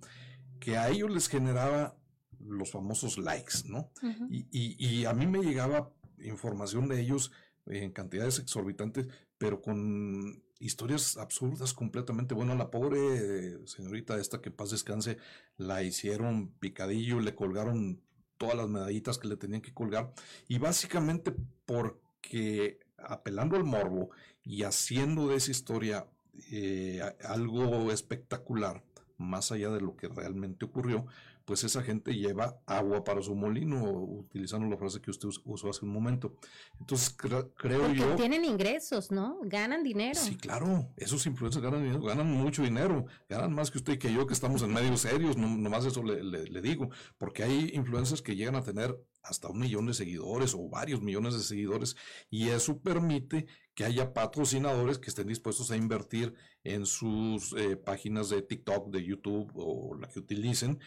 que 0.59 0.77
a 0.77 0.89
ellos 0.89 1.09
les 1.09 1.27
generaba 1.27 1.97
los 2.39 2.71
famosos 2.71 3.17
likes, 3.17 3.63
¿no? 3.65 3.91
y, 4.29 4.45
y, 4.51 5.05
a 5.05 5.13
mí 5.13 5.27
me 5.27 5.39
llegaba 5.39 5.91
información 6.19 6.87
de 6.87 7.01
ellos 7.01 7.31
en 7.67 7.91
cantidades 7.91 8.39
exorbitantes, 8.39 9.07
pero 9.37 9.61
con 9.61 10.43
historias 10.61 11.17
absurdas 11.17 11.73
completamente. 11.73 12.33
Bueno, 12.33 12.55
la 12.55 12.71
pobre 12.71 13.67
señorita 13.67 14.17
esta 14.17 14.41
que 14.41 14.51
paz 14.51 14.71
descanse, 14.71 15.17
la 15.57 15.83
hicieron 15.83 16.51
picadillo, 16.59 17.19
le 17.19 17.35
colgaron 17.35 18.01
todas 18.37 18.55
las 18.55 18.69
medallitas 18.69 19.17
que 19.17 19.27
le 19.27 19.37
tenían 19.37 19.61
que 19.61 19.73
colgar 19.73 20.13
y 20.47 20.57
básicamente 20.57 21.35
porque 21.65 22.79
apelando 22.97 23.55
al 23.55 23.63
morbo 23.63 24.09
y 24.43 24.63
haciendo 24.63 25.27
de 25.27 25.35
esa 25.35 25.51
historia 25.51 26.07
eh, 26.51 27.01
algo 27.23 27.91
espectacular, 27.91 28.83
más 29.17 29.51
allá 29.51 29.69
de 29.69 29.81
lo 29.81 29.95
que 29.95 30.07
realmente 30.07 30.65
ocurrió, 30.65 31.05
pues 31.45 31.63
esa 31.63 31.81
gente 31.81 32.13
lleva 32.13 32.59
agua 32.65 33.03
para 33.03 33.21
su 33.21 33.35
molino, 33.35 33.83
utilizando 33.83 34.67
la 34.67 34.77
frase 34.77 35.01
que 35.01 35.11
usted 35.11 35.29
usó 35.45 35.69
hace 35.69 35.85
un 35.85 35.91
momento. 35.91 36.35
Entonces, 36.79 37.15
creo 37.17 37.51
Porque 37.55 37.95
yo... 37.95 38.15
tienen 38.15 38.45
ingresos, 38.45 39.11
¿no? 39.11 39.39
Ganan 39.43 39.83
dinero. 39.83 40.19
Sí, 40.19 40.35
claro, 40.35 40.89
esos 40.97 41.25
influencers 41.25 41.63
ganan 41.63 41.83
dinero, 41.83 42.01
ganan 42.03 42.27
mucho 42.27 42.63
dinero, 42.63 43.05
ganan 43.29 43.53
más 43.53 43.71
que 43.71 43.77
usted 43.77 43.93
y 43.93 43.99
que 43.99 44.13
yo 44.13 44.27
que 44.27 44.33
estamos 44.33 44.61
en 44.61 44.73
medios 44.73 45.01
serios, 45.01 45.37
no, 45.37 45.47
nomás 45.47 45.85
eso 45.85 46.03
le, 46.03 46.23
le 46.23 46.61
digo, 46.61 46.89
porque 47.17 47.43
hay 47.43 47.71
influencers 47.73 48.21
que 48.21 48.35
llegan 48.35 48.55
a 48.55 48.63
tener 48.63 48.97
hasta 49.23 49.49
un 49.49 49.59
millón 49.59 49.85
de 49.85 49.93
seguidores 49.93 50.53
o 50.55 50.67
varios 50.67 51.01
millones 51.01 51.33
de 51.33 51.41
seguidores 51.41 51.95
y 52.29 52.49
eso 52.49 52.79
permite 52.79 53.45
que 53.73 53.85
haya 53.85 54.13
patrocinadores 54.13 54.97
que 54.97 55.09
estén 55.09 55.27
dispuestos 55.27 55.71
a 55.71 55.77
invertir 55.77 56.33
en 56.63 56.85
sus 56.85 57.53
eh, 57.53 57.77
páginas 57.77 58.29
de 58.29 58.41
TikTok, 58.41 58.89
de 58.89 59.03
YouTube 59.03 59.51
o 59.55 59.95
la 59.95 60.07
que 60.07 60.19
utilicen 60.19 60.79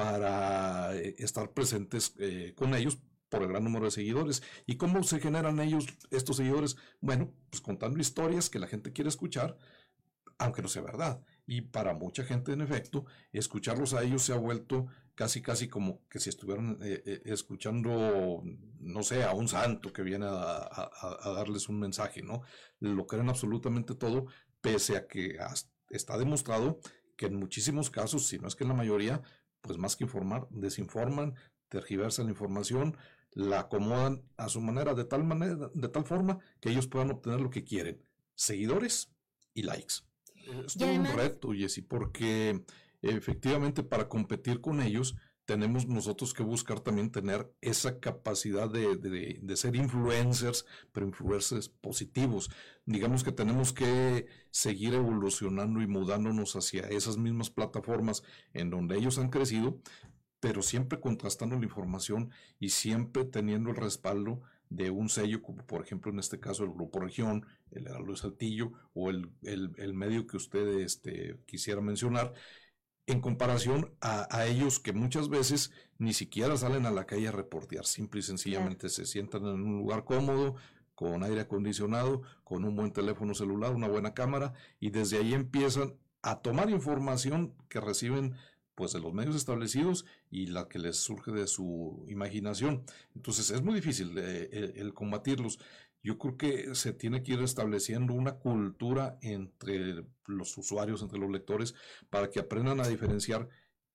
para 0.00 0.96
eh, 0.96 1.14
estar 1.18 1.52
presentes 1.52 2.14
eh, 2.18 2.54
con 2.56 2.74
ellos 2.74 2.98
por 3.28 3.42
el 3.42 3.48
gran 3.48 3.64
número 3.64 3.84
de 3.84 3.90
seguidores. 3.90 4.42
¿Y 4.66 4.76
cómo 4.76 5.02
se 5.02 5.20
generan 5.20 5.60
ellos, 5.60 5.84
estos 6.10 6.38
seguidores? 6.38 6.76
Bueno, 7.02 7.34
pues 7.50 7.60
contando 7.60 8.00
historias 8.00 8.48
que 8.48 8.58
la 8.58 8.66
gente 8.66 8.92
quiere 8.92 9.10
escuchar, 9.10 9.58
aunque 10.38 10.62
no 10.62 10.68
sea 10.68 10.80
verdad. 10.80 11.20
Y 11.46 11.60
para 11.60 11.92
mucha 11.92 12.24
gente, 12.24 12.52
en 12.52 12.62
efecto, 12.62 13.04
escucharlos 13.30 13.92
a 13.92 14.02
ellos 14.02 14.22
se 14.22 14.32
ha 14.32 14.36
vuelto 14.36 14.86
casi, 15.14 15.42
casi 15.42 15.68
como 15.68 16.00
que 16.08 16.18
si 16.18 16.30
estuvieran 16.30 16.78
eh, 16.80 17.02
eh, 17.04 17.22
escuchando, 17.26 18.42
no 18.80 19.02
sé, 19.02 19.22
a 19.22 19.34
un 19.34 19.48
santo 19.48 19.92
que 19.92 20.02
viene 20.02 20.24
a, 20.26 20.90
darles 21.22 21.68
un 21.68 21.78
mensaje, 21.78 22.22
¿no? 22.22 22.40
Lo 22.78 23.06
creen 23.06 23.28
absolutamente 23.28 23.94
todo, 23.94 24.28
pese 24.62 24.96
a 24.96 25.06
que 25.06 25.36
está 25.90 26.16
demostrado 26.16 26.80
que 27.20 27.26
en 27.26 27.36
muchísimos 27.36 27.90
casos, 27.90 28.28
si 28.28 28.38
no 28.38 28.48
es 28.48 28.56
que 28.56 28.64
en 28.64 28.70
la 28.70 28.74
mayoría, 28.74 29.20
pues 29.60 29.78
más 29.78 29.96
que 29.96 30.04
informar, 30.04 30.48
desinforman, 30.50 31.34
tergiversan 31.68 32.26
la 32.26 32.32
información, 32.32 32.96
la 33.32 33.60
acomodan 33.60 34.22
a 34.36 34.48
su 34.48 34.60
manera 34.60 34.94
de 34.94 35.04
tal 35.04 35.24
manera, 35.24 35.70
de 35.72 35.88
tal 35.88 36.04
forma 36.04 36.38
que 36.60 36.70
ellos 36.70 36.88
puedan 36.88 37.10
obtener 37.10 37.40
lo 37.40 37.50
que 37.50 37.64
quieren, 37.64 38.02
seguidores 38.34 39.12
y 39.54 39.62
likes. 39.62 39.94
Es 40.66 40.74
todo 40.74 40.92
un 40.92 41.04
reto, 41.04 41.52
Jessy, 41.52 41.82
porque 41.82 42.64
efectivamente 43.02 43.82
para 43.82 44.08
competir 44.08 44.60
con 44.60 44.80
ellos 44.80 45.16
tenemos 45.50 45.88
nosotros 45.88 46.32
que 46.32 46.44
buscar 46.44 46.78
también 46.78 47.10
tener 47.10 47.52
esa 47.60 47.98
capacidad 47.98 48.70
de, 48.70 49.56
ser 49.56 49.74
influencers, 49.74 50.64
pero 50.92 51.08
influencers 51.08 51.68
positivos. 51.68 52.52
Digamos 52.86 53.24
que 53.24 53.32
tenemos 53.32 53.72
que 53.72 54.28
seguir 54.52 54.94
evolucionando 54.94 55.82
y 55.82 55.88
mudándonos 55.88 56.54
hacia 56.54 56.82
esas 56.82 57.16
mismas 57.16 57.50
plataformas 57.50 58.22
en 58.54 58.70
donde 58.70 58.96
ellos 58.96 59.18
han 59.18 59.28
crecido, 59.28 59.80
pero 60.38 60.62
siempre 60.62 61.00
contrastando 61.00 61.58
la 61.58 61.64
información 61.64 62.30
y 62.60 62.68
siempre 62.68 63.24
teniendo 63.24 63.70
el 63.70 63.76
respaldo 63.76 64.42
de 64.68 64.90
un 64.90 65.08
sello, 65.08 65.42
como 65.42 65.66
por 65.66 65.82
ejemplo 65.82 66.12
en 66.12 66.20
este 66.20 66.38
caso 66.38 66.62
el 66.62 66.70
Grupo 66.70 67.00
Región, 67.00 67.44
el 67.72 67.88
Heraldo 67.88 68.14
Saltillo 68.14 68.70
o 68.94 69.10
el, 69.10 69.32
medio 69.94 70.28
que 70.28 70.36
usted 70.36 70.78
este, 70.78 71.40
quisiera 71.44 71.80
mencionar, 71.80 72.34
en 73.06 73.20
comparación 73.20 73.92
a, 74.00 74.46
ellos 74.46 74.78
que 74.78 74.92
muchas 74.92 75.28
veces 75.28 75.72
ni 75.98 76.12
siquiera 76.12 76.56
salen 76.56 76.86
a 76.86 76.90
la 76.90 77.06
calle 77.06 77.28
a 77.28 77.32
reportear, 77.32 77.84
simple 77.84 78.20
y 78.20 78.22
sencillamente 78.22 78.88
se 78.88 79.06
sientan 79.06 79.46
en 79.46 79.62
un 79.62 79.78
lugar 79.78 80.04
cómodo, 80.04 80.54
con 80.94 81.24
aire 81.24 81.40
acondicionado, 81.40 82.22
con 82.44 82.64
un 82.64 82.76
buen 82.76 82.92
teléfono 82.92 83.34
celular, 83.34 83.74
una 83.74 83.88
buena 83.88 84.14
cámara, 84.14 84.52
y 84.78 84.90
desde 84.90 85.18
ahí 85.18 85.34
empiezan 85.34 85.94
a 86.22 86.40
tomar 86.40 86.70
información 86.70 87.54
que 87.68 87.80
reciben 87.80 88.34
pues 88.74 88.92
de 88.92 89.00
los 89.00 89.12
medios 89.12 89.36
establecidos 89.36 90.06
y 90.30 90.46
la 90.46 90.68
que 90.68 90.78
les 90.78 90.96
surge 90.96 91.32
de 91.32 91.46
su 91.46 92.06
imaginación. 92.08 92.84
Entonces 93.14 93.50
es 93.50 93.62
muy 93.62 93.74
difícil 93.74 94.14
eh, 94.16 94.72
el 94.76 94.94
combatirlos 94.94 95.58
yo 96.02 96.18
creo 96.18 96.36
que 96.36 96.74
se 96.74 96.92
tiene 96.92 97.22
que 97.22 97.32
ir 97.32 97.40
estableciendo 97.40 98.14
una 98.14 98.36
cultura 98.36 99.18
entre 99.22 100.04
los 100.26 100.56
usuarios, 100.56 101.02
entre 101.02 101.18
los 101.18 101.30
lectores, 101.30 101.74
para 102.08 102.30
que 102.30 102.40
aprendan 102.40 102.80
a 102.80 102.88
diferenciar 102.88 103.48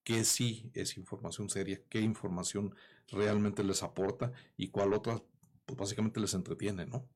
qué 0.04 0.24
sí 0.24 0.70
es 0.74 0.98
información 0.98 1.50
seria, 1.50 1.82
qué 1.90 2.02
información 2.02 2.76
realmente 3.08 3.64
les 3.64 3.84
aporta 3.84 4.32
y 4.56 4.70
cuál 4.70 4.94
otra, 4.94 5.22
pues 5.66 5.78
básicamente 5.78 6.20
les 6.20 6.34
entretiene, 6.34 6.86
¿no? 6.86 7.08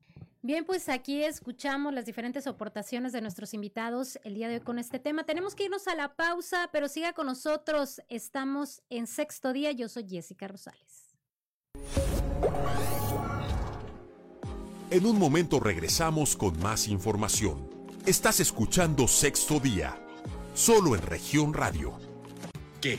Bien, 0.42 0.64
pues 0.64 0.88
aquí 0.88 1.22
escuchamos 1.22 1.92
las 1.92 2.06
diferentes 2.06 2.46
aportaciones 2.46 3.12
de 3.12 3.20
nuestros 3.20 3.52
invitados 3.52 4.18
el 4.24 4.34
día 4.34 4.48
de 4.48 4.54
hoy 4.54 4.60
con 4.60 4.78
este 4.78 4.98
tema. 4.98 5.24
Tenemos 5.24 5.54
que 5.54 5.64
irnos 5.64 5.86
a 5.86 5.94
la 5.94 6.16
pausa, 6.16 6.70
pero 6.72 6.88
siga 6.88 7.12
con 7.12 7.26
nosotros. 7.26 8.00
Estamos 8.08 8.82
en 8.88 9.06
sexto 9.06 9.52
día. 9.52 9.70
Yo 9.72 9.88
soy 9.88 10.08
Jessica 10.08 10.48
Rosales. 10.48 11.10
En 14.90 15.06
un 15.06 15.20
momento 15.20 15.60
regresamos 15.60 16.34
con 16.34 16.58
más 16.58 16.88
información. 16.88 17.70
Estás 18.06 18.40
escuchando 18.40 19.06
Sexto 19.06 19.60
Día, 19.60 19.96
solo 20.52 20.96
en 20.96 21.02
región 21.02 21.54
radio. 21.54 21.96
¿Qué? 22.80 22.98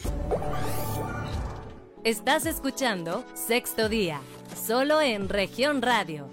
Estás 2.05 2.45
escuchando 2.45 3.25
Sexto 3.33 3.89
Día, 3.89 4.21
solo 4.55 5.01
en 5.01 5.27
región 5.27 5.81
radio. 5.81 6.29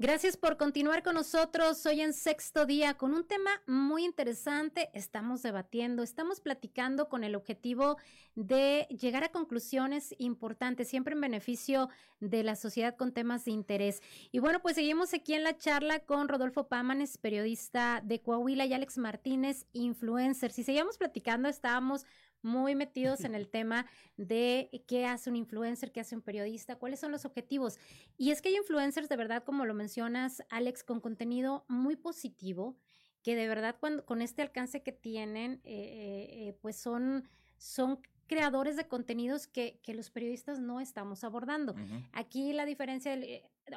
Gracias 0.00 0.36
por 0.36 0.56
continuar 0.56 1.04
con 1.04 1.14
nosotros 1.14 1.86
hoy 1.86 2.00
en 2.00 2.14
sexto 2.14 2.66
día 2.66 2.94
con 2.94 3.14
un 3.14 3.24
tema 3.24 3.62
muy 3.68 4.04
interesante. 4.04 4.90
Estamos 4.92 5.40
debatiendo, 5.42 6.02
estamos 6.02 6.40
platicando 6.40 7.08
con 7.08 7.22
el 7.22 7.36
objetivo 7.36 7.96
de 8.34 8.88
llegar 8.90 9.22
a 9.22 9.28
conclusiones 9.28 10.12
importantes, 10.18 10.88
siempre 10.88 11.14
en 11.14 11.20
beneficio 11.20 11.90
de 12.18 12.42
la 12.42 12.56
sociedad 12.56 12.96
con 12.96 13.12
temas 13.12 13.44
de 13.44 13.52
interés. 13.52 14.02
Y 14.32 14.40
bueno, 14.40 14.60
pues 14.60 14.74
seguimos 14.74 15.14
aquí 15.14 15.34
en 15.34 15.44
la 15.44 15.56
charla 15.56 16.00
con 16.00 16.28
Rodolfo 16.28 16.66
Pámanes, 16.66 17.16
periodista 17.16 18.02
de 18.04 18.20
Coahuila, 18.20 18.66
y 18.66 18.74
Alex 18.74 18.98
Martínez, 18.98 19.66
influencer. 19.72 20.50
Si 20.50 20.64
seguíamos 20.64 20.98
platicando, 20.98 21.48
estábamos 21.48 22.04
muy 22.44 22.74
metidos 22.74 23.24
en 23.24 23.34
el 23.34 23.48
tema 23.50 23.86
de 24.16 24.84
qué 24.86 25.06
hace 25.06 25.30
un 25.30 25.36
influencer, 25.36 25.90
qué 25.90 26.00
hace 26.00 26.14
un 26.14 26.22
periodista, 26.22 26.76
cuáles 26.76 27.00
son 27.00 27.10
los 27.10 27.24
objetivos. 27.24 27.78
Y 28.16 28.30
es 28.30 28.40
que 28.40 28.50
hay 28.50 28.56
influencers 28.56 29.08
de 29.08 29.16
verdad, 29.16 29.42
como 29.42 29.64
lo 29.64 29.74
mencionas, 29.74 30.42
Alex, 30.50 30.84
con 30.84 31.00
contenido 31.00 31.64
muy 31.68 31.96
positivo, 31.96 32.76
que 33.22 33.34
de 33.34 33.48
verdad 33.48 33.76
cuando, 33.80 34.04
con 34.04 34.22
este 34.22 34.42
alcance 34.42 34.82
que 34.82 34.92
tienen, 34.92 35.60
eh, 35.64 35.72
eh, 35.72 36.48
eh, 36.48 36.58
pues 36.60 36.76
son, 36.76 37.28
son 37.56 38.00
creadores 38.26 38.76
de 38.76 38.86
contenidos 38.86 39.46
que, 39.46 39.80
que, 39.82 39.94
los 39.94 40.10
periodistas 40.10 40.60
no 40.60 40.80
estamos 40.80 41.24
abordando. 41.24 41.74
Aquí 42.12 42.52
la 42.52 42.66
diferencia, 42.66 43.18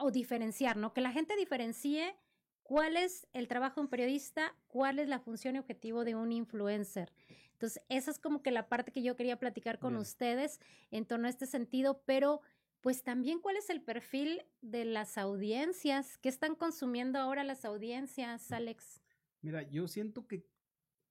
o 0.01 0.11
diferenciar, 0.11 0.77
¿no? 0.77 0.93
Que 0.93 1.01
la 1.01 1.11
gente 1.11 1.35
diferencie 1.35 2.15
cuál 2.63 2.97
es 2.97 3.27
el 3.31 3.47
trabajo 3.47 3.75
de 3.75 3.85
un 3.85 3.87
periodista, 3.87 4.53
cuál 4.67 4.99
es 4.99 5.07
la 5.07 5.19
función 5.19 5.55
y 5.55 5.59
objetivo 5.59 6.03
de 6.03 6.15
un 6.15 6.33
influencer. 6.33 7.13
Entonces, 7.57 7.81
esa 7.89 8.11
es 8.11 8.19
como 8.19 8.43
que 8.43 8.51
la 8.51 8.69
parte 8.69 8.91
que 8.91 9.01
yo 9.01 9.15
quería 9.15 9.39
platicar 9.39 9.79
con 9.79 9.95
ustedes 9.95 10.59
en 10.91 11.07
torno 11.07 11.25
a 11.25 11.31
este 11.31 11.47
sentido, 11.47 12.03
pero 12.05 12.41
pues 12.81 13.01
también 13.01 13.39
cuál 13.39 13.57
es 13.57 13.71
el 13.71 13.81
perfil 13.81 14.43
de 14.61 14.85
las 14.85 15.17
audiencias, 15.17 16.19
qué 16.19 16.29
están 16.29 16.53
consumiendo 16.53 17.17
ahora 17.17 17.43
las 17.43 17.65
audiencias, 17.65 18.51
Alex. 18.51 19.01
Mira, 19.41 19.63
yo 19.63 19.87
siento 19.87 20.27
que 20.27 20.45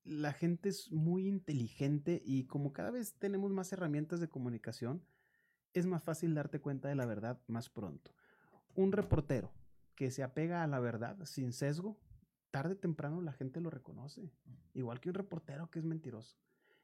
la 0.04 0.32
gente 0.32 0.68
es 0.68 0.92
muy 0.92 1.26
inteligente 1.26 2.22
y 2.24 2.44
como 2.44 2.72
cada 2.72 2.92
vez 2.92 3.14
tenemos 3.14 3.50
más 3.50 3.72
herramientas 3.72 4.20
de 4.20 4.28
comunicación, 4.28 5.04
es 5.74 5.84
más 5.84 6.04
fácil 6.04 6.32
darte 6.32 6.60
cuenta 6.60 6.88
de 6.88 6.94
la 6.94 7.06
verdad 7.06 7.42
más 7.48 7.68
pronto. 7.68 8.14
Un 8.76 8.92
reportero 8.92 9.52
que 9.96 10.12
se 10.12 10.22
apega 10.22 10.62
a 10.62 10.68
la 10.68 10.78
verdad 10.78 11.18
sin 11.24 11.52
sesgo 11.52 11.98
tarde 12.50 12.74
o 12.74 12.76
temprano 12.76 13.20
la 13.20 13.32
gente 13.32 13.60
lo 13.60 13.70
reconoce. 13.70 14.30
Igual 14.74 15.00
que 15.00 15.08
un 15.08 15.14
reportero 15.14 15.70
que 15.70 15.78
es 15.78 15.84
mentiroso. 15.84 16.36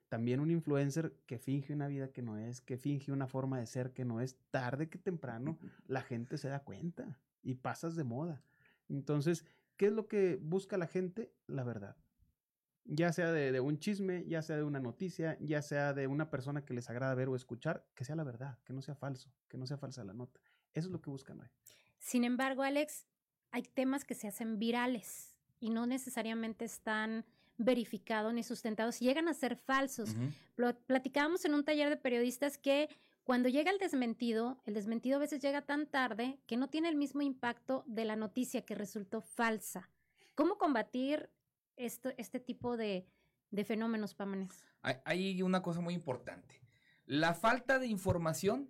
También 0.08 0.40
un 0.40 0.50
influencer 0.50 1.14
que 1.26 1.38
finge 1.38 1.72
una 1.72 1.88
vida 1.88 2.12
que 2.12 2.20
no 2.20 2.36
es, 2.36 2.60
que 2.60 2.76
finge 2.76 3.12
una 3.12 3.26
forma 3.26 3.58
de 3.58 3.66
ser 3.66 3.92
que 3.92 4.04
no 4.04 4.20
es, 4.20 4.36
tarde 4.50 4.88
que 4.90 4.98
temprano 4.98 5.58
la 5.86 6.02
gente 6.02 6.36
se 6.36 6.48
da 6.48 6.64
cuenta 6.64 7.18
y 7.42 7.54
pasas 7.54 7.96
de 7.96 8.04
moda. 8.04 8.42
Entonces, 8.88 9.46
¿qué 9.76 9.86
es 9.86 9.92
lo 9.92 10.08
que 10.08 10.38
busca 10.42 10.76
la 10.76 10.86
gente? 10.86 11.32
La 11.46 11.64
verdad. 11.64 11.96
Ya 12.84 13.12
sea 13.12 13.32
de, 13.32 13.52
de 13.52 13.60
un 13.60 13.78
chisme, 13.78 14.24
ya 14.26 14.42
sea 14.42 14.56
de 14.56 14.64
una 14.64 14.80
noticia, 14.80 15.38
ya 15.40 15.62
sea 15.62 15.94
de 15.94 16.08
una 16.08 16.30
persona 16.30 16.64
que 16.64 16.74
les 16.74 16.90
agrada 16.90 17.14
ver 17.14 17.28
o 17.28 17.36
escuchar, 17.36 17.86
que 17.94 18.04
sea 18.04 18.16
la 18.16 18.24
verdad, 18.24 18.58
que 18.64 18.72
no 18.72 18.82
sea 18.82 18.96
falso, 18.96 19.32
que 19.48 19.56
no 19.56 19.66
sea 19.66 19.78
falsa 19.78 20.04
la 20.04 20.12
nota. 20.12 20.40
Eso 20.74 20.88
es 20.88 20.92
lo 20.92 21.00
que 21.00 21.10
buscan 21.10 21.40
hoy. 21.40 21.48
Sin 21.98 22.24
embargo, 22.24 22.62
Alex, 22.62 23.06
hay 23.50 23.62
temas 23.62 24.04
que 24.04 24.14
se 24.14 24.28
hacen 24.28 24.58
virales 24.58 25.31
y 25.62 25.70
no 25.70 25.86
necesariamente 25.86 26.64
están 26.64 27.24
verificados 27.56 28.34
ni 28.34 28.42
sustentados, 28.42 28.98
llegan 28.98 29.28
a 29.28 29.34
ser 29.34 29.56
falsos. 29.56 30.16
Platicábamos 30.86 31.44
en 31.44 31.54
un 31.54 31.64
taller 31.64 31.88
de 31.88 31.96
periodistas 31.96 32.58
que 32.58 32.88
cuando 33.22 33.48
llega 33.48 33.70
el 33.70 33.78
desmentido, 33.78 34.60
el 34.66 34.74
desmentido 34.74 35.16
a 35.16 35.20
veces 35.20 35.40
llega 35.40 35.62
tan 35.62 35.86
tarde 35.86 36.40
que 36.46 36.56
no 36.56 36.68
tiene 36.68 36.88
el 36.88 36.96
mismo 36.96 37.22
impacto 37.22 37.84
de 37.86 38.04
la 38.04 38.16
noticia 38.16 38.64
que 38.64 38.74
resultó 38.74 39.20
falsa. 39.20 39.88
¿Cómo 40.34 40.58
combatir 40.58 41.30
esto, 41.76 42.10
este 42.16 42.40
tipo 42.40 42.76
de, 42.76 43.06
de 43.52 43.64
fenómenos, 43.64 44.14
Pámanes? 44.14 44.64
Hay, 44.82 44.96
hay 45.04 45.42
una 45.42 45.62
cosa 45.62 45.80
muy 45.80 45.94
importante. 45.94 46.60
La 47.06 47.34
falta 47.34 47.78
de 47.78 47.86
información 47.86 48.68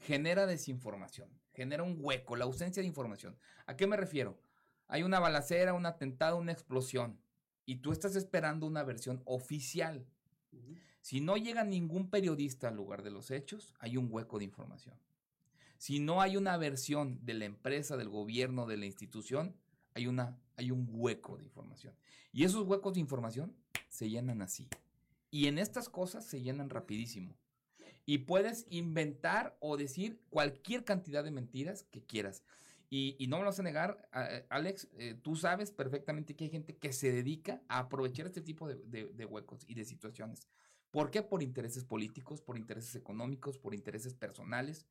genera 0.00 0.46
desinformación, 0.46 1.28
genera 1.52 1.84
un 1.84 1.98
hueco, 2.00 2.34
la 2.34 2.46
ausencia 2.46 2.82
de 2.82 2.88
información. 2.88 3.38
¿A 3.66 3.76
qué 3.76 3.86
me 3.86 3.96
refiero? 3.96 4.40
Hay 4.88 5.02
una 5.02 5.20
balacera, 5.20 5.74
un 5.74 5.86
atentado, 5.86 6.36
una 6.36 6.52
explosión, 6.52 7.20
y 7.64 7.76
tú 7.76 7.92
estás 7.92 8.16
esperando 8.16 8.66
una 8.66 8.82
versión 8.82 9.22
oficial. 9.24 10.06
Si 11.00 11.20
no 11.20 11.36
llega 11.36 11.64
ningún 11.64 12.10
periodista 12.10 12.68
al 12.68 12.76
lugar 12.76 13.02
de 13.02 13.10
los 13.10 13.30
hechos, 13.30 13.74
hay 13.78 13.96
un 13.96 14.08
hueco 14.10 14.38
de 14.38 14.44
información. 14.44 14.96
Si 15.78 15.98
no 15.98 16.20
hay 16.20 16.36
una 16.36 16.56
versión 16.58 17.18
de 17.24 17.34
la 17.34 17.44
empresa, 17.44 17.96
del 17.96 18.08
gobierno, 18.08 18.66
de 18.66 18.76
la 18.76 18.86
institución, 18.86 19.56
hay, 19.94 20.06
una, 20.06 20.38
hay 20.56 20.70
un 20.70 20.88
hueco 20.90 21.36
de 21.36 21.44
información. 21.44 21.94
Y 22.32 22.44
esos 22.44 22.66
huecos 22.66 22.94
de 22.94 23.00
información 23.00 23.56
se 23.88 24.08
llenan 24.08 24.42
así. 24.42 24.68
Y 25.30 25.48
en 25.48 25.58
estas 25.58 25.88
cosas 25.88 26.24
se 26.24 26.40
llenan 26.40 26.70
rapidísimo. 26.70 27.34
Y 28.06 28.18
puedes 28.18 28.66
inventar 28.70 29.56
o 29.60 29.76
decir 29.76 30.20
cualquier 30.30 30.84
cantidad 30.84 31.24
de 31.24 31.30
mentiras 31.30 31.84
que 31.84 32.04
quieras. 32.04 32.44
Y, 32.94 33.16
y 33.18 33.26
no 33.26 33.38
me 33.38 33.44
lo 33.44 33.48
vas 33.48 33.58
a 33.58 33.62
negar, 33.62 34.06
a- 34.12 34.28
Alex, 34.50 34.86
eh, 34.98 35.14
tú 35.22 35.34
sabes 35.34 35.70
perfectamente 35.72 36.36
que 36.36 36.44
hay 36.44 36.50
gente 36.50 36.76
que 36.76 36.92
se 36.92 37.10
dedica 37.10 37.62
a 37.68 37.78
aprovechar 37.78 38.26
este 38.26 38.42
tipo 38.42 38.68
de, 38.68 38.76
de- 38.84 39.08
de 39.14 39.24
huecos 39.24 39.64
y 39.66 39.72
de 39.74 39.86
situaciones. 39.86 40.46
¿Por 40.90 41.10
qué? 41.10 41.22
Por 41.22 41.42
intereses 41.42 41.84
políticos, 41.84 42.42
por 42.42 42.58
intereses 42.58 42.94
económicos, 42.94 43.56
por 43.56 43.72
intereses 43.74 44.12
personales. 44.12 44.84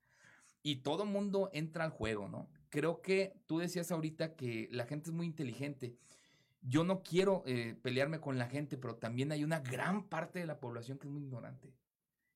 Y 0.64 0.78
todo 0.78 1.06
mundo 1.06 1.52
entra 1.54 1.84
al 1.84 1.92
juego, 1.92 2.28
¿no? 2.28 2.50
Creo 2.70 3.04
que 3.04 3.34
tú 3.46 3.60
decías 3.60 3.92
ahorita 3.92 4.36
que 4.36 4.68
la 4.72 4.88
gente 4.88 5.12
es 5.12 5.16
muy 5.16 5.28
inteligente. 5.28 5.96
Yo 6.64 6.84
no 6.84 7.04
quiero 7.04 7.44
eh, 7.46 7.76
pelearme 7.84 8.20
con 8.20 8.40
la 8.40 8.48
gente, 8.48 8.78
pero 8.78 8.96
también 8.96 9.32
hay 9.32 9.44
una 9.44 9.60
gran 9.60 10.10
parte 10.10 10.40
de 10.40 10.48
la 10.48 10.60
población 10.60 10.98
que 10.98 11.06
es 11.06 11.14
muy 11.14 11.22
ignorante. 11.22 11.72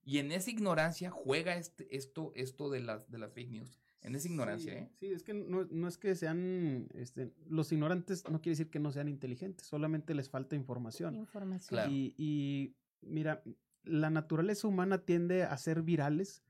Y 0.03 0.19
en 0.19 0.31
esa 0.31 0.51
ignorancia 0.51 1.09
juega 1.09 1.55
este, 1.57 1.87
esto, 1.95 2.31
esto 2.35 2.69
de 2.69 2.81
las, 2.81 3.09
de 3.09 3.17
las 3.17 3.33
fake 3.33 3.49
news. 3.49 3.79
En 4.05 4.13
esa 4.13 4.27
ignorancia, 4.27 4.71
sí, 4.71 4.77
¿eh? 4.77 4.89
Sí, 4.99 5.07
es 5.07 5.23
que 5.23 5.33
no, 5.33 5.65
no 5.71 5.87
es 5.87 5.97
que 5.97 6.13
sean, 6.13 6.87
este, 6.93 7.31
los 7.49 7.71
ignorantes 7.71 8.23
no 8.29 8.39
quiere 8.39 8.51
decir 8.51 8.69
que 8.69 8.79
no 8.79 8.91
sean 8.91 9.07
inteligentes, 9.09 9.65
solamente 9.65 10.13
les 10.13 10.29
falta 10.29 10.55
información. 10.55 11.15
Información. 11.15 11.69
Claro. 11.69 11.91
Y, 11.91 12.13
y 12.15 12.75
mira, 13.01 13.41
la 13.83 14.11
naturaleza 14.11 14.67
humana 14.67 14.99
tiende 14.99 15.43
a 15.43 15.57
ser 15.57 15.81
virales 15.81 16.43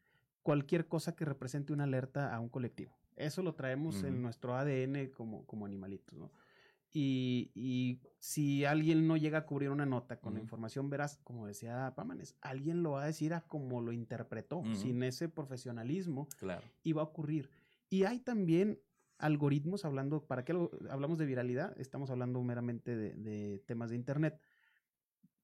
cualquier 0.44 0.88
cosa 0.88 1.16
que 1.16 1.24
represente 1.24 1.72
una 1.72 1.86
alerta 1.86 2.36
a 2.36 2.42
un 2.42 2.50
colectivo. 2.50 2.98
Eso 3.16 3.42
lo 3.42 3.56
traemos 3.56 4.04
en 4.04 4.22
nuestro 4.22 4.56
ADN 4.56 5.08
como, 5.16 5.46
como 5.46 5.66
animalitos, 5.66 6.18
¿no? 6.18 6.32
Y, 6.98 7.52
y 7.56 8.00
si 8.20 8.64
alguien 8.64 9.06
no 9.06 9.18
llega 9.18 9.40
a 9.40 9.46
cubrir 9.46 9.70
una 9.70 9.86
nota 9.86 10.22
con 10.22 10.36
la 10.36 10.40
información 10.40 10.90
veraz, 10.90 11.18
como 11.26 11.46
decía 11.46 11.92
Pámanes, 11.94 12.38
alguien 12.40 12.84
lo 12.84 12.92
va 12.92 13.04
a 13.04 13.08
decir 13.08 13.34
a 13.34 13.42
como 13.42 13.82
lo 13.82 13.92
interpretó, 13.92 14.64
sin 14.76 15.04
ese 15.04 15.28
profesionalismo 15.28 16.30
Claro. 16.38 16.64
y 16.84 16.94
va 16.94 17.02
a 17.02 17.06
ocurrir. 17.06 17.50
Y 17.90 18.04
hay 18.06 18.20
también 18.20 18.80
algoritmos, 19.18 19.84
hablando, 19.84 20.26
¿para 20.26 20.46
qué 20.46 20.54
hablamos 20.90 21.18
de 21.18 21.26
viralidad? 21.26 21.78
Estamos 21.78 22.10
hablando 22.12 22.42
meramente 22.44 22.96
de, 22.96 23.14
de 23.16 23.60
temas 23.66 23.90
de 23.90 23.98
Internet. 23.98 24.40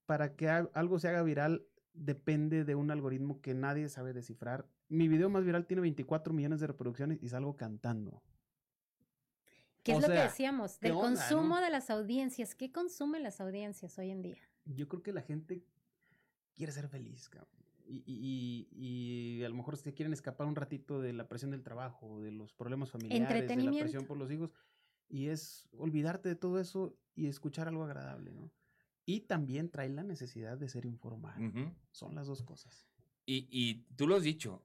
Para 0.05 0.37
que 0.37 0.47
algo 0.47 0.99
se 0.99 1.09
haga 1.09 1.21
viral 1.21 1.65
depende 1.93 2.63
de 2.63 2.75
un 2.75 2.91
algoritmo 2.91 3.41
que 3.41 3.53
nadie 3.53 3.89
sabe 3.89 4.13
descifrar. 4.13 4.69
Mi 4.87 5.09
video 5.09 5.29
más 5.29 5.43
viral 5.43 5.65
tiene 5.67 5.81
24 5.81 6.33
millones 6.33 6.61
de 6.61 6.67
reproducciones 6.67 7.21
y 7.21 7.27
salgo 7.27 7.57
cantando. 7.57 8.21
¿Qué 9.83 9.93
es 9.93 9.97
o 9.97 10.01
lo 10.01 10.07
que 10.07 10.13
sea, 10.13 10.23
decíamos? 10.25 10.77
¿qué 10.77 10.87
Del 10.87 10.97
onda, 10.97 11.07
consumo 11.09 11.55
no? 11.55 11.61
de 11.61 11.69
las 11.71 11.89
audiencias. 11.89 12.55
¿Qué 12.55 12.71
consumen 12.71 13.23
las 13.23 13.41
audiencias 13.41 13.97
hoy 13.97 14.11
en 14.11 14.21
día? 14.21 14.37
Yo 14.65 14.87
creo 14.87 15.01
que 15.01 15.11
la 15.11 15.21
gente 15.21 15.63
quiere 16.55 16.71
ser 16.71 16.87
feliz, 16.87 17.29
cabrón. 17.29 17.49
Y, 17.87 18.03
y- 18.05 18.67
y- 18.71 19.43
a 19.43 19.49
lo 19.49 19.55
mejor 19.55 19.75
se 19.75 19.93
quieren 19.93 20.13
escapar 20.13 20.47
un 20.47 20.55
ratito 20.55 21.01
de 21.01 21.13
la 21.13 21.27
presión 21.27 21.51
del 21.51 21.63
trabajo, 21.63 22.21
de 22.21 22.31
los 22.31 22.53
problemas 22.53 22.89
familiares, 22.91 23.47
de 23.47 23.55
la 23.63 23.71
presión 23.71 24.05
por 24.05 24.17
los 24.17 24.31
hijos. 24.31 24.51
Y 25.09 25.27
es 25.27 25.67
olvidarte 25.77 26.29
de 26.29 26.35
todo 26.35 26.59
eso 26.59 26.95
y 27.15 27.27
escuchar 27.27 27.67
algo 27.67 27.83
agradable, 27.83 28.31
¿no? 28.31 28.49
Y 29.05 29.21
también 29.21 29.69
trae 29.69 29.89
la 29.89 30.03
necesidad 30.03 30.57
de 30.57 30.69
ser 30.69 30.85
informado. 30.85 31.43
Ujú. 31.45 31.73
Son 31.91 32.15
las 32.15 32.27
dos 32.27 32.43
cosas. 32.43 32.87
Y, 33.25 33.47
y 33.51 33.83
tú 33.95 34.07
lo 34.07 34.15
has 34.15 34.23
dicho, 34.23 34.63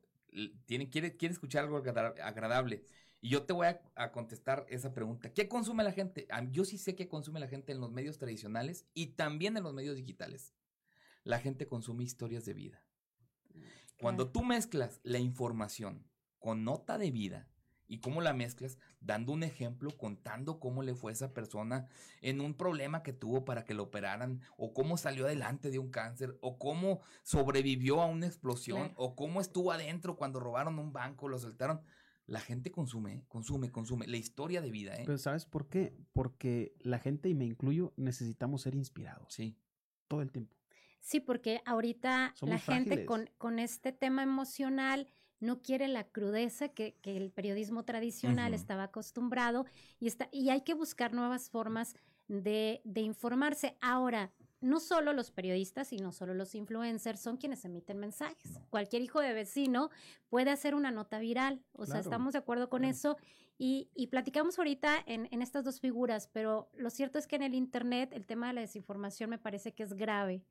tiene, 0.66 0.88
quiere, 0.88 1.16
quiere 1.16 1.33
escuchar 1.33 1.64
algo 1.64 1.79
agra- 1.79 2.14
agradable. 2.22 2.85
Y 3.20 3.31
yo 3.31 3.44
te 3.44 3.52
voy 3.52 3.66
a, 3.66 3.81
a 3.94 4.12
contestar 4.12 4.66
esa 4.68 4.92
pregunta. 4.92 5.33
¿Qué 5.33 5.48
consume 5.48 5.83
la 5.85 5.92
gente? 5.92 6.29
Yo 6.50 6.64
sí 6.64 6.79
sé 6.79 6.94
que 6.94 7.09
consume 7.09 7.40
la 7.40 7.48
gente 7.48 7.72
en 7.72 7.81
los 7.81 7.90
medios 7.90 8.18
tradicionales 8.18 8.87
y 8.94 9.09
también 9.09 9.57
en 9.57 9.62
los 9.64 9.74
medios 9.74 9.96
digitales. 9.96 10.55
La 11.24 11.40
gente 11.40 11.66
consume 11.66 12.05
historias 12.05 12.44
de 12.44 12.55
vida. 12.55 12.85
Cuando 14.00 14.31
tú 14.31 14.44
mezclas 14.44 15.00
la 15.02 15.18
información 15.18 16.07
con 16.38 16.62
nota 16.64 16.98
de 16.98 17.11
vida 17.11 17.48
y 17.88 18.00
cómo 18.00 18.20
la 18.20 18.33
mezclas, 18.35 18.79
dando 19.00 19.33
un 19.33 19.42
ejemplo, 19.42 19.96
contando 19.96 20.61
cómo 20.61 20.83
le 20.83 20.94
fue 20.94 21.12
a 21.12 21.14
esa 21.14 21.33
persona 21.33 21.88
en 22.20 22.40
un 22.40 22.55
problema 22.55 23.02
que 23.02 23.12
tuvo 23.12 23.44
para 23.44 23.64
que 23.64 23.74
lo 23.74 23.85
operaran, 23.85 24.40
o 24.57 24.74
cómo 24.74 24.96
salió 24.96 25.24
adelante 25.24 25.70
de 25.70 25.79
un 25.79 25.90
cáncer, 25.90 26.37
o 26.42 26.59
cómo 26.59 27.00
sobrevivió 27.22 28.02
a 28.02 28.07
una 28.07 28.26
explosión, 28.26 28.88
Claro. 28.88 28.94
o 28.96 29.16
cómo 29.16 29.40
estuvo 29.40 29.72
adentro 29.72 30.16
cuando 30.16 30.40
robaron 30.40 30.79
un 30.79 30.92
banco, 30.92 31.29
lo 31.29 31.38
soltaron. 31.38 31.81
La 32.27 32.41
gente 32.41 32.73
consume, 32.73 33.25
consume, 33.29 33.71
consume. 33.71 34.07
La 34.07 34.17
historia 34.17 34.61
de 34.61 34.71
vida, 34.71 34.95
¿eh? 34.97 35.03
Pero 35.07 35.19
¿sabes 35.19 35.47
por 35.47 35.69
qué? 35.69 35.97
Porque 36.12 36.75
la 36.81 36.99
gente, 36.99 37.29
y 37.29 37.35
me 37.35 37.45
incluyo, 37.45 37.93
necesitamos 37.97 38.62
ser 38.62 38.75
inspirados 38.75 39.35
sí. 39.35 39.57
todo 40.09 40.23
el 40.23 40.33
tiempo. 40.33 40.57
Sí, 41.01 41.21
porque 41.21 41.61
ahorita 41.65 42.33
Somos 42.35 42.55
la 42.55 42.59
gente 42.75 43.05
con, 43.07 43.31
con 43.39 43.61
este 43.61 43.93
tema 43.93 44.25
emocional 44.25 45.07
no 45.39 45.62
quiere 45.62 45.87
la 45.87 46.05
crudeza 46.05 46.69
que, 46.71 46.97
que 47.03 47.17
el 47.17 47.31
periodismo 47.31 47.85
tradicional 47.85 48.55
estaba 48.55 48.85
acostumbrado 48.85 49.67
y, 50.01 50.09
está, 50.09 50.29
y 50.33 50.51
hay 50.51 50.62
que 50.62 50.75
buscar 50.75 51.12
nuevas 51.12 51.51
formas 51.51 51.95
de, 52.27 52.81
de 52.85 53.03
informarse. 53.03 53.77
Ahora, 53.81 54.33
no 54.61 54.81
solo 54.81 55.12
los 55.12 55.31
periodistas 55.31 55.92
y 55.92 55.99
no 55.99 56.12
solo 56.12 56.35
los 56.35 56.55
influencers 56.55 57.21
son 57.21 57.37
quienes 57.37 57.64
emiten 57.64 57.99
mensajes. 57.99 58.53
No. 58.53 58.66
Cualquier 58.71 59.03
hijo 59.03 59.21
de 59.21 59.33
vecino 59.33 59.90
puede 60.29 60.51
hacer 60.51 60.75
una 60.75 60.90
nota 60.90 61.19
viral. 61.19 61.62
O 61.73 61.87
sea, 61.87 62.01
estamos 62.01 62.33
de 62.33 62.38
acuerdo 62.38 62.69
con 62.69 62.81
claro. 62.81 62.92
eso. 62.92 63.16
Y, 63.59 63.90
y 63.95 64.09
platicamos 64.09 64.59
ahorita 64.59 65.03
en, 65.07 65.29
en 65.31 65.42
estas 65.42 65.64
dos 65.64 65.81
figuras, 65.81 66.29
pero 66.33 66.69
lo 66.75 66.90
cierto 66.90 67.19
es 67.19 67.27
que 67.27 67.37
en 67.37 67.42
el 67.42 67.55
Internet 67.55 68.11
el 68.12 68.27
tema 68.27 68.49
de 68.49 68.53
la 68.55 68.61
desinformación 68.61 69.31
me 69.31 69.38
parece 69.38 69.73
que 69.73 69.83
es 69.83 69.95
grave 69.95 70.42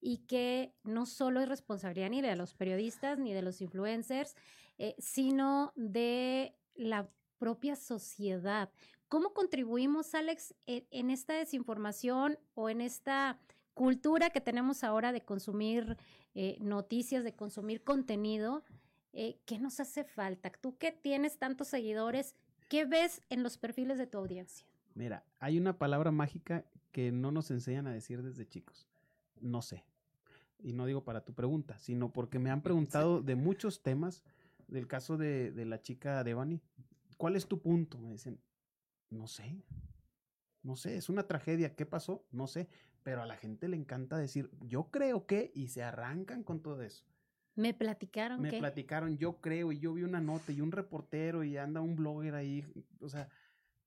y 0.00 0.18
que 0.18 0.74
no 0.82 1.06
solo 1.06 1.40
es 1.40 1.48
responsabilidad 1.48 2.10
ni 2.10 2.20
de 2.20 2.36
los 2.36 2.54
periodistas 2.54 3.18
ni 3.18 3.32
de 3.32 3.42
los 3.42 3.60
influencers, 3.60 4.34
eh, 4.78 4.94
sino 4.98 5.72
de 5.76 6.56
la 6.74 7.08
propia 7.38 7.76
sociedad. 7.76 8.70
¿Cómo 9.12 9.34
contribuimos, 9.34 10.14
Alex, 10.14 10.54
en, 10.66 11.10
esta 11.10 11.34
desinformación 11.34 12.38
o 12.54 12.70
en 12.70 12.80
esta 12.80 13.38
cultura 13.74 14.30
que 14.30 14.40
tenemos 14.40 14.84
ahora 14.84 15.12
de 15.12 15.20
consumir 15.20 15.98
eh, 16.34 16.56
noticias, 16.62 17.22
de 17.22 17.34
consumir 17.34 17.84
contenido? 17.84 18.64
Eh, 19.12 19.38
¿Qué 19.44 19.58
nos 19.58 19.80
hace 19.80 20.04
falta? 20.04 20.50
Tú 20.50 20.78
que 20.78 20.92
tienes 20.92 21.38
tantos 21.38 21.68
seguidores, 21.68 22.34
¿qué 22.70 22.86
ves 22.86 23.20
en 23.28 23.42
los 23.42 23.58
perfiles 23.58 23.98
de 23.98 24.06
tu 24.06 24.16
audiencia? 24.16 24.66
Mira, 24.94 25.26
hay 25.40 25.58
una 25.58 25.76
palabra 25.76 26.10
mágica 26.10 26.64
que 26.90 27.12
no 27.12 27.32
nos 27.32 27.50
enseñan 27.50 27.86
a 27.88 27.92
decir 27.92 28.22
desde 28.22 28.48
chicos. 28.48 28.88
No 29.42 29.60
sé. 29.60 29.84
Y 30.58 30.72
no 30.72 30.86
digo 30.86 31.04
para 31.04 31.22
tu 31.22 31.34
pregunta, 31.34 31.76
sino 31.76 32.14
porque 32.14 32.38
me 32.38 32.50
han 32.50 32.62
preguntado 32.62 33.20
de 33.20 33.36
muchos 33.36 33.82
temas, 33.82 34.22
del 34.68 34.86
caso 34.86 35.18
de, 35.18 35.52
de 35.52 35.66
la 35.66 35.82
chica 35.82 36.24
Devani. 36.24 36.62
¿Cuál 37.18 37.36
es 37.36 37.46
tu 37.46 37.60
punto? 37.60 37.98
Me 37.98 38.12
dicen, 38.12 38.40
no 39.12 39.26
sé. 39.26 39.62
No 40.62 40.76
sé, 40.76 40.96
es 40.96 41.08
una 41.08 41.26
tragedia. 41.26 41.74
¿Qué 41.74 41.86
pasó? 41.86 42.26
No 42.30 42.46
sé. 42.46 42.68
Pero 43.02 43.22
a 43.22 43.26
la 43.26 43.36
gente 43.36 43.66
le 43.68 43.76
encanta 43.76 44.16
decir, 44.16 44.50
yo 44.60 44.90
creo 44.90 45.26
que, 45.26 45.50
y 45.54 45.68
se 45.68 45.82
arrancan 45.82 46.44
con 46.44 46.62
todo 46.62 46.82
eso. 46.82 47.04
Me 47.56 47.74
platicaron 47.74 48.40
Me 48.40 48.50
que. 48.50 48.58
platicaron, 48.60 49.18
yo 49.18 49.40
creo, 49.40 49.72
y 49.72 49.78
yo 49.80 49.92
vi 49.92 50.04
una 50.04 50.20
nota, 50.20 50.52
y 50.52 50.60
un 50.60 50.72
reportero, 50.72 51.42
y 51.44 51.56
anda 51.56 51.80
un 51.80 51.96
blogger 51.96 52.34
ahí. 52.34 52.64
O 53.00 53.08
sea, 53.08 53.28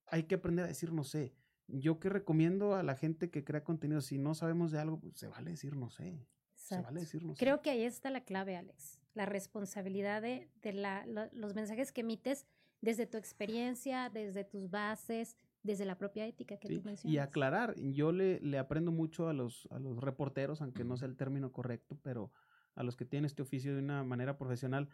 hay 0.06 0.24
que 0.24 0.34
aprender 0.36 0.64
a 0.66 0.68
decir 0.68 0.92
no 0.92 1.02
sé. 1.02 1.34
Yo 1.66 1.98
que 1.98 2.08
recomiendo 2.10 2.74
a 2.74 2.82
la 2.84 2.94
gente 2.94 3.30
que 3.30 3.42
crea 3.42 3.64
contenido, 3.64 4.00
si 4.02 4.18
no 4.18 4.34
sabemos 4.34 4.70
de 4.70 4.78
algo, 4.78 5.00
pues 5.00 5.16
se 5.16 5.26
vale 5.26 5.50
decir 5.50 5.74
no 5.76 5.90
sé. 5.90 6.24
Se 6.54 6.80
vale 6.80 7.00
decir 7.00 7.24
no 7.24 7.34
sé. 7.34 7.40
Creo 7.40 7.60
que 7.62 7.70
ahí 7.70 7.82
está 7.82 8.10
la 8.10 8.22
clave, 8.22 8.56
Alex. 8.56 9.00
La 9.14 9.24
responsabilidad 9.26 10.20
de, 10.22 10.48
de 10.62 10.72
la- 10.74 11.06
lo- 11.06 11.28
los 11.32 11.54
mensajes 11.54 11.90
que 11.90 12.02
emites 12.02 12.46
desde 12.80 13.06
tu 13.06 13.16
experiencia, 13.16 14.10
desde 14.10 14.44
tus 14.44 14.70
bases, 14.70 15.36
desde 15.62 15.84
la 15.84 15.98
propia 15.98 16.26
ética 16.26 16.56
que 16.58 16.68
Sí, 16.68 16.74
tú 16.76 16.80
Y 16.82 16.86
mencionas. 16.86 17.28
aclarar, 17.28 17.74
yo 17.76 18.12
le, 18.12 18.40
le 18.40 18.58
aprendo 18.58 18.92
mucho 18.92 19.28
a 19.28 19.32
los, 19.32 19.66
a 19.70 19.78
los 19.78 19.98
reporteros, 19.98 20.60
aunque 20.62 20.84
no 20.84 20.96
sea 20.96 21.08
el 21.08 21.16
término 21.16 21.52
correcto, 21.52 21.98
pero 22.02 22.32
a 22.74 22.82
los 22.82 22.96
que 22.96 23.04
tienen 23.04 23.26
este 23.26 23.42
oficio 23.42 23.74
de 23.74 23.80
una 23.80 24.04
manera 24.04 24.36
profesional, 24.36 24.88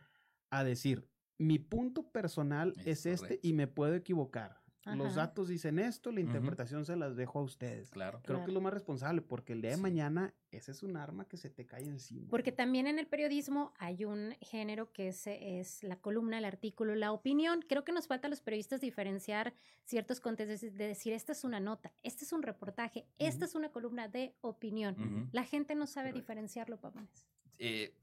a 0.51 0.65
decir, 0.65 1.09
mi 1.39 1.59
punto 1.59 2.11
personal 2.11 2.73
Es 2.79 3.05
es, 3.07 3.23
este 3.23 3.41
y 3.43 3.53
me 3.53 3.67
puedo 3.67 3.95
equivocar. 3.95 4.62
Los 4.85 5.15
datos 5.15 5.49
dicen 5.49 5.79
esto, 5.79 6.11
la 6.11 6.21
interpretación 6.21 6.85
se 6.85 6.97
las 6.97 7.15
dejo 7.15 7.39
a 7.39 7.43
ustedes. 7.43 7.91
Claro. 7.91 8.21
Creo 8.25 8.41
que 8.41 8.47
es 8.51 8.53
lo 8.55 8.61
más 8.61 8.73
responsable, 8.75 9.23
porque 9.23 9.53
el 9.53 9.61
día 9.63 9.71
de 9.71 9.77
Sí. 9.77 9.83
mañana 9.83 10.35
ese 10.51 10.73
es 10.73 10.83
un 10.83 10.97
arma 10.97 11.25
que 11.29 11.37
se 11.37 11.51
te 11.51 11.67
cae 11.67 11.85
encima. 11.85 12.29
Porque 12.31 12.51
también 12.53 12.87
en 12.89 12.99
el 12.99 13.07
periodismo 13.07 13.73
hay 13.79 14.05
un 14.05 14.35
género 14.41 14.93
que 14.93 15.09
es, 15.09 15.27
es 15.27 15.83
la 15.85 15.97
columna, 16.01 16.39
el 16.39 16.45
artículo, 16.45 16.95
la 16.97 17.13
opinión. 17.13 17.63
Creo 17.69 17.85
que 17.85 17.93
nos 17.93 18.07
falta 18.09 18.27
a 18.27 18.31
los 18.31 18.41
periodistas 18.41 18.81
diferenciar 18.81 19.55
ciertos 19.85 20.21
contextos 20.21 20.61
de 20.61 20.71
decir, 20.89 21.13
esta 21.13 21.33
es 21.33 21.45
una 21.45 21.61
nota, 21.61 21.93
este 22.03 22.25
es 22.25 22.33
un 22.33 22.43
reportaje, 22.43 23.07
esta 23.19 23.45
es 23.45 23.55
una 23.55 23.71
columna 23.71 24.09
de 24.09 24.35
opinión. 24.41 25.29
La 25.33 25.45
gente 25.45 25.75
no 25.75 25.87
sabe 25.87 26.13
diferenciarlo, 26.13 26.81
Papones. 26.81 27.25
eh, 27.59 27.95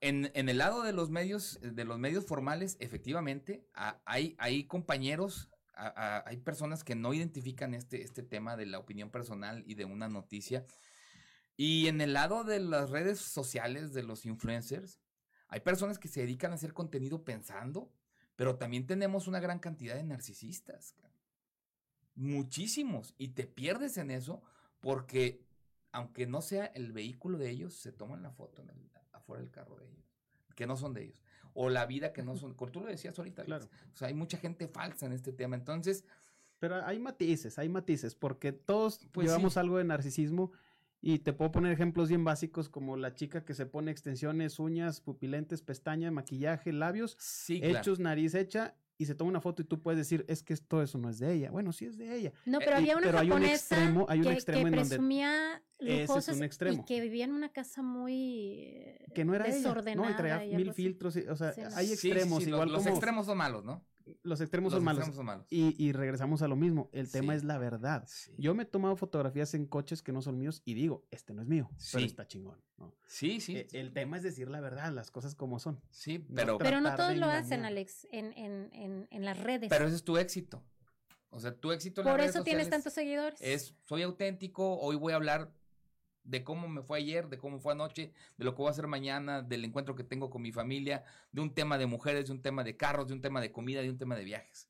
en, 0.00 0.30
en 0.34 0.48
el 0.48 0.58
lado 0.58 0.82
de 0.82 0.92
los 0.92 1.10
medios, 1.10 1.58
de 1.62 1.84
los 1.84 1.98
medios 1.98 2.26
formales, 2.26 2.76
efectivamente, 2.80 3.64
a- 3.74 4.00
hay, 4.04 4.34
hay 4.38 4.64
compañeros, 4.64 5.48
hay 6.26 6.36
personas 6.38 6.84
que 6.84 6.94
no 6.94 7.12
identifican 7.14 7.74
este, 7.74 8.02
este 8.02 8.22
tema 8.22 8.56
de 8.56 8.66
la 8.66 8.78
opinión 8.78 9.10
personal 9.10 9.64
y 9.66 9.74
de 9.74 9.84
una 9.84 10.08
noticia. 10.08 10.64
Y 11.56 11.88
en 11.88 12.00
el 12.00 12.12
lado 12.12 12.44
de 12.44 12.60
las 12.60 12.90
redes 12.90 13.20
sociales, 13.20 13.92
de 13.92 14.02
los 14.02 14.24
influencers, 14.26 15.00
hay 15.48 15.60
personas 15.60 15.98
que 15.98 16.08
se 16.08 16.20
dedican 16.20 16.52
a 16.52 16.54
hacer 16.54 16.72
contenido 16.72 17.24
pensando, 17.24 17.92
pero 18.36 18.56
también 18.56 18.86
tenemos 18.86 19.28
una 19.28 19.40
gran 19.40 19.58
cantidad 19.58 19.94
de 19.94 20.02
narcisistas. 20.02 20.94
Muchísimos. 22.14 23.14
Y 23.18 23.28
te 23.28 23.46
pierdes 23.46 23.96
en 23.98 24.10
eso 24.10 24.42
porque, 24.80 25.46
aunque 25.92 26.26
no 26.26 26.40
sea 26.42 26.66
el 26.66 26.92
vehículo 26.92 27.38
de 27.38 27.50
ellos, 27.50 27.74
se 27.74 27.92
toman 27.92 28.22
la 28.22 28.30
foto 28.30 28.64
afuera 29.12 29.42
del 29.42 29.50
carro 29.50 29.76
de 29.76 29.86
ellos, 29.86 30.06
que 30.56 30.66
no 30.66 30.76
son 30.76 30.94
de 30.94 31.04
ellos. 31.04 31.22
O 31.54 31.68
la 31.68 31.86
vida 31.86 32.12
que 32.12 32.22
no 32.22 32.36
son. 32.36 32.56
Tú 32.56 32.80
lo 32.80 32.86
decías 32.86 33.18
ahorita. 33.18 33.44
Claro. 33.44 33.66
O 33.92 33.96
sea, 33.96 34.08
hay 34.08 34.14
mucha 34.14 34.38
gente 34.38 34.68
falsa 34.68 35.06
en 35.06 35.12
este 35.12 35.32
tema. 35.32 35.56
Entonces, 35.56 36.04
Pero 36.58 36.84
hay 36.84 36.98
matices, 36.98 37.58
hay 37.58 37.68
matices, 37.68 38.14
porque 38.14 38.52
todos 38.52 39.06
Pues 39.12 39.26
llevamos 39.26 39.54
sí. 39.54 39.58
algo 39.58 39.78
de 39.78 39.84
narcisismo 39.84 40.52
y 41.00 41.18
te 41.18 41.32
puedo 41.32 41.50
poner 41.50 41.72
ejemplos 41.72 42.08
bien 42.08 42.22
básicos 42.24 42.68
como 42.68 42.96
la 42.96 43.14
chica 43.14 43.44
que 43.44 43.54
se 43.54 43.66
pone 43.66 43.90
extensiones, 43.90 44.60
uñas, 44.60 45.00
pupilentes, 45.00 45.60
pestañas, 45.60 46.12
maquillaje, 46.12 46.72
labios, 46.72 47.16
sí, 47.18 47.60
claro. 47.60 47.78
hechos, 47.78 47.98
nariz 47.98 48.34
hecha 48.34 48.76
y 49.02 49.06
se 49.06 49.14
toma 49.14 49.30
una 49.30 49.40
foto 49.40 49.62
y 49.62 49.64
tú 49.64 49.80
puedes 49.80 49.98
decir, 49.98 50.24
es 50.28 50.42
que 50.42 50.56
todo 50.56 50.82
eso 50.82 50.96
no 50.98 51.08
es 51.10 51.18
de 51.18 51.32
ella. 51.32 51.50
Bueno, 51.50 51.72
sí 51.72 51.86
es 51.86 51.96
de 51.98 52.16
ella. 52.16 52.32
No, 52.46 52.58
Eh, 52.58 52.62
pero 52.64 52.76
y- 52.76 52.80
había 52.80 52.96
una 52.96 53.06
pero 53.06 53.18
hay 53.18 53.26
un 53.26 53.32
japonesa 53.32 53.76
extremo- 53.76 54.06
hay 54.08 54.18
un 54.20 54.24
que, 54.26 54.32
extremo 54.32 54.62
que 54.62 54.68
en 54.68 54.74
donde- 54.74 54.88
presumía 54.88 55.62
Ese 55.78 56.18
es 56.18 56.28
un 56.28 56.42
extremo. 56.44 56.82
y 56.82 56.84
que 56.84 57.00
vivía 57.00 57.24
en 57.24 57.32
una 57.32 57.48
casa 57.50 57.82
muy 57.82 58.60
eh, 58.60 59.06
Que 59.14 59.24
no 59.24 59.34
era 59.34 59.46
ella, 59.46 59.56
desordenada. 59.56 60.08
¿no? 60.08 60.12
Y 60.14 60.16
traía 60.16 60.44
y 60.46 60.56
mil 60.56 60.70
así. 60.70 60.82
filtros, 60.82 61.16
y- 61.16 61.20
o 61.28 61.36
sea, 61.36 61.52
Sí. 61.52 61.60
hay 61.74 61.86
Sí, 61.88 61.96
sí, 61.96 62.08
extremos, 62.10 62.42
sí, 62.44 62.50
lo- 62.50 62.56
igual 62.56 62.70
los 62.72 62.82
como 62.82 62.94
extremos 62.94 63.26
son 63.26 63.38
malos, 63.38 63.64
¿no? 63.64 63.84
Los 64.22 64.40
extremos 64.40 64.72
los 64.72 64.78
son 64.78 64.84
malos. 64.84 65.00
extremos 65.00 65.16
son 65.16 65.26
malos. 65.26 65.46
Y, 65.50 65.74
y 65.82 65.92
regresamos 65.92 66.42
a 66.42 66.48
lo 66.48 66.56
mismo, 66.56 66.88
el 66.92 67.10
tema 67.10 67.32
Sí. 67.32 67.38
es 67.38 67.44
la 67.44 67.58
verdad. 67.58 68.04
Sí. 68.06 68.32
Yo 68.38 68.54
me 68.54 68.62
he 68.64 68.66
tomado 68.66 68.96
fotografías 68.96 69.54
en 69.54 69.66
coches 69.66 70.02
que 70.02 70.12
no 70.12 70.22
son 70.22 70.38
míos 70.38 70.62
y 70.64 70.74
digo, 70.74 71.04
este 71.10 71.34
no 71.34 71.42
es 71.42 71.48
mío, 71.48 71.68
pero 71.70 72.00
Sí. 72.00 72.04
está 72.04 72.26
chingón. 72.26 72.60
¿no? 72.78 72.94
Sí, 73.06 73.40
sí. 73.40 73.56
Eh, 73.58 73.68
el 73.72 73.92
tema 73.92 74.16
es 74.16 74.22
decir 74.22 74.48
la 74.48 74.60
verdad, 74.60 74.92
las 74.92 75.10
cosas 75.10 75.34
como 75.34 75.58
son. 75.58 75.80
sí, 75.90 76.18
no 76.28 76.34
pero, 76.34 76.58
tra- 76.58 76.62
Pero 76.64 76.80
no 76.80 76.94
todos 76.96 77.16
lo 77.16 77.26
hacen. 77.26 77.64
Alex, 77.64 78.06
en, 78.10 78.32
en, 78.36 78.70
en, 78.72 79.08
en 79.10 79.24
las 79.24 79.38
redes. 79.38 79.68
pero 79.68 79.86
ese 79.86 79.96
es 79.96 80.04
tu 80.04 80.16
éxito. 80.16 80.62
O 81.30 81.40
sea, 81.40 81.54
tu 81.54 81.72
éxito 81.72 82.00
en 82.02 82.04
las 82.06 82.12
Por 82.12 82.20
redes 82.20 82.34
eso 82.36 82.44
tienes 82.44 82.68
tantos 82.68 82.92
seguidores. 82.92 83.40
Es, 83.40 83.74
soy 83.84 84.02
auténtico, 84.02 84.78
hoy 84.78 84.96
voy 84.96 85.12
a 85.14 85.16
hablar 85.16 85.50
de 86.24 86.44
cómo 86.44 86.68
me 86.68 86.82
fue 86.82 86.98
ayer, 86.98 87.28
de 87.28 87.38
cómo 87.38 87.58
fue 87.58 87.72
anoche, 87.72 88.12
de 88.36 88.44
lo 88.44 88.52
que 88.54 88.58
voy 88.58 88.68
a 88.68 88.70
hacer 88.70 88.86
mañana, 88.86 89.42
del 89.42 89.64
encuentro 89.64 89.94
que 89.94 90.04
tengo 90.04 90.30
con 90.30 90.42
mi 90.42 90.52
familia, 90.52 91.04
de 91.32 91.40
un 91.40 91.54
tema 91.54 91.78
de 91.78 91.86
mujeres, 91.86 92.26
de 92.26 92.32
un 92.32 92.42
tema 92.42 92.64
de 92.64 92.76
carros, 92.76 93.08
de 93.08 93.14
un 93.14 93.20
tema 93.20 93.40
de 93.40 93.50
comida, 93.52 93.82
de 93.82 93.90
un 93.90 93.98
tema 93.98 94.16
de 94.16 94.24
viajes. 94.24 94.68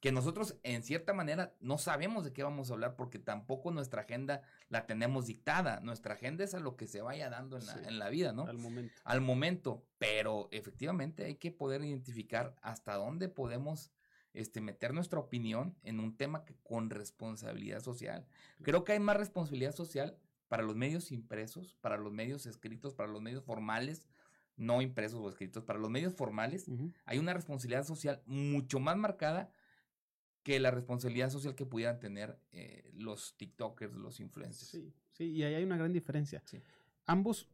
Que 0.00 0.12
nosotros, 0.12 0.58
en 0.64 0.82
cierta 0.82 1.14
manera, 1.14 1.54
no 1.60 1.78
sabemos 1.78 2.24
de 2.24 2.32
qué 2.34 2.42
vamos 2.42 2.68
a 2.70 2.74
hablar 2.74 2.94
porque 2.94 3.18
tampoco 3.18 3.70
nuestra 3.70 4.02
agenda 4.02 4.42
la 4.68 4.84
tenemos 4.84 5.26
dictada. 5.26 5.80
Nuestra 5.80 6.12
agenda 6.12 6.44
es 6.44 6.52
a 6.52 6.60
lo 6.60 6.76
que 6.76 6.86
se 6.86 7.00
vaya 7.00 7.30
dando 7.30 7.56
en 7.56 7.64
la, 7.64 7.72
Sí. 7.72 7.80
en 7.86 7.98
la 7.98 8.10
vida, 8.10 8.32
¿no? 8.34 8.44
Al 8.46 8.58
momento. 8.58 8.92
al 9.04 9.20
momento, 9.22 9.86
pero 9.96 10.48
efectivamente 10.52 11.24
hay 11.24 11.36
que 11.36 11.50
poder 11.50 11.82
identificar 11.82 12.54
hasta 12.60 12.96
dónde 12.96 13.30
podemos 13.30 13.92
este, 14.34 14.60
meter 14.60 14.92
nuestra 14.92 15.20
opinión 15.20 15.74
en 15.84 16.00
un 16.00 16.16
tema 16.18 16.44
que, 16.44 16.54
con 16.62 16.90
responsabilidad 16.90 17.80
social. 17.80 18.26
Creo 18.62 18.84
que 18.84 18.92
hay 18.92 18.98
más 19.00 19.16
responsabilidad 19.16 19.72
social 19.74 20.18
para 20.54 20.62
los 20.62 20.76
medios 20.76 21.10
impresos, 21.10 21.76
para 21.80 21.96
los 21.96 22.12
medios 22.12 22.46
escritos, 22.46 22.94
para 22.94 23.10
los 23.10 23.20
medios 23.20 23.42
formales, 23.42 24.06
no 24.56 24.82
impresos 24.82 25.18
o 25.18 25.28
escritos, 25.28 25.64
para 25.64 25.80
los 25.80 25.90
medios 25.90 26.14
formales, 26.14 26.66
hay 27.06 27.18
una 27.18 27.34
responsabilidad 27.34 27.82
social 27.82 28.22
mucho 28.24 28.78
más 28.78 28.96
marcada 28.96 29.50
que 30.44 30.60
la 30.60 30.70
responsabilidad 30.70 31.30
social 31.30 31.56
que 31.56 31.66
pudieran 31.66 31.98
tener 31.98 32.38
eh, 32.52 32.88
los 32.94 33.36
TikTokers, 33.36 33.96
los 33.96 34.20
influencers. 34.20 34.70
Sí, 34.70 34.94
sí, 35.10 35.24
y 35.24 35.42
ahí 35.42 35.54
hay 35.54 35.64
una 35.64 35.76
gran 35.76 35.92
diferencia. 35.92 36.40
Sí. 36.44 36.62
Ambos 37.04 37.48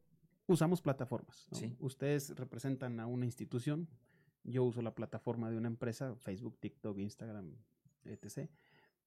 usamos 0.46 0.82
plataformas. 0.82 1.48
¿no? 1.52 1.56
Sí. 1.56 1.74
Ustedes 1.78 2.36
representan 2.36 3.00
a 3.00 3.06
una 3.06 3.24
institución, 3.24 3.88
yo 4.44 4.62
uso 4.62 4.82
la 4.82 4.94
plataforma 4.94 5.50
de 5.50 5.56
una 5.56 5.68
empresa, 5.68 6.14
Facebook, 6.16 6.58
TikTok, 6.60 6.98
Instagram, 6.98 7.56
etc. 8.04 8.50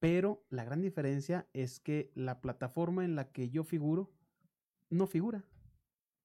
Pero 0.00 0.44
la 0.50 0.64
gran 0.64 0.82
diferencia 0.82 1.46
es 1.52 1.80
que 1.80 2.10
la 2.14 2.40
plataforma 2.40 3.04
en 3.04 3.16
la 3.16 3.30
que 3.32 3.50
yo 3.50 3.64
figuro 3.64 4.10
no 4.90 5.06
figura, 5.06 5.44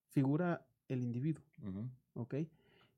figura 0.09 0.65
el 0.87 1.03
individuo. 1.03 1.43
¿ok? 2.13 2.35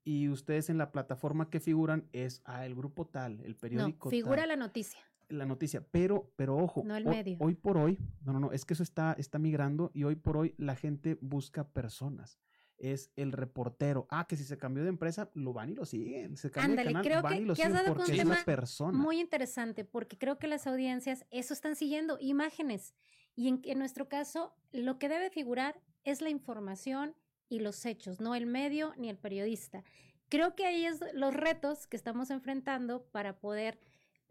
Y 0.04 0.30
ustedes 0.30 0.70
en 0.70 0.78
la 0.78 0.92
plataforma 0.92 1.50
que 1.50 1.60
figuran 1.60 2.08
es 2.12 2.42
ah, 2.46 2.66
el 2.66 2.76
grupo 2.76 3.06
tal, 3.06 3.40
el 3.42 3.52
no, 3.52 3.58
periódico 3.60 4.10
figura 4.10 4.38
tal 4.38 4.50
la 4.50 4.56
noticia. 4.56 5.00
la 5.30 5.46
noticia, 5.46 5.86
pero, 5.92 6.32
pero 6.36 6.58
ojo, 6.58 6.84
No 6.84 6.96
el 6.96 7.06
hoy, 7.06 7.16
medio. 7.16 7.38
hoy 7.40 7.54
por 7.54 7.78
hoy, 7.78 8.00
no, 8.26 8.34
no, 8.34 8.40
no, 8.40 8.52
es 8.52 8.66
que 8.66 8.74
eso 8.74 8.84
está, 8.84 9.14
está 9.14 9.38
migrando 9.38 9.92
y 9.94 10.04
hoy 10.04 10.16
por 10.16 10.38
hoy 10.38 10.56
la 10.58 10.76
gente 10.76 11.18
busca 11.22 11.68
personas. 11.68 12.40
Es 12.82 13.12
el 13.16 13.32
reportero. 13.32 14.08
Ah, 14.10 14.26
que 14.28 14.36
si 14.36 14.44
se 14.44 14.58
cambió 14.58 14.82
de 14.84 14.90
empresa, 14.90 15.30
lo 15.36 15.54
van 15.54 15.70
y 15.70 15.76
lo 15.76 15.86
siguen. 15.86 16.36
Se 16.36 16.50
cambia 16.50 16.72
Ándale, 16.72 16.88
de 16.90 16.94
canal, 16.94 17.04
creo 17.06 17.22
van 17.22 17.34
que- 17.34 17.42
y 17.42 17.46
lo 17.46 17.54
que 17.56 17.62
has 17.62 17.68
siguen 17.70 17.84
dado 17.86 17.96
porque 17.96 18.12
es 18.14 18.18
tema 18.18 18.44
persona. 18.44 18.98
Muy 18.98 19.20
interesante, 19.20 19.86
porque 19.86 20.18
creo 20.18 20.40
que 20.40 20.48
las 20.48 20.66
audiencias 20.68 21.26
eso 21.30 21.54
están 21.54 21.76
siguiendo, 21.76 22.18
imágenes. 22.20 22.96
Y 23.36 23.48
en, 23.50 23.62
en 23.66 23.78
nuestro 23.80 24.10
caso, 24.10 24.56
lo 24.72 24.98
que 25.00 25.10
debe 25.10 25.30
figurar 25.30 25.80
es 26.04 26.22
la 26.22 26.30
información 26.30 27.16
y 27.50 27.60
los 27.60 27.86
hechos, 27.86 28.20
no 28.20 28.34
el 28.34 28.46
medio 28.48 28.94
ni 28.98 29.10
el 29.10 29.18
periodista. 29.18 29.84
Creo 30.30 30.56
que 30.56 30.66
ahí 30.66 30.86
es 30.86 31.00
los 31.14 31.34
retos 31.34 31.86
que 31.88 31.98
estamos 31.98 32.30
enfrentando 32.32 33.04
para 33.12 33.40
poder 33.40 33.80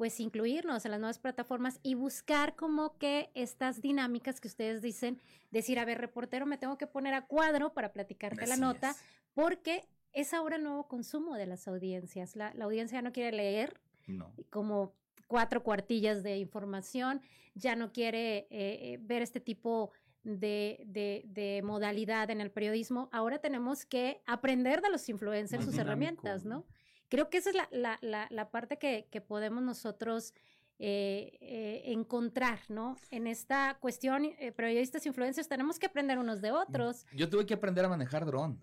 pues 0.00 0.18
incluirnos 0.18 0.86
en 0.86 0.92
las 0.92 1.00
nuevas 1.00 1.18
plataformas 1.18 1.78
y 1.82 1.92
buscar 1.92 2.56
como 2.56 2.96
que 2.96 3.28
estas 3.34 3.82
dinámicas 3.82 4.40
que 4.40 4.48
ustedes 4.48 4.80
dicen, 4.80 5.20
decir, 5.50 5.78
a 5.78 5.84
ver, 5.84 5.98
reportero, 6.00 6.46
me 6.46 6.56
tengo 6.56 6.78
que 6.78 6.86
poner 6.86 7.12
a 7.12 7.26
cuadro 7.26 7.74
para 7.74 7.92
platicarte 7.92 8.46
la 8.46 8.56
nota, 8.56 8.92
es. 8.92 8.96
porque 9.34 9.84
es 10.14 10.32
ahora 10.32 10.56
el 10.56 10.62
nuevo 10.62 10.88
consumo 10.88 11.34
de 11.36 11.44
las 11.44 11.68
audiencias. 11.68 12.34
La, 12.34 12.54
la 12.54 12.64
audiencia 12.64 12.96
ya 12.96 13.02
no 13.02 13.12
quiere 13.12 13.36
leer, 13.36 13.78
No. 14.06 14.32
como 14.48 14.94
cuatro 15.26 15.62
cuartillas 15.62 16.22
de 16.22 16.38
información, 16.38 17.20
ya 17.54 17.76
no 17.76 17.92
quiere 17.92 18.38
eh, 18.38 18.48
eh, 18.50 18.98
ver 19.02 19.20
este 19.20 19.38
tipo 19.38 19.90
de, 20.22 20.82
de- 20.86 21.24
de 21.26 21.60
modalidad 21.62 22.30
en 22.30 22.40
el 22.40 22.50
periodismo. 22.50 23.10
Ahora 23.12 23.38
tenemos 23.38 23.84
que 23.84 24.22
aprender 24.24 24.80
de 24.80 24.88
los 24.88 25.06
influencers 25.10 25.58
Más 25.58 25.64
sus 25.66 25.74
dinámico, 25.74 25.90
herramientas, 25.90 26.46
¿no? 26.46 26.64
Creo 27.10 27.28
que 27.28 27.36
esa 27.38 27.50
es 27.50 27.56
la, 27.56 27.68
la- 27.70 27.98
la- 28.00 28.26
la 28.30 28.50
parte 28.50 28.78
que, 28.78 29.06
que 29.10 29.20
podemos 29.20 29.62
nosotros 29.62 30.32
eh, 30.78 31.36
eh, 31.42 31.82
encontrar, 31.92 32.60
¿no? 32.70 32.96
En 33.10 33.26
esta 33.26 33.76
cuestión, 33.80 34.24
eh, 34.38 34.50
periodistas 34.52 35.04
influencers 35.04 35.46
tenemos 35.48 35.78
que 35.78 35.84
aprender 35.86 36.18
unos 36.18 36.40
de 36.40 36.52
otros. 36.52 37.04
Yo 37.12 37.28
tuve 37.28 37.44
que 37.44 37.52
aprender 37.52 37.84
a 37.84 37.88
manejar 37.90 38.24
dron. 38.24 38.58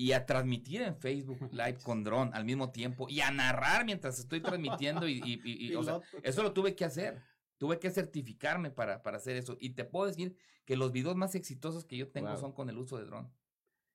Y 0.00 0.12
a 0.12 0.26
transmitir 0.26 0.82
en 0.82 0.96
Facebook 0.96 1.38
Live 1.52 1.78
con 1.84 2.02
dron 2.04 2.32
al 2.34 2.44
mismo 2.44 2.70
tiempo. 2.70 3.06
Y 3.08 3.20
a 3.20 3.30
narrar 3.30 3.84
mientras 3.84 4.18
estoy 4.18 4.40
transmitiendo. 4.40 5.06
Y, 5.08 5.20
y- 5.24 5.40
y- 5.44 5.66
y, 5.72 5.74
o 5.74 5.82
sea, 5.84 6.00
Piloto. 6.00 6.26
eso 6.28 6.42
lo 6.42 6.52
tuve 6.52 6.74
que 6.74 6.84
hacer. 6.84 7.20
Tuve 7.58 7.78
que 7.80 7.90
certificarme 7.90 8.70
para, 8.70 9.02
para 9.02 9.16
hacer 9.18 9.36
eso. 9.36 9.56
Y 9.60 9.70
te 9.70 9.84
puedo 9.84 10.06
decir 10.06 10.36
que 10.64 10.76
los 10.76 10.92
videos 10.92 11.16
más 11.16 11.34
exitosos 11.34 11.84
que 11.84 11.96
yo 11.96 12.08
tengo 12.08 12.28
Wow. 12.30 12.38
son 12.38 12.52
con 12.52 12.70
el 12.70 12.78
uso 12.78 12.96
de 12.96 13.04
dron. 13.06 13.30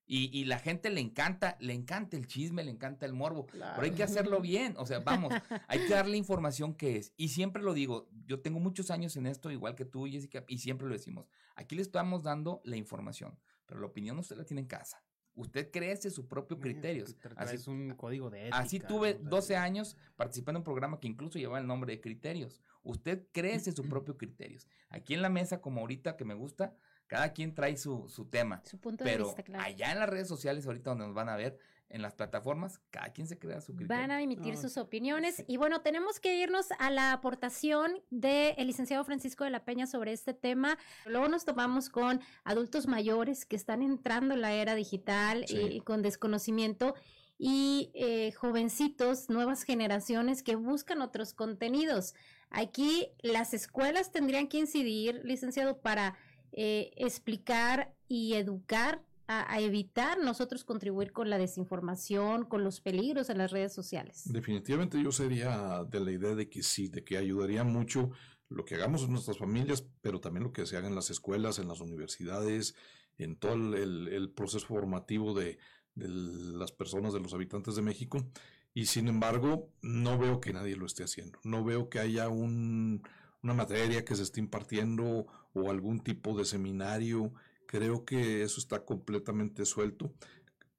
Y, 0.06 0.38
y 0.38 0.45
la 0.45 0.60
gente 0.60 0.89
le 0.89 0.99
encanta, 0.99 1.56
le 1.60 1.74
encanta 1.74 2.18
el 2.18 2.28
chisme, 2.28 2.64
le 2.64 2.72
encanta 2.72 3.06
el 3.06 3.14
morbo. 3.14 3.45
Pero 3.47 3.82
hay 3.82 3.91
que 3.91 4.04
hacerlo 4.04 4.41
bien. 4.41 4.76
O 4.78 4.86
sea, 4.86 4.99
vamos, 4.99 5.34
hay 5.68 5.80
que 5.80 5.93
darle 5.93 6.18
información 6.18 6.74
que 6.76 6.97
es. 6.97 7.14
Y 7.16 7.30
siempre 7.30 7.64
lo 7.64 7.74
digo, 7.74 8.10
yo 8.26 8.41
tengo 8.41 8.60
muchos 8.60 8.91
años 8.91 9.16
en 9.16 9.28
esto, 9.28 9.49
igual 9.49 9.76
que 9.76 9.86
tú, 9.86 10.06
Jessica, 10.06 10.43
y 10.47 10.58
siempre 10.58 10.88
lo 10.88 10.93
decimos. 10.93 11.28
Aquí 11.56 11.76
le 11.76 11.82
estamos 11.82 12.24
dando 12.24 12.62
la 12.66 12.76
información, 12.76 13.39
pero 13.66 13.80
la 13.80 13.88
opinión 13.88 14.20
usted 14.20 14.36
la 14.36 14.43
tiene 14.43 14.62
en 14.62 14.68
casa. 14.68 15.04
Usted 15.36 15.72
crece 15.72 16.12
sus 16.12 16.26
propios 16.26 16.60
criterios. 16.60 17.16
Así, 17.38 17.56
Es 17.56 17.68
un 17.68 17.95
código 17.95 18.30
de 18.30 18.41
ética. 18.41 18.60
así 18.60 18.80
tuve 18.80 19.14
¿no? 19.16 19.20
O 19.20 19.22
sea, 19.22 19.30
12 19.30 19.56
años 19.56 19.97
participando 20.16 20.58
en 20.58 20.62
un 20.62 20.64
programa 20.64 20.99
que 20.99 21.08
incluso 21.08 21.39
llevaba 21.39 21.60
el 21.60 21.66
nombre 21.66 21.91
de 21.91 22.01
criterios. 22.01 22.62
Usted 22.84 23.28
crece 23.32 23.72
sus 23.72 23.86
propios 23.89 24.18
criterios. 24.18 24.68
Aquí 24.89 25.16
en 25.16 25.24
la 25.24 25.30
mesa, 25.30 25.60
como 25.60 25.82
ahorita 25.82 26.18
que 26.18 26.26
me 26.26 26.36
gusta, 26.36 26.76
cada 27.14 27.32
quien 27.32 27.53
trae 27.53 27.78
su, 27.78 28.09
su 28.09 28.26
tema. 28.26 28.64
Su 28.66 28.80
punto 28.80 29.03
de 29.03 29.11
Pero 29.11 29.26
vista, 29.28 29.43
claro. 29.43 29.64
allá 29.64 29.91
en 29.91 29.99
las 29.99 30.09
redes 30.09 30.28
sociales, 30.28 30.66
ahorita 30.66 30.89
donde 30.89 31.05
nos 31.05 31.14
van 31.14 31.30
a 31.30 31.36
ver, 31.36 31.59
en 31.89 32.01
las 32.01 32.16
plataformas, 32.16 32.80
cada 32.89 33.09
quien 33.14 33.28
se 33.28 33.38
crea 33.38 33.61
su 33.61 33.76
criterio. 33.76 34.01
Van 34.01 34.09
a 34.09 34.20
emitir 34.20 34.55
No, 34.55 34.59
sus 34.61 34.78
opiniones. 34.78 35.43
Y 35.47 35.57
bueno, 35.57 35.82
tenemos 35.82 36.20
que 36.20 36.36
irnos 36.38 36.66
a 36.80 36.89
la 36.89 37.14
aportación 37.14 38.01
del 38.09 38.55
licenciado 38.66 39.03
Francisco 39.05 39.43
de 39.43 39.51
la 39.51 39.64
Peña 39.64 39.86
sobre 39.86 40.11
este 40.11 40.34
tema. 40.34 40.80
Luego 41.05 41.28
nos 41.28 41.45
tomamos 41.45 41.89
con 41.89 42.20
adultos 42.45 42.88
mayores 42.88 43.45
que 43.45 43.55
están 43.55 43.84
entrando 43.84 44.34
en 44.34 44.41
la 44.41 44.53
era 44.53 44.74
digital 44.74 45.45
Sí. 45.47 45.55
y, 45.57 45.66
y 45.78 45.82
con 45.82 46.01
desconocimiento 46.01 46.95
y 47.38 47.91
eh, 47.93 48.32
jovencitos, 48.32 49.30
nuevas 49.30 49.61
generaciones 49.64 50.41
que 50.41 50.55
buscan 50.55 51.01
otros 51.01 51.34
contenidos. 51.36 52.16
Aquí 52.49 53.09
las 53.22 53.53
escuelas 53.53 54.11
tendrían 54.11 54.47
que 54.47 54.57
incidir, 54.57 55.22
licenciado, 55.24 55.82
para 55.82 56.16
eh, 56.54 56.91
explicar 56.95 57.93
y 58.08 58.34
educar 58.34 59.04
a, 59.28 59.60
evitar 59.60 60.20
nosotros 60.20 60.64
contribuir 60.64 61.12
con 61.12 61.30
la 61.30 61.38
desinformación, 61.38 62.45
con 62.45 62.64
los 62.64 62.82
peligros 62.82 63.30
en 63.30 63.39
las 63.39 63.51
redes 63.51 63.74
sociales. 63.74 64.32
Definitivamente 64.32 65.01
yo 65.01 65.12
sería 65.12 65.84
de 65.86 65.99
la 65.99 66.12
idea 66.12 66.36
de 66.36 66.49
que 66.49 66.62
sí, 66.62 66.89
de 66.89 67.04
que 67.04 67.18
ayudaría 67.18 67.64
mucho 67.64 68.12
lo 68.49 68.66
que 68.66 68.76
hagamos 68.76 69.04
en 69.04 69.12
nuestras 69.12 69.38
familias, 69.38 69.86
pero 70.01 70.20
también 70.20 70.43
lo 70.43 70.51
que 70.51 70.66
se 70.66 70.78
haga 70.78 70.88
en 70.88 70.95
las 70.95 71.10
escuelas, 71.10 71.58
en 71.58 71.68
las 71.68 71.82
universidades, 71.82 72.76
en 73.18 73.36
todo 73.36 73.54
el 73.54 74.32
proceso 74.36 74.68
formativo 74.68 75.34
de, 75.34 75.58
de 75.95 76.08
las 76.08 76.72
personas, 76.72 77.14
de 77.14 77.20
los 77.20 77.34
habitantes 77.34 77.76
de 77.76 77.82
México. 77.82 78.26
Y 78.74 78.88
sin 78.88 79.08
embargo, 79.08 79.70
no 79.82 80.18
veo 80.18 80.39
que 80.39 80.54
nadie 80.54 80.76
lo 80.76 80.86
esté 80.86 81.04
haciendo. 81.04 81.39
No 81.43 81.64
veo 81.64 81.89
que 81.89 81.99
haya 81.99 82.30
un, 82.30 83.04
una 83.44 83.54
materia 83.54 84.06
que 84.06 84.16
se 84.16 84.24
esté 84.24 84.39
impartiendo 84.39 85.28
o 85.54 85.70
algún 85.70 86.00
tipo 86.02 86.38
de 86.38 86.46
seminario. 86.46 87.34
Creo 87.68 88.06
que 88.06 88.44
eso 88.44 88.60
está 88.60 88.86
completamente 88.86 89.66
suelto 89.66 90.14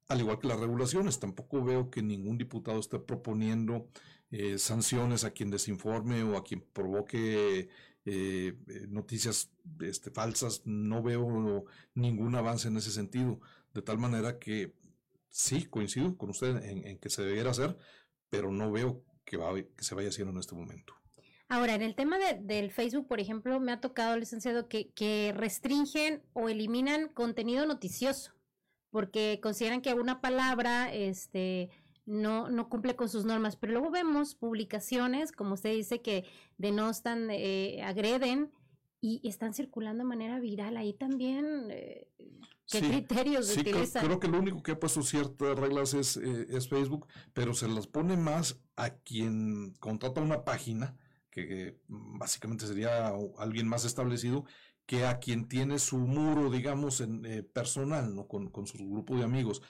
al 0.07 0.19
igual 0.21 0.39
que 0.39 0.47
las 0.47 0.59
regulaciones, 0.59 1.19
tampoco 1.19 1.63
veo 1.63 1.89
que 1.89 2.01
ningún 2.03 2.37
diputado 2.37 2.79
esté 2.79 2.99
proponiendo 2.99 3.87
eh, 4.31 4.57
sanciones 4.57 5.23
a 5.23 5.31
quien 5.31 5.49
desinforme 5.51 6.23
o 6.23 6.37
a 6.37 6.43
quien 6.43 6.61
provoque 6.73 7.69
eh, 8.05 8.57
eh, 8.67 8.87
noticias 8.89 9.51
este, 9.81 10.11
falsas. 10.11 10.61
No 10.65 11.01
veo 11.03 11.65
ningún 11.95 12.35
avance 12.35 12.67
en 12.67 12.77
ese 12.77 12.91
sentido. 12.91 13.39
De 13.73 13.81
tal 13.81 13.97
manera 13.97 14.37
que 14.39 14.73
sí, 15.29 15.65
coincido 15.65 16.17
con 16.17 16.29
usted 16.29 16.63
en, 16.63 16.85
en 16.87 16.97
que 16.99 17.09
se 17.09 17.23
debiera 17.23 17.51
hacer, 17.51 17.77
pero 18.29 18.51
no 18.51 18.71
veo 18.71 19.03
que, 19.25 19.37
va- 19.37 19.55
que 19.55 19.83
se 19.83 19.95
vaya 19.95 20.09
haciendo 20.09 20.31
en 20.33 20.39
este 20.39 20.55
momento. 20.55 20.93
Ahora, 21.47 21.75
en 21.75 21.81
el 21.83 21.95
tema 21.95 22.17
de- 22.17 22.39
del 22.41 22.71
Facebook, 22.71 23.07
por 23.07 23.19
ejemplo, 23.19 23.59
me 23.59 23.71
ha 23.71 23.79
tocado, 23.79 24.17
licenciado, 24.17 24.67
que, 24.67 24.89
que 24.91 25.33
restringen 25.35 26.23
o 26.33 26.49
eliminan 26.49 27.07
contenido 27.09 27.65
noticioso, 27.65 28.31
porque 28.89 29.39
consideran 29.43 29.81
que 29.81 29.91
alguna 29.91 30.21
palabra 30.21 30.91
este, 30.91 31.69
no, 32.05 32.49
no 32.49 32.67
cumple 32.67 32.95
con 32.95 33.09
sus 33.09 33.25
normas. 33.25 33.57
Pero 33.57 33.73
luego 33.73 33.91
vemos 33.91 34.33
publicaciones, 34.35 35.31
como 35.31 35.53
usted 35.53 35.71
dice, 35.73 36.01
que 36.01 36.25
denostan, 36.57 37.29
eh, 37.29 37.81
agreden 37.83 38.51
y 38.99 39.21
están 39.27 39.53
circulando 39.53 40.03
de 40.03 40.07
manera 40.09 40.39
viral. 40.39 40.77
Ahí 40.77 40.93
también, 40.93 41.67
eh, 41.69 42.07
¿qué 42.71 42.79
Sí, 42.79 42.87
criterios 42.89 43.45
Sí, 43.45 43.61
creo, 43.61 43.75
utilizan? 43.75 44.03
creo 44.03 44.19
que 44.19 44.27
lo 44.27 44.39
único 44.39 44.63
que 44.63 44.71
ha 44.71 44.79
puesto 44.79 45.03
ciertas 45.03 45.59
reglas 45.59 45.93
es, 45.93 46.17
eh, 46.17 46.47
es 46.49 46.67
Facebook, 46.69 47.05
pero 47.33 47.53
se 47.53 47.67
las 47.67 47.85
pone 47.85 48.17
más 48.17 48.59
a 48.75 48.89
quien 48.89 49.75
contrata 49.79 50.21
una 50.21 50.43
página, 50.43 50.97
que 51.35 51.77
básicamente 51.87 52.65
sería 52.65 53.13
alguien 53.37 53.67
más 53.67 53.83
establecido, 53.85 54.45
que 54.85 55.05
a 55.05 55.19
quien 55.19 55.47
tiene 55.47 55.79
su 55.79 55.97
muro, 55.97 56.49
digamos, 56.49 57.01
en, 57.01 57.25
eh, 57.25 57.43
personal, 57.43 58.15
¿no? 58.15 58.27
Con, 58.27 58.49
con 58.49 58.67
su 58.67 58.77
grupo 58.77 59.17
de 59.17 59.23
amigos. 59.23 59.61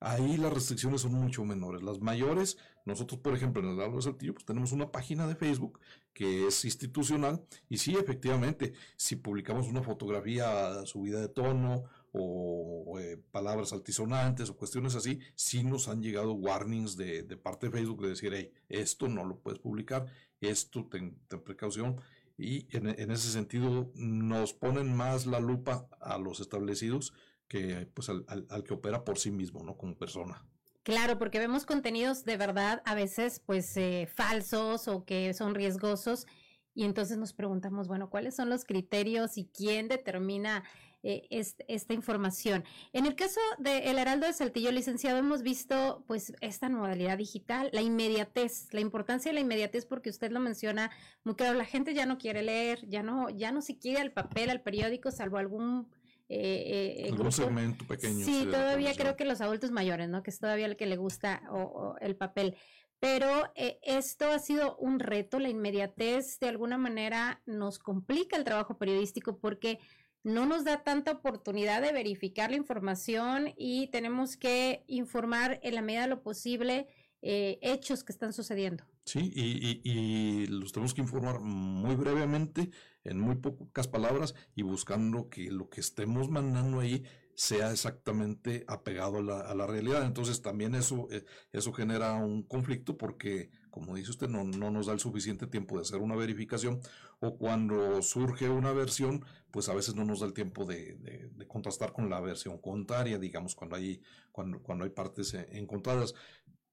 Ahí 0.00 0.38
las 0.38 0.52
restricciones 0.52 1.02
son 1.02 1.12
mucho 1.12 1.44
menores. 1.44 1.82
Las 1.82 2.00
mayores, 2.00 2.56
nosotros, 2.86 3.20
por 3.20 3.34
ejemplo, 3.34 3.62
en 3.62 3.68
el 3.68 3.76
Lado 3.76 3.96
de 3.96 4.02
Saltillo, 4.02 4.32
pues 4.32 4.46
tenemos 4.46 4.72
una 4.72 4.90
página 4.90 5.26
de 5.26 5.36
Facebook 5.36 5.78
que 6.14 6.46
es 6.46 6.64
institucional 6.64 7.44
y 7.68 7.76
sí, 7.76 7.94
efectivamente, 7.94 8.72
si 8.96 9.16
publicamos 9.16 9.68
una 9.68 9.82
fotografía 9.82 10.86
subida 10.86 11.20
de 11.20 11.28
tono 11.28 11.84
o, 12.12 12.84
o, 12.86 12.98
eh, 12.98 13.18
palabras 13.30 13.74
altisonantes 13.74 14.48
o 14.48 14.56
cuestiones 14.56 14.94
así, 14.94 15.20
sí 15.34 15.62
nos 15.64 15.86
han 15.88 16.02
llegado 16.02 16.32
warnings 16.32 16.96
de, 16.96 17.22
de 17.22 17.36
parte 17.36 17.66
de 17.66 17.72
Facebook 17.72 18.02
de 18.02 18.08
decir, 18.08 18.32
hey, 18.34 18.52
esto 18.70 19.06
no 19.06 19.24
lo 19.26 19.38
puedes 19.38 19.60
publicar, 19.60 20.06
esto 20.40 20.86
ten, 20.90 21.18
ten 21.28 21.42
precaución. 21.42 22.00
Y 22.38 22.66
en, 22.74 22.88
en 22.88 23.10
ese 23.10 23.30
sentido 23.30 23.92
nos 23.94 24.54
ponen 24.54 24.94
más 24.96 25.26
la 25.26 25.40
lupa 25.40 25.88
a 26.00 26.16
los 26.18 26.40
establecidos 26.40 27.12
que 27.48 27.86
pues 27.92 28.08
al, 28.08 28.24
al- 28.28 28.46
al 28.48 28.64
que 28.64 28.74
opera 28.74 29.04
por 29.04 29.18
sí 29.18 29.30
mismo, 29.30 29.62
¿no? 29.62 29.76
Como 29.76 29.96
persona. 29.98 30.46
Claro, 30.82 31.18
porque 31.18 31.38
vemos 31.38 31.66
contenidos 31.66 32.24
de 32.24 32.38
verdad 32.38 32.80
a 32.86 32.94
veces 32.94 33.40
pues 33.44 33.76
eh, 33.76 34.08
falsos 34.10 34.88
o 34.88 35.04
que 35.04 35.34
son 35.34 35.54
riesgosos 35.54 36.26
y 36.74 36.84
entonces 36.84 37.18
nos 37.18 37.34
preguntamos, 37.34 37.88
bueno, 37.88 38.08
¿cuáles 38.08 38.34
son 38.36 38.48
los 38.48 38.64
criterios 38.64 39.36
y 39.36 39.46
quién 39.52 39.88
determina 39.88 40.64
eh, 41.02 41.26
es- 41.30 41.56
esta 41.68 41.94
información? 41.94 42.64
En 42.92 43.06
el 43.06 43.14
caso 43.14 43.40
de 43.58 43.90
El 43.90 43.98
Heraldo 43.98 44.26
de 44.26 44.32
Saltillo, 44.32 44.70
licenciado, 44.72 45.18
hemos 45.18 45.42
visto 45.42 46.04
pues 46.06 46.32
esta 46.40 46.68
modalidad 46.68 47.18
digital, 47.18 47.70
la 47.72 47.82
inmediatez, 47.82 48.68
la 48.72 48.80
importancia 48.80 49.30
de 49.30 49.34
la 49.34 49.40
inmediatez 49.40 49.86
porque 49.86 50.10
usted 50.10 50.30
lo 50.30 50.40
menciona 50.40 50.90
muy 51.24 51.34
claro, 51.34 51.56
la 51.56 51.64
gente 51.64 51.94
ya 51.94 52.06
no 52.06 52.18
quiere 52.18 52.42
leer, 52.42 52.86
ya 52.88 53.02
no, 53.02 53.30
ya 53.30 53.52
no 53.52 53.62
se 53.62 53.78
quiere 53.78 54.00
al 54.00 54.12
papel, 54.12 54.50
al 54.50 54.62
periódico, 54.62 55.10
salvo 55.10 55.38
algún... 55.38 55.88
eh, 56.28 56.96
eh, 56.98 57.02
Algún 57.04 57.16
grupo 57.18 57.32
segmento 57.32 57.86
pequeño. 57.86 58.24
Sí, 58.24 58.46
todavía 58.50 58.94
creo 58.94 59.16
que 59.16 59.24
los 59.24 59.40
adultos 59.40 59.70
mayores, 59.70 60.08
¿no? 60.08 60.22
Que 60.22 60.30
es 60.30 60.38
todavía 60.38 60.66
el 60.66 60.76
que 60.76 60.86
le 60.86 60.96
gusta 60.96 61.42
o, 61.50 61.58
o 61.62 61.98
el 61.98 62.14
papel. 62.16 62.54
Pero 63.00 63.50
eh, 63.54 63.78
esto 63.82 64.30
ha 64.30 64.38
sido 64.38 64.76
un 64.76 65.00
reto, 65.00 65.38
la 65.38 65.48
inmediatez 65.48 66.38
de 66.38 66.48
alguna 66.50 66.76
manera 66.76 67.40
nos 67.46 67.78
complica 67.78 68.36
el 68.36 68.44
trabajo 68.44 68.76
periodístico 68.76 69.38
porque 69.38 69.78
no 70.22 70.46
nos 70.46 70.64
da 70.64 70.82
tanta 70.82 71.12
oportunidad 71.12 71.82
de 71.82 71.92
verificar 71.92 72.50
la 72.50 72.56
información 72.56 73.52
y 73.56 73.88
tenemos 73.88 74.36
que 74.36 74.84
informar 74.86 75.60
en 75.62 75.74
la 75.74 75.82
medida 75.82 76.02
de 76.02 76.08
lo 76.08 76.22
posible 76.22 76.86
eh, 77.22 77.58
hechos 77.62 78.02
que 78.04 78.12
están 78.12 78.32
sucediendo. 78.32 78.84
Sí, 79.04 79.32
y, 79.34 79.42
y- 79.66 79.80
y 79.84 80.46
los 80.46 80.72
tenemos 80.72 80.94
que 80.94 81.00
informar 81.02 81.40
muy 81.40 81.94
brevemente, 81.94 82.70
en 83.04 83.18
muy 83.18 83.36
pocas 83.36 83.88
palabras, 83.88 84.34
y 84.54 84.62
buscando 84.62 85.28
que 85.28 85.50
lo 85.50 85.68
que 85.68 85.80
estemos 85.80 86.28
mandando 86.30 86.80
ahí 86.80 87.02
sea 87.34 87.72
exactamente 87.72 88.64
apegado 88.68 89.18
a 89.18 89.22
la, 89.22 89.40
a 89.40 89.54
la 89.54 89.66
realidad. 89.66 90.04
Entonces 90.04 90.42
también 90.42 90.74
eso, 90.74 91.08
eh, 91.10 91.24
eso 91.52 91.72
genera 91.72 92.14
un 92.14 92.42
conflicto 92.42 92.96
porque, 92.98 93.50
como 93.70 93.94
dice 93.96 94.10
usted, 94.10 94.28
no, 94.28 94.44
no 94.44 94.70
nos 94.70 94.86
da 94.86 94.92
el 94.92 95.00
suficiente 95.00 95.46
tiempo 95.46 95.76
de 95.76 95.82
hacer 95.82 95.98
una 96.00 96.16
verificación 96.16 96.80
o 97.20 97.36
cuando 97.38 98.02
surge 98.02 98.48
una 98.48 98.72
versión, 98.72 99.24
pues 99.50 99.68
a 99.68 99.74
veces 99.74 99.94
no 99.94 100.04
nos 100.04 100.20
da 100.20 100.26
el 100.26 100.32
tiempo 100.34 100.64
de, 100.64 100.94
de- 100.96 101.28
de 101.34 101.46
contrastar 101.46 101.92
con 101.92 102.10
la 102.10 102.20
versión 102.20 102.58
contraria, 102.58 103.18
digamos, 103.18 103.54
cuando 103.54 103.76
hay, 103.76 104.02
cuando, 104.32 104.62
cuando 104.62 104.84
hay 104.84 104.90
partes 104.90 105.34
eh, 105.34 105.48
encontradas. 105.52 106.14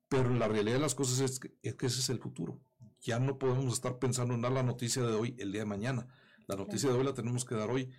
Pero 0.09 0.33
la 0.33 0.47
realidad 0.47 0.75
de 0.75 0.81
las 0.81 0.95
cosas 0.95 1.19
es 1.19 1.39
que, 1.39 1.53
es 1.63 1.75
que 1.75 1.87
ese 1.87 1.99
es 1.99 2.09
el 2.09 2.19
futuro. 2.19 2.61
Ya 3.01 3.19
no 3.19 3.37
podemos 3.37 3.73
estar 3.73 3.99
pensando 3.99 4.33
en 4.33 4.41
dar 4.41 4.51
la 4.51 4.63
noticia 4.63 5.03
de 5.03 5.13
hoy 5.13 5.35
el 5.37 5.51
día 5.51 5.61
de 5.61 5.65
mañana. 5.65 6.07
La 6.47 6.55
noticia 6.55 6.89
de 6.89 6.95
hoy 6.97 7.03
la 7.03 7.13
tenemos 7.13 7.45
que 7.45 7.55
dar 7.55 7.69
hoy. 7.69 7.91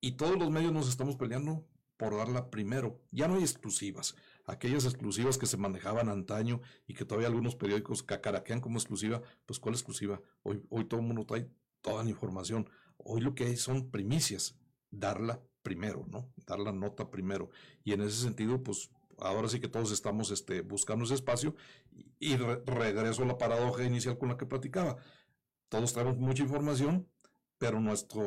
Y 0.00 0.12
todos 0.12 0.36
los 0.38 0.50
medios 0.50 0.72
nos 0.72 0.88
estamos 0.88 1.16
peleando 1.16 1.66
por 1.96 2.16
darla 2.16 2.50
primero. 2.50 3.00
Ya 3.12 3.28
no 3.28 3.36
hay 3.36 3.42
exclusivas. 3.42 4.16
Aquellas 4.46 4.84
exclusivas 4.84 5.38
que 5.38 5.46
se 5.46 5.56
manejaban 5.56 6.08
antaño 6.08 6.60
y 6.86 6.94
que 6.94 7.04
todavía 7.04 7.28
algunos 7.28 7.56
periódicos 7.56 8.02
cacaraquean 8.02 8.60
como 8.60 8.78
exclusiva, 8.78 9.22
pues 9.46 9.58
¿cuál 9.58 9.74
exclusiva? 9.74 10.20
Hoy, 10.42 10.62
hoy 10.68 10.84
todo 10.84 11.00
el 11.00 11.06
mundo 11.06 11.24
trae 11.24 11.48
toda 11.80 12.04
la 12.04 12.10
información. 12.10 12.68
Hoy 12.98 13.20
lo 13.20 13.34
que 13.34 13.44
hay 13.44 13.56
son 13.56 13.90
primicias. 13.90 14.56
Darla 14.90 15.42
primero, 15.62 16.04
¿no? 16.08 16.30
Dar 16.46 16.58
la 16.60 16.72
nota 16.72 17.10
primero. 17.10 17.50
Y 17.82 17.92
en 17.92 18.02
ese 18.02 18.20
sentido, 18.22 18.62
pues 18.62 18.90
ahora 19.18 19.48
sí 19.48 19.60
que 19.60 19.68
todos 19.68 19.92
estamos 19.92 20.30
este, 20.30 20.60
buscando 20.60 21.04
ese 21.04 21.14
espacio 21.14 21.56
y 22.18 22.36
re- 22.36 22.62
regreso 22.66 23.22
a 23.22 23.26
la 23.26 23.38
paradoja 23.38 23.82
inicial 23.84 24.18
con 24.18 24.28
la 24.28 24.36
que 24.36 24.46
platicaba. 24.46 24.96
Todos 25.68 25.92
traemos 25.92 26.18
mucha 26.18 26.42
información, 26.42 27.08
pero 27.58 27.80
nuestra 27.80 28.22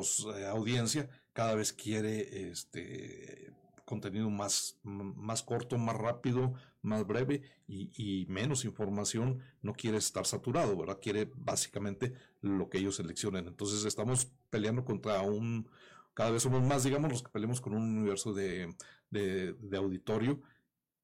audiencia 0.50 1.10
cada 1.34 1.56
vez 1.56 1.72
quiere 1.74 2.50
este 2.50 3.54
contenido 3.88 4.30
más, 4.30 4.78
más 4.84 5.44
corto, 5.44 5.78
más 5.78 5.96
rápido, 5.96 6.54
más 6.82 7.08
breve 7.08 7.42
y, 7.68 8.26
menos 8.28 8.66
información, 8.66 9.40
no 9.62 9.74
quiere 9.74 9.98
estar 9.98 10.26
saturado, 10.26 10.76
¿verdad? 10.76 11.00
Quiere 11.02 11.32
básicamente 11.36 12.14
lo 12.42 12.70
que 12.70 12.80
ellos 12.80 12.98
seleccionen. 12.98 13.48
Entonces 13.48 13.86
estamos 13.86 14.30
peleando 14.50 14.84
contra 14.84 15.22
un, 15.22 15.70
cada 16.14 16.32
vez 16.32 16.44
somos 16.44 16.62
más, 16.64 16.84
digamos, 16.84 17.10
los 17.10 17.24
que 17.24 17.32
peleamos 17.32 17.62
con 17.62 17.74
un 17.76 17.98
universo 17.98 18.34
de, 18.34 18.76
de 19.10 19.78
auditorio 19.78 20.42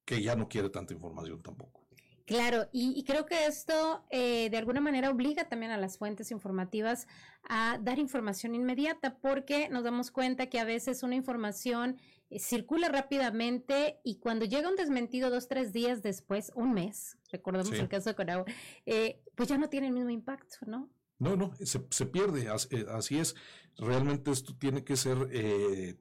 que 0.04 0.22
ya 0.22 0.36
no 0.36 0.50
quiere 0.50 0.70
tanta 0.70 0.94
información 0.94 1.42
tampoco. 1.42 1.84
Claro, 2.26 2.70
y, 2.72 3.04
creo 3.04 3.26
que 3.26 3.48
esto 3.48 4.06
eh, 4.10 4.50
de 4.50 4.58
alguna 4.58 4.80
manera 4.80 5.10
obliga 5.10 5.50
también 5.50 5.74
a 5.74 5.78
las 5.78 5.98
fuentes 5.98 6.32
informativas 6.32 7.06
a 7.50 7.78
dar 7.82 8.00
información 8.00 8.56
inmediata, 8.56 9.18
porque 9.18 9.68
nos 9.68 9.84
damos 9.84 10.10
cuenta 10.10 10.48
que 10.48 10.58
a 10.60 10.64
veces 10.64 11.04
una 11.04 11.16
información 11.16 11.98
circula 12.40 12.90
rápidamente 12.90 14.00
y 14.04 14.20
cuando 14.20 14.46
llega 14.46 14.70
un 14.70 14.76
desmentido 14.76 15.30
dos, 15.30 15.48
tres 15.48 15.74
días 15.74 16.02
después, 16.02 16.52
un 16.56 16.74
mes, 16.74 17.18
recordemos 17.32 17.72
el 17.74 17.88
caso 17.88 18.10
de 18.10 18.16
Corao, 18.16 18.46
eh, 18.86 19.22
pues 19.36 19.50
ya 19.50 19.58
no 19.58 19.70
tiene 19.70 19.88
el 19.88 19.94
mismo 19.94 20.10
impacto, 20.10 20.58
¿no? 20.66 20.90
No, 21.20 21.36
no, 21.36 21.54
se, 21.64 21.86
se 21.90 22.06
pierde, 22.06 22.50
así 22.50 23.20
es. 23.20 23.36
Realmente 23.78 24.32
esto 24.32 24.56
tiene 24.58 24.84
que 24.84 24.98
ser 24.98 25.18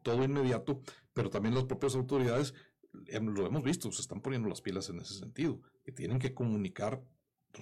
todo 0.02 0.24
inmediato, 0.24 0.80
pero 1.12 1.30
también 1.30 1.54
las 1.54 1.64
propias 1.64 1.94
autoridades 1.94 2.54
lo 2.92 3.46
hemos 3.46 3.62
visto, 3.62 3.90
se 3.92 4.02
están 4.02 4.20
poniendo 4.20 4.48
las 4.48 4.60
pilas 4.60 4.88
en 4.88 5.00
ese 5.00 5.14
sentido, 5.14 5.60
que 5.84 5.92
tienen 5.92 6.18
que 6.18 6.34
comunicar 6.34 7.02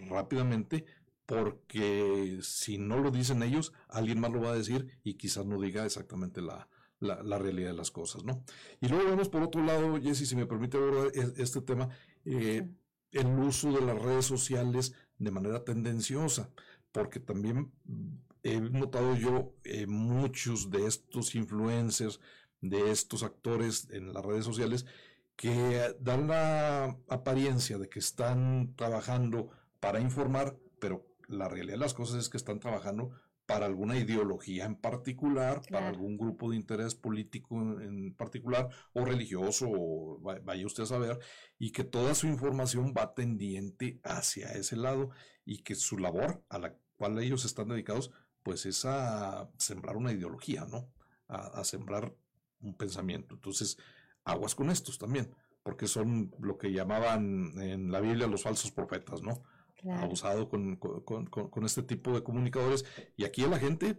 rápidamente 0.09 0.85
porque 1.27 2.41
si 2.43 2.79
no 2.79 2.99
lo 2.99 3.11
dicen 3.11 3.43
ellos, 3.43 3.73
alguien 3.89 4.19
más 4.19 4.33
lo 4.33 4.41
va 4.41 4.51
a 4.51 4.57
decir 4.57 4.99
y 5.05 5.15
quizás 5.15 5.47
no 5.47 5.61
diga 5.61 5.85
exactamente 5.85 6.43
la, 6.43 6.69
la, 7.01 7.39
realidad 7.39 7.71
de 7.71 7.77
las 7.77 7.91
cosas, 7.91 8.25
¿no? 8.25 8.45
Y 8.81 8.89
luego 8.89 9.11
vemos 9.11 9.29
por 9.29 9.43
otro 9.43 9.65
lado, 9.65 10.01
Jesse, 10.01 10.29
si 10.29 10.37
me 10.37 10.47
permite 10.47 10.77
abordar 10.77 11.11
este 11.39 11.63
tema, 11.63 11.89
eh, 12.25 12.69
el 13.11 13.27
uso 13.27 13.73
de 13.73 13.81
las 13.81 14.01
redes 14.01 14.27
sociales 14.27 14.95
de 15.19 15.31
manera 15.31 15.65
tendenciosa, 15.65 16.51
porque 16.93 17.19
también 17.19 17.73
he 18.43 18.61
notado 18.61 19.17
yo 19.17 19.55
eh, 19.65 19.87
muchos 19.87 20.71
de 20.71 20.87
estos 20.87 21.35
influencers, 21.35 22.21
de 22.61 22.91
estos 22.91 23.23
actores 23.23 23.89
en 23.91 24.13
las 24.13 24.25
redes 24.25 24.45
sociales, 24.45 24.87
que 25.37 25.97
dan 26.01 26.29
la 26.29 26.99
apariencia 27.09 27.79
de 27.79 27.89
que 27.89 27.99
están 27.99 28.75
trabajando 28.77 29.49
para 29.81 30.01
informar, 30.01 30.59
pero 30.79 31.07
la 31.29 31.49
realidad 31.49 31.75
de 31.75 31.81
las 31.81 31.95
cosas 31.95 32.17
es 32.17 32.29
que 32.29 32.37
están 32.37 32.61
trabajando 32.61 33.13
para 33.51 33.67
alguna 33.67 33.99
ideología 33.99 34.65
en 34.65 34.77
particular, 34.77 35.61
para 35.69 35.89
algún 35.89 36.17
grupo 36.17 36.51
de 36.51 36.57
interés 36.57 36.95
político 36.95 37.57
en 37.81 38.15
particular, 38.15 38.69
o 38.93 39.05
religioso, 39.05 39.67
o 39.69 40.21
vaya 40.21 40.65
usted 40.65 40.85
a 40.85 40.87
saber, 40.87 41.19
y 41.59 41.73
que 41.73 41.83
toda 41.83 42.15
su 42.15 42.29
información 42.29 42.95
va 42.97 43.13
tendiente 43.13 43.99
hacia 44.05 44.53
ese 44.53 44.77
lado, 44.77 45.11
y 45.45 45.65
que 45.65 45.75
su 45.75 45.99
labor 45.99 46.45
a 46.49 46.61
la 46.61 46.77
cual 46.97 47.19
ellos 47.19 47.45
están 47.45 47.71
dedicados, 47.71 48.13
pues 48.45 48.67
es 48.67 48.85
a 48.85 49.51
sembrar 49.59 49.97
una 49.97 50.13
ideología, 50.13 50.65
¿no? 50.67 50.89
A, 51.27 51.61
a 51.61 51.65
sembrar 51.65 52.15
un 52.61 52.77
pensamiento. 52.77 53.35
Entonces, 53.35 53.79
aguas 54.23 54.55
con 54.55 54.71
estos 54.71 54.97
también, 54.97 55.35
porque 55.65 55.89
son 55.89 56.33
lo 56.39 56.57
que 56.57 56.71
llamaban 56.71 57.61
en 57.61 57.91
la 57.91 58.01
Biblia 58.01 58.29
los 58.29 58.45
falsos 58.45 58.71
profetas, 58.71 59.23
¿no? 59.23 59.43
Abusado 59.89 60.49
con, 60.49 60.77
con, 60.77 61.65
este 61.65 61.83
tipo 61.83 62.13
de 62.13 62.23
comunicadores. 62.23 62.85
Y 63.17 63.25
aquí 63.25 63.43
la 63.43 63.59
gente 63.59 63.99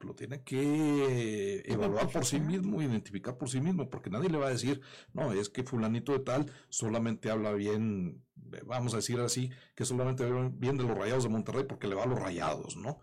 lo 0.00 0.14
tiene 0.14 0.42
que 0.42 1.62
evaluar 1.66 2.10
por 2.10 2.26
sí 2.26 2.40
mismo, 2.40 2.82
identificar 2.82 3.38
por 3.38 3.48
sí 3.48 3.60
mismo, 3.60 3.88
porque 3.88 4.10
nadie 4.10 4.28
le 4.28 4.38
va 4.38 4.48
a 4.48 4.50
decir, 4.50 4.80
no, 5.12 5.32
es 5.32 5.48
que 5.48 5.62
fulanito 5.62 6.12
de 6.12 6.18
tal 6.20 6.52
solamente 6.68 7.30
habla 7.30 7.52
bien, 7.52 8.22
vamos 8.66 8.92
a 8.92 8.96
decir 8.96 9.18
así, 9.20 9.50
que 9.74 9.84
solamente 9.84 10.24
habla 10.24 10.50
bien 10.52 10.76
de 10.76 10.84
los 10.84 10.96
rayados 10.96 11.24
de 11.24 11.30
Monterrey 11.30 11.64
porque 11.64 11.88
le 11.88 11.94
va 11.94 12.02
a 12.04 12.06
los 12.06 12.18
rayados, 12.18 12.76
¿no? 12.76 13.00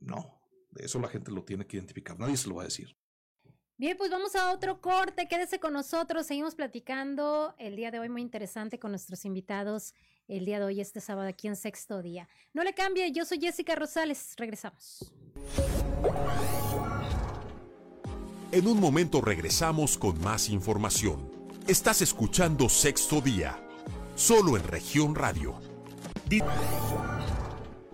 No, 0.00 0.40
eso 0.76 0.98
la 0.98 1.08
gente 1.08 1.30
lo 1.30 1.44
tiene 1.44 1.66
que 1.66 1.76
identificar, 1.76 2.18
nadie 2.18 2.36
se 2.36 2.48
lo 2.48 2.56
va 2.56 2.62
a 2.62 2.66
decir. 2.66 2.96
Bien, 3.80 3.96
pues 3.96 4.10
vamos 4.10 4.36
a 4.36 4.52
otro 4.52 4.78
corte. 4.82 5.26
Quédese 5.26 5.58
con 5.58 5.72
nosotros. 5.72 6.26
Seguimos 6.26 6.54
platicando 6.54 7.54
el 7.56 7.76
día 7.76 7.90
de 7.90 7.98
hoy 7.98 8.10
muy 8.10 8.20
interesante 8.20 8.78
con 8.78 8.90
nuestros 8.90 9.24
invitados 9.24 9.94
el 10.28 10.44
día 10.44 10.58
de 10.58 10.66
hoy, 10.66 10.82
este 10.82 11.00
sábado, 11.00 11.26
aquí 11.26 11.48
en 11.48 11.56
Sexto 11.56 12.02
Día. 12.02 12.28
No 12.52 12.62
le 12.62 12.74
cambie, 12.74 13.10
yo 13.10 13.24
soy 13.24 13.40
Jessica 13.40 13.74
Rosales. 13.76 14.34
Regresamos. 14.36 15.14
En 18.52 18.66
un 18.66 18.78
momento 18.78 19.22
regresamos 19.22 19.96
con 19.96 20.20
más 20.20 20.50
información. 20.50 21.30
Estás 21.66 22.02
escuchando 22.02 22.68
Sexto 22.68 23.22
Día, 23.22 23.58
solo 24.14 24.58
en 24.58 24.64
región 24.64 25.14
radio. 25.14 25.58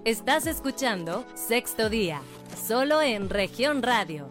Estás 0.05 0.49
escuchando 0.49 1.25
Sexto 1.37 1.89
Día, 1.89 2.23
solo 2.67 3.03
en 3.03 3.31
región 3.31 3.85
radio. 3.85 4.29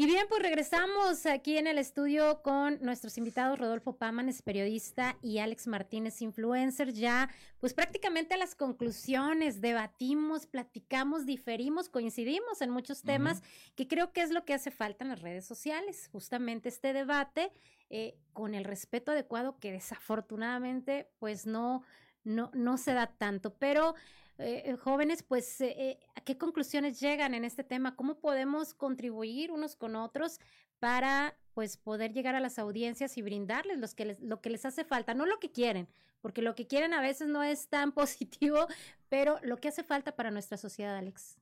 Y 0.00 0.06
bien, 0.06 0.24
pues 0.30 0.40
regresamos 0.40 1.26
aquí 1.26 1.58
en 1.58 1.66
el 1.66 1.76
estudio 1.76 2.40
con 2.40 2.78
nuestros 2.80 3.18
invitados, 3.18 3.58
Rodolfo 3.58 3.98
Pámanes, 3.98 4.40
periodista, 4.40 5.18
y 5.20 5.40
Alex 5.40 5.66
Martínez, 5.66 6.22
influencer. 6.22 6.94
Ya, 6.94 7.28
pues 7.58 7.74
prácticamente 7.74 8.32
a 8.32 8.38
las 8.38 8.54
conclusiones, 8.54 9.60
debatimos, 9.60 10.46
platicamos, 10.46 11.26
diferimos, 11.26 11.90
coincidimos 11.90 12.62
en 12.62 12.70
muchos 12.70 13.02
temas, 13.02 13.42
que 13.76 13.88
creo 13.88 14.14
que 14.14 14.22
es 14.22 14.30
lo 14.30 14.46
que 14.46 14.54
hace 14.54 14.70
falta 14.70 15.04
en 15.04 15.10
las 15.10 15.20
redes 15.20 15.44
sociales, 15.44 16.08
justamente 16.10 16.70
este 16.70 16.94
debate 16.94 17.52
eh, 17.90 18.16
con 18.32 18.54
el 18.54 18.64
respeto 18.64 19.12
adecuado 19.12 19.58
que 19.58 19.70
desafortunadamente, 19.70 21.10
pues 21.18 21.44
no, 21.44 21.82
no, 22.24 22.50
no 22.54 22.78
se 22.78 22.94
da 22.94 23.06
tanto. 23.06 23.52
Pero 23.52 23.94
eh, 24.40 24.76
jóvenes, 24.76 25.22
pues, 25.22 25.60
eh, 25.60 25.74
eh, 25.76 25.98
¿a 26.14 26.20
qué 26.22 26.38
conclusiones 26.38 27.00
llegan 27.00 27.34
en 27.34 27.44
este 27.44 27.64
tema? 27.64 27.96
¿Cómo 27.96 28.18
podemos 28.18 28.74
contribuir 28.74 29.52
unos 29.52 29.76
con 29.76 29.96
otros 29.96 30.40
para, 30.78 31.36
pues, 31.54 31.76
poder 31.76 32.12
llegar 32.12 32.34
a 32.34 32.40
las 32.40 32.58
audiencias 32.58 33.16
y 33.18 33.22
brindarles 33.22 33.78
los 33.78 33.94
que 33.94 34.16
lo 34.20 34.40
que 34.40 34.50
les 34.50 34.64
hace 34.64 34.84
falta? 34.84 35.14
No 35.14 35.26
lo 35.26 35.38
que 35.38 35.50
quieren, 35.50 35.88
porque 36.20 36.42
lo 36.42 36.54
que 36.54 36.66
quieren 36.66 36.94
a 36.94 37.00
veces 37.00 37.28
no 37.28 37.42
es 37.42 37.68
tan 37.68 37.92
positivo, 37.92 38.66
pero 39.08 39.38
lo 39.42 39.58
que 39.58 39.68
hace 39.68 39.82
falta 39.82 40.16
para 40.16 40.30
nuestra 40.30 40.56
sociedad, 40.56 40.96
Alex. 40.96 41.38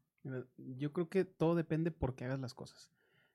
Yo 0.57 0.93
creo 0.93 1.09
que 1.09 1.25
todo 1.25 1.55
depende 1.55 1.91
por 1.91 2.15
qué 2.15 2.25
hagas 2.25 2.41
las 2.41 2.55
cosas. 2.55 2.91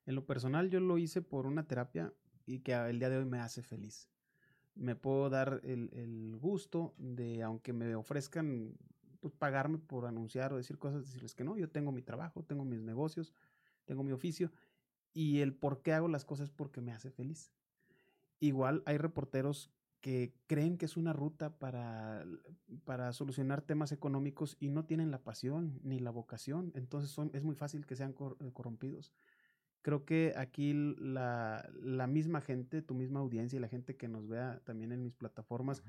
En 0.06 0.16
lo 0.16 0.26
personal, 0.26 0.70
yo 0.70 0.80
lo 0.80 0.98
hice 0.98 1.22
por 1.22 1.46
una 1.46 1.66
terapia 1.66 2.14
y 2.46 2.60
que 2.60 2.74
el 2.74 3.00
día 3.00 3.10
de 3.10 3.18
hoy 3.18 3.26
me 3.26 3.40
hace 3.40 3.64
feliz. 3.64 4.10
Me 4.76 4.96
puedo 4.96 5.30
dar 5.30 5.62
el, 5.64 5.90
el 5.94 6.36
gusto 6.36 6.94
de, 6.98 7.42
aunque 7.42 7.74
me 7.74 7.96
ofrezcan 7.96 8.76
pues, 9.24 9.34
pagarme 9.34 9.78
por 9.78 10.06
anunciar 10.06 10.52
o 10.52 10.58
decir 10.58 10.78
cosas, 10.78 11.06
decirles 11.06 11.34
que 11.34 11.46
no, 11.46 11.56
yo 11.56 11.70
tengo 11.70 11.94
mi 11.94 12.02
trabajo, 12.02 12.44
tengo 12.44 12.66
mis 12.66 12.82
negocios, 12.82 13.34
tengo 13.86 14.04
mi 14.04 14.12
oficio 14.12 14.52
y 15.14 15.40
el 15.40 15.54
por 15.54 15.82
qué 15.82 15.94
hago 15.94 16.10
las 16.10 16.26
cosas 16.26 16.50
es 16.50 16.54
porque 16.54 16.82
me 16.82 16.92
hace 16.92 17.10
feliz. 17.10 17.54
Igual 18.42 18.84
hay 18.86 18.98
reporteros 18.98 19.72
que 20.02 20.34
creen 20.48 20.78
que 20.78 20.84
es 20.84 20.98
una 20.98 21.14
ruta 21.14 21.58
para, 21.58 22.26
para 22.84 23.14
solucionar 23.14 23.62
temas 23.62 23.94
económicos 23.94 24.58
y 24.60 24.68
no 24.72 24.84
tienen 24.84 25.10
la 25.10 25.24
pasión 25.24 25.80
ni 25.84 26.00
la 26.00 26.12
vocación, 26.12 26.74
entonces 26.76 27.18
es 27.32 27.44
muy 27.46 27.56
fácil 27.56 27.86
que 27.86 27.96
sean 27.96 28.14
eh, 28.42 28.52
corrompidos. 28.52 29.14
Creo 29.84 30.04
que 30.04 30.34
aquí 30.36 30.74
la, 30.74 31.70
la, 31.82 32.08
misma 32.08 32.42
gente, 32.42 32.82
tu 32.82 32.94
misma 32.94 33.22
audiencia 33.22 33.56
y 33.56 33.62
la 33.62 33.70
gente 33.70 33.96
que 33.96 34.10
nos 34.10 34.28
vea 34.28 34.60
también 34.66 34.92
en 34.92 35.02
mis 35.02 35.14
plataformas, 35.14 35.82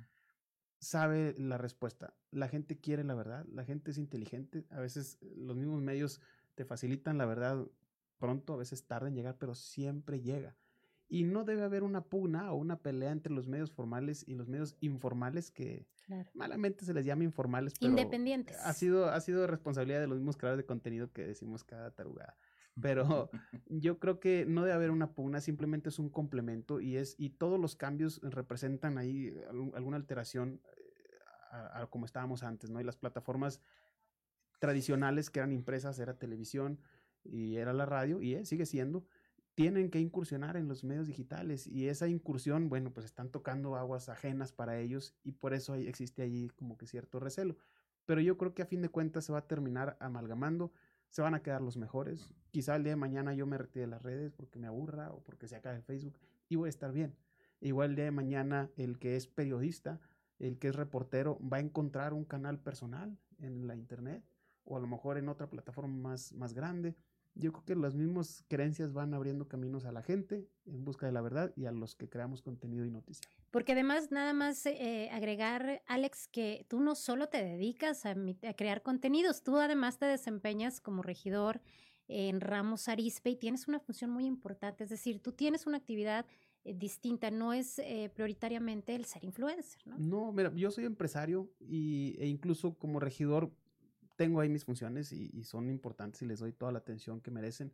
sabe 0.85 1.35
la 1.39 1.59
respuesta. 1.59 2.15
La 2.31 2.49
gente 2.49 2.79
quiere 2.79 3.05
la 3.05 3.15
verdad, 3.15 3.45
la 3.47 3.65
gente 3.65 3.91
es 3.91 3.99
inteligente. 3.99 4.65
A 4.71 4.81
veces 4.81 5.19
eh, 5.21 5.35
los 5.37 5.57
mismos 5.57 5.81
medios 5.81 6.21
te 6.55 6.65
facilitan 6.65 7.19
la 7.19 7.27
verdad 7.27 7.67
pronto, 8.19 8.55
a 8.55 8.57
veces 8.57 8.85
tarda 8.87 9.09
en 9.09 9.15
llegar, 9.15 9.37
pero 9.39 9.55
siempre 9.55 10.21
llega. 10.21 10.57
Y 11.09 11.25
no 11.25 11.45
debe 11.45 11.63
haber 11.63 11.83
una 11.83 12.03
pugna 12.03 12.53
o 12.53 12.57
una 12.57 12.81
pelea 12.81 13.13
entre 13.13 13.33
los 13.33 13.47
medios 13.47 13.71
formales 13.71 14.25
y 14.27 14.35
los 14.35 14.49
medios 14.49 14.77
informales 14.81 15.51
que 15.51 15.87
malamente 16.33 16.85
se 16.85 16.95
les 16.95 17.05
llama 17.05 17.25
informales. 17.25 17.75
Pero 17.79 17.91
Independientes. 17.91 18.57
Ha 18.59 18.73
sido, 18.73 19.11
ha 19.11 19.21
sido 19.21 19.47
responsabilidad 19.47 20.01
de 20.01 20.07
los 20.07 20.19
mismos 20.19 20.37
creadores 20.37 20.65
de 20.65 20.67
contenido 20.67 21.13
que 21.13 21.27
decimos 21.27 21.63
cada 21.65 21.91
tarugada. 21.91 22.37
Pero 22.81 23.31
yo 23.67 23.99
creo 23.99 24.21
que 24.21 24.47
no 24.47 24.63
debe 24.63 24.75
haber 24.75 24.91
una 24.91 25.15
pugna, 25.15 25.41
simplemente 25.41 25.89
es 25.89 25.99
un 25.99 26.11
complemento 26.11 26.81
y 26.81 26.97
es 26.97 27.15
y 27.19 27.31
todos 27.31 27.61
los 27.61 27.77
cambios 27.77 28.21
representan 28.23 28.99
ahí 28.99 29.35
alguna 29.75 29.97
alteración 29.97 30.61
a, 31.51 31.87
como 31.89 32.05
estábamos 32.05 32.43
antes, 32.43 32.71
¿no? 32.71 32.81
Y 32.81 32.85
las 32.85 32.97
plataformas 32.97 33.61
tradicionales 34.59 35.31
que 35.31 35.41
eran 35.41 35.53
impresas 35.53 35.99
era 35.99 36.19
televisión 36.19 36.81
y 37.23 37.57
era 37.57 37.73
la 37.73 37.87
radio 37.87 38.21
y 38.21 38.45
sigue 38.45 38.67
siendo 38.67 39.07
tienen 39.55 39.91
que 39.91 40.01
incursionar 40.01 40.57
en 40.57 40.69
los 40.69 40.83
medios 40.85 41.07
digitales 41.07 41.67
y 41.67 41.89
esa 41.89 42.09
incursión, 42.09 42.69
bueno, 42.69 42.93
pues 42.93 43.07
están 43.07 43.31
tocando 43.31 43.77
aguas 43.77 44.09
ajenas 44.09 44.53
para 44.53 44.79
ellos 44.81 45.15
y 45.23 45.33
por 45.33 45.55
eso 45.55 45.75
existe 45.75 46.23
allí 46.23 46.49
como 46.51 46.77
que 46.77 46.87
cierto 46.87 47.21
recelo. 47.21 47.57
Pero 48.05 48.21
yo 48.21 48.37
creo 48.37 48.53
que 48.53 48.63
a 48.63 48.67
fin 48.67 48.83
de 48.83 48.89
cuentas 48.89 49.25
se 49.25 49.33
va 49.33 49.39
a 49.39 49.47
terminar 49.47 49.97
amalgamando 50.01 50.73
se 51.15 51.23
van 51.23 51.35
a 51.35 51.43
quedar 51.45 51.63
los 51.63 51.77
mejores. 51.77 52.35
Quizá 52.51 52.75
el 52.75 52.83
día 52.83 52.91
de 52.91 52.97
mañana 52.97 53.35
yo 53.35 53.47
me 53.47 53.57
retire 53.57 53.83
de 53.83 53.87
las 53.87 54.03
redes 54.03 54.33
porque 54.33 54.59
me 54.59 54.67
aburra 54.67 55.13
o 55.13 55.23
porque 55.23 55.47
se 55.47 55.55
acabe 55.55 55.81
Facebook 55.81 56.19
y 56.49 56.57
voy 56.57 56.67
a 56.67 56.71
estar 56.71 56.91
bien. 56.91 57.15
Igual 57.61 57.91
el 57.91 57.97
día 57.97 58.07
de 58.07 58.11
mañana 58.11 58.69
el 58.77 58.99
que 58.99 59.15
es 59.15 59.29
periodista, 59.29 60.01
el 60.41 60.59
que 60.59 60.67
es 60.67 60.75
reportero, 60.75 61.39
va 61.41 61.59
a 61.59 61.61
encontrar 61.61 62.15
un 62.15 62.25
canal 62.25 62.59
personal 62.59 63.17
en 63.39 63.69
la 63.69 63.77
internet 63.77 64.25
o 64.65 64.77
a 64.77 64.81
lo 64.81 64.89
mejor 64.89 65.17
en 65.17 65.29
otra 65.29 65.49
plataforma 65.49 65.95
más, 65.95 66.33
más 66.33 66.53
grande. 66.53 66.97
Yo 67.37 67.53
creo 67.53 67.65
que 67.65 67.77
las 67.77 67.95
mismas 67.95 68.45
creencias 68.49 68.93
van 68.93 69.15
abriendo 69.15 69.47
caminos 69.47 69.85
a 69.85 69.93
la 69.93 70.03
gente 70.03 70.49
en 70.67 70.85
busca 70.85 71.07
de 71.07 71.13
la 71.13 71.21
verdad 71.21 71.53
y 71.55 71.67
a 71.67 71.71
los 71.71 71.95
que 71.95 72.09
creamos 72.09 72.43
contenido 72.43 72.85
y 72.87 72.91
noticias. 72.91 73.31
Porque 73.55 73.71
además, 73.71 74.11
nada 74.11 74.33
más 74.33 74.67
eh, 74.67 75.09
agregar, 75.13 75.81
Alex, 75.87 76.27
que 76.27 76.67
tú 76.69 76.81
no 76.81 76.97
solo 76.97 77.29
te 77.29 77.45
dedicas 77.45 78.05
a, 78.05 78.17
crear 78.57 78.83
contenidos, 78.83 79.45
tú 79.45 79.59
además 79.59 79.97
te 79.97 80.07
desempeñas 80.07 80.81
como 80.81 81.03
regidor 81.03 81.61
en 82.09 82.41
Ramos 82.41 82.89
Arispe 82.89 83.31
y 83.31 83.37
tienes 83.37 83.69
una 83.69 83.79
función 83.79 84.11
muy 84.11 84.27
importante, 84.27 84.83
es 84.83 84.91
decir, 84.91 85.21
tú 85.21 85.31
tienes 85.31 85.69
una 85.69 85.77
actividad 85.77 86.27
eh, 86.65 86.75
distinta, 86.75 87.31
no 87.31 87.53
es 87.53 87.79
eh, 87.79 88.11
prioritariamente 88.13 88.97
el 88.97 89.05
ser 89.05 89.23
influencer, 89.23 89.87
¿no? 89.87 89.99
No, 89.99 90.33
mira, 90.33 90.53
yo 90.57 90.73
soy 90.73 90.85
empresario 90.85 91.49
y, 91.61 92.17
e 92.19 92.27
incluso 92.27 92.75
como 92.75 92.99
regidor 92.99 93.53
tengo 94.17 94.41
ahí 94.41 94.49
mis 94.49 94.65
funciones 94.65 95.13
y, 95.13 95.45
son 95.45 95.71
importantes 95.71 96.23
y 96.23 96.27
les 96.27 96.41
doy 96.41 96.53
toda 96.53 96.73
la 96.73 96.79
atención 96.79 97.21
que 97.21 97.31
merecen. 97.31 97.73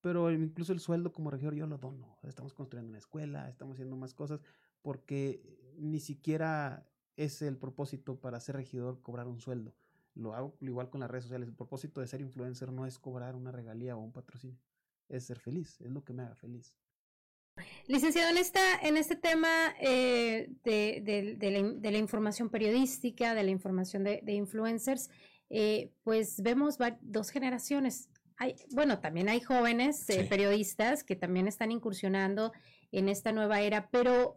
Pero 0.00 0.30
incluso 0.30 0.72
el 0.72 0.80
sueldo 0.80 1.12
como 1.12 1.30
regidor 1.30 1.54
yo 1.54 1.66
lo 1.66 1.78
dono. 1.78 2.18
Estamos 2.22 2.54
construyendo 2.54 2.88
una 2.90 2.98
escuela, 2.98 3.48
estamos 3.48 3.74
haciendo 3.74 3.96
más 3.96 4.14
cosas, 4.14 4.40
porque 4.82 5.42
ni 5.76 6.00
siquiera 6.00 6.86
es 7.16 7.42
el 7.42 7.56
propósito 7.58 8.18
para 8.18 8.40
ser 8.40 8.56
regidor 8.56 9.02
cobrar 9.02 9.28
un 9.28 9.40
sueldo. 9.40 9.74
Lo 10.14 10.34
hago 10.34 10.56
igual 10.60 10.90
con 10.90 11.00
las 11.00 11.10
redes 11.10 11.24
sociales. 11.24 11.48
El 11.48 11.54
propósito 11.54 12.00
de 12.00 12.06
ser 12.06 12.20
influencer 12.20 12.72
no 12.72 12.86
es 12.86 12.98
cobrar 12.98 13.34
una 13.36 13.52
regalía 13.52 13.96
o 13.96 14.00
un 14.00 14.12
patrocinio, 14.12 14.58
es 15.08 15.24
ser 15.24 15.38
feliz, 15.38 15.80
es 15.80 15.90
lo 15.90 16.04
que 16.04 16.12
me 16.12 16.22
haga 16.22 16.34
feliz. 16.34 16.74
Licenciado, 17.86 18.30
en, 18.30 18.38
esta, 18.38 18.76
en 18.80 18.96
este 18.96 19.16
tema 19.16 19.74
eh, 19.80 20.50
de, 20.64 21.02
de, 21.38 21.90
la, 21.90 21.98
información 21.98 22.48
periodística, 22.48 23.34
de 23.34 23.42
la 23.42 23.50
información 23.50 24.04
de, 24.04 24.32
influencers, 24.32 25.10
eh, 25.50 25.92
pues 26.02 26.40
vemos 26.42 26.78
dos 27.02 27.30
generaciones. 27.30 28.08
Hay, 28.40 28.56
bueno, 28.70 29.00
también 29.00 29.28
hay 29.28 29.40
jóvenes 29.40 30.08
eh, 30.08 30.22
sí. 30.22 30.28
periodistas 30.28 31.04
que 31.04 31.14
también 31.14 31.46
están 31.46 31.70
incursionando 31.70 32.52
en 32.90 33.10
esta 33.10 33.32
nueva 33.32 33.60
era, 33.60 33.90
pero 33.90 34.36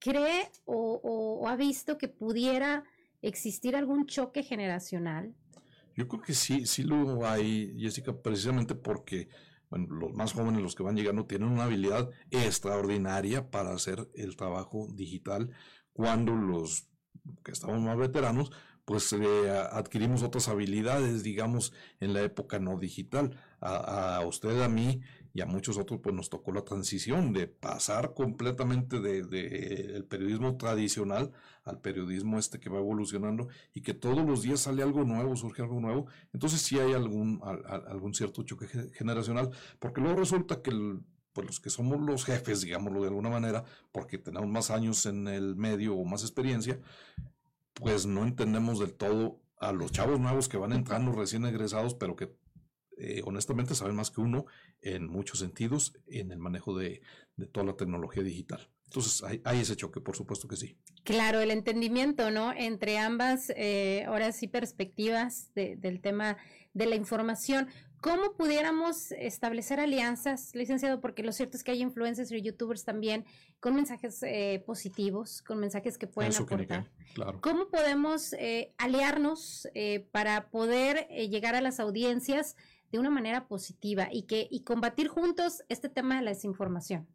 ¿cree 0.00 0.50
o, 0.64 1.00
o, 1.02 1.40
o, 1.40 1.48
ha 1.48 1.54
visto 1.54 1.98
que 1.98 2.08
pudiera 2.08 2.82
existir 3.22 3.76
algún 3.76 4.06
choque 4.06 4.42
generacional? 4.42 5.36
Yo 5.96 6.08
creo 6.08 6.20
que 6.20 6.34
sí, 6.34 6.66
sí 6.66 6.82
lo 6.82 7.24
hay, 7.24 7.76
Jessica, 7.78 8.12
precisamente 8.20 8.74
porque 8.74 9.28
bueno, 9.70 9.86
los 9.94 10.12
más 10.14 10.32
jóvenes, 10.32 10.60
los 10.60 10.74
que 10.74 10.82
van 10.82 10.96
llegando, 10.96 11.26
tienen 11.26 11.48
una 11.48 11.64
habilidad 11.64 12.10
extraordinaria 12.32 13.50
para 13.50 13.72
hacer 13.72 14.08
el 14.14 14.36
trabajo 14.36 14.88
digital, 14.92 15.50
cuando 15.92 16.34
los 16.34 16.88
que 17.44 17.52
estamos 17.52 17.80
más 17.80 17.96
veteranos, 17.96 18.50
pues 18.88 19.12
eh, 19.12 19.50
adquirimos 19.70 20.22
otras 20.22 20.48
habilidades, 20.48 21.22
digamos, 21.22 21.74
en 22.00 22.14
la 22.14 22.22
época 22.22 22.58
no 22.58 22.78
digital. 22.78 23.38
A, 23.60 24.22
usted, 24.26 24.62
a 24.62 24.68
mí 24.70 25.02
y 25.34 25.42
a 25.42 25.46
muchos 25.46 25.76
otros, 25.76 26.00
pues 26.02 26.14
nos 26.14 26.30
tocó 26.30 26.52
la 26.52 26.62
transición 26.64 27.34
de 27.34 27.48
pasar 27.48 28.14
completamente 28.14 28.98
del 29.00 29.28
de, 29.28 29.42
de 29.92 30.02
periodismo 30.04 30.56
tradicional 30.56 31.32
al 31.64 31.82
periodismo 31.82 32.38
este 32.38 32.60
que 32.60 32.70
va 32.70 32.78
evolucionando 32.78 33.48
y 33.74 33.82
que 33.82 33.92
todos 33.92 34.24
los 34.26 34.40
días 34.40 34.60
sale 34.60 34.82
algo 34.82 35.04
nuevo, 35.04 35.36
surge 35.36 35.60
algo 35.60 35.80
nuevo. 35.80 36.06
Entonces 36.32 36.62
sí 36.62 36.78
hay 36.78 36.94
algún, 36.94 37.42
algún 37.42 38.14
cierto 38.14 38.42
choque 38.42 38.68
generacional, 38.94 39.50
porque 39.80 40.00
luego 40.00 40.20
resulta 40.20 40.62
que 40.62 40.72
pues 41.34 41.46
los 41.46 41.60
que 41.60 41.68
somos 41.68 42.00
los 42.00 42.24
jefes, 42.24 42.62
digámoslo 42.62 43.02
de 43.02 43.08
alguna 43.08 43.28
manera, 43.28 43.64
porque 43.92 44.16
tenemos 44.16 44.48
más 44.48 44.70
años 44.70 45.04
en 45.04 45.28
el 45.28 45.56
medio 45.56 45.94
o 45.94 46.06
más 46.06 46.22
experiencia, 46.22 46.80
pues 47.80 48.06
no 48.06 48.24
entendemos 48.24 48.78
del 48.78 48.94
todo 48.94 49.40
a 49.58 49.72
los 49.72 49.92
chavos 49.92 50.20
nuevos 50.20 50.48
que 50.48 50.56
van 50.56 50.72
entrando 50.72 51.12
recién 51.12 51.44
egresados, 51.44 51.94
pero 51.94 52.16
que 52.16 52.36
eh, 52.96 53.22
honestamente 53.24 53.74
saben 53.74 53.96
más 53.96 54.10
que 54.10 54.20
uno 54.20 54.46
en 54.80 55.06
muchos 55.08 55.38
sentidos 55.38 55.94
en 56.06 56.32
el 56.32 56.38
manejo 56.38 56.76
de, 56.76 57.02
de 57.36 57.46
toda 57.46 57.66
la 57.66 57.76
tecnología 57.76 58.22
digital. 58.22 58.68
Entonces 58.88 59.22
hay, 59.22 59.40
hay, 59.44 59.60
ese 59.60 59.76
choque, 59.76 60.00
por 60.00 60.16
supuesto 60.16 60.48
que 60.48 60.56
sí. 60.56 60.76
Claro, 61.04 61.40
el 61.40 61.50
entendimiento, 61.50 62.30
¿no? 62.30 62.52
Entre 62.52 62.98
ambas, 62.98 63.52
eh, 63.54 64.04
ahora 64.06 64.32
sí, 64.32 64.48
perspectivas 64.48 65.52
de, 65.54 65.76
del 65.76 66.00
tema 66.00 66.38
de 66.72 66.86
la 66.86 66.96
información. 66.96 67.68
¿Cómo 68.00 68.34
pudiéramos 68.34 69.10
establecer 69.12 69.80
alianzas, 69.80 70.54
licenciado? 70.54 71.00
Porque 71.00 71.24
lo 71.24 71.32
cierto 71.32 71.56
es 71.56 71.64
que 71.64 71.72
hay 71.72 71.82
influencers 71.82 72.30
y 72.30 72.40
youtubers 72.40 72.84
también 72.84 73.24
con 73.58 73.74
mensajes 73.74 74.22
eh, 74.22 74.62
positivos, 74.64 75.42
con 75.42 75.58
mensajes 75.58 75.98
que 75.98 76.06
pueden 76.06 76.30
Eso 76.30 76.44
aportar. 76.44 76.84
Que, 76.84 77.12
claro. 77.14 77.40
¿Cómo 77.40 77.68
podemos 77.68 78.32
eh, 78.34 78.72
aliarnos 78.78 79.66
eh, 79.74 80.06
para 80.12 80.48
poder 80.50 81.08
eh, 81.10 81.28
llegar 81.28 81.56
a 81.56 81.60
las 81.60 81.80
audiencias 81.80 82.54
de 82.92 83.00
una 83.00 83.10
manera 83.10 83.48
positiva 83.48 84.08
y, 84.12 84.22
que, 84.22 84.46
y 84.48 84.62
combatir 84.62 85.08
juntos 85.08 85.64
este 85.68 85.88
tema 85.88 86.16
de 86.16 86.22
la 86.22 86.30
desinformación? 86.30 87.08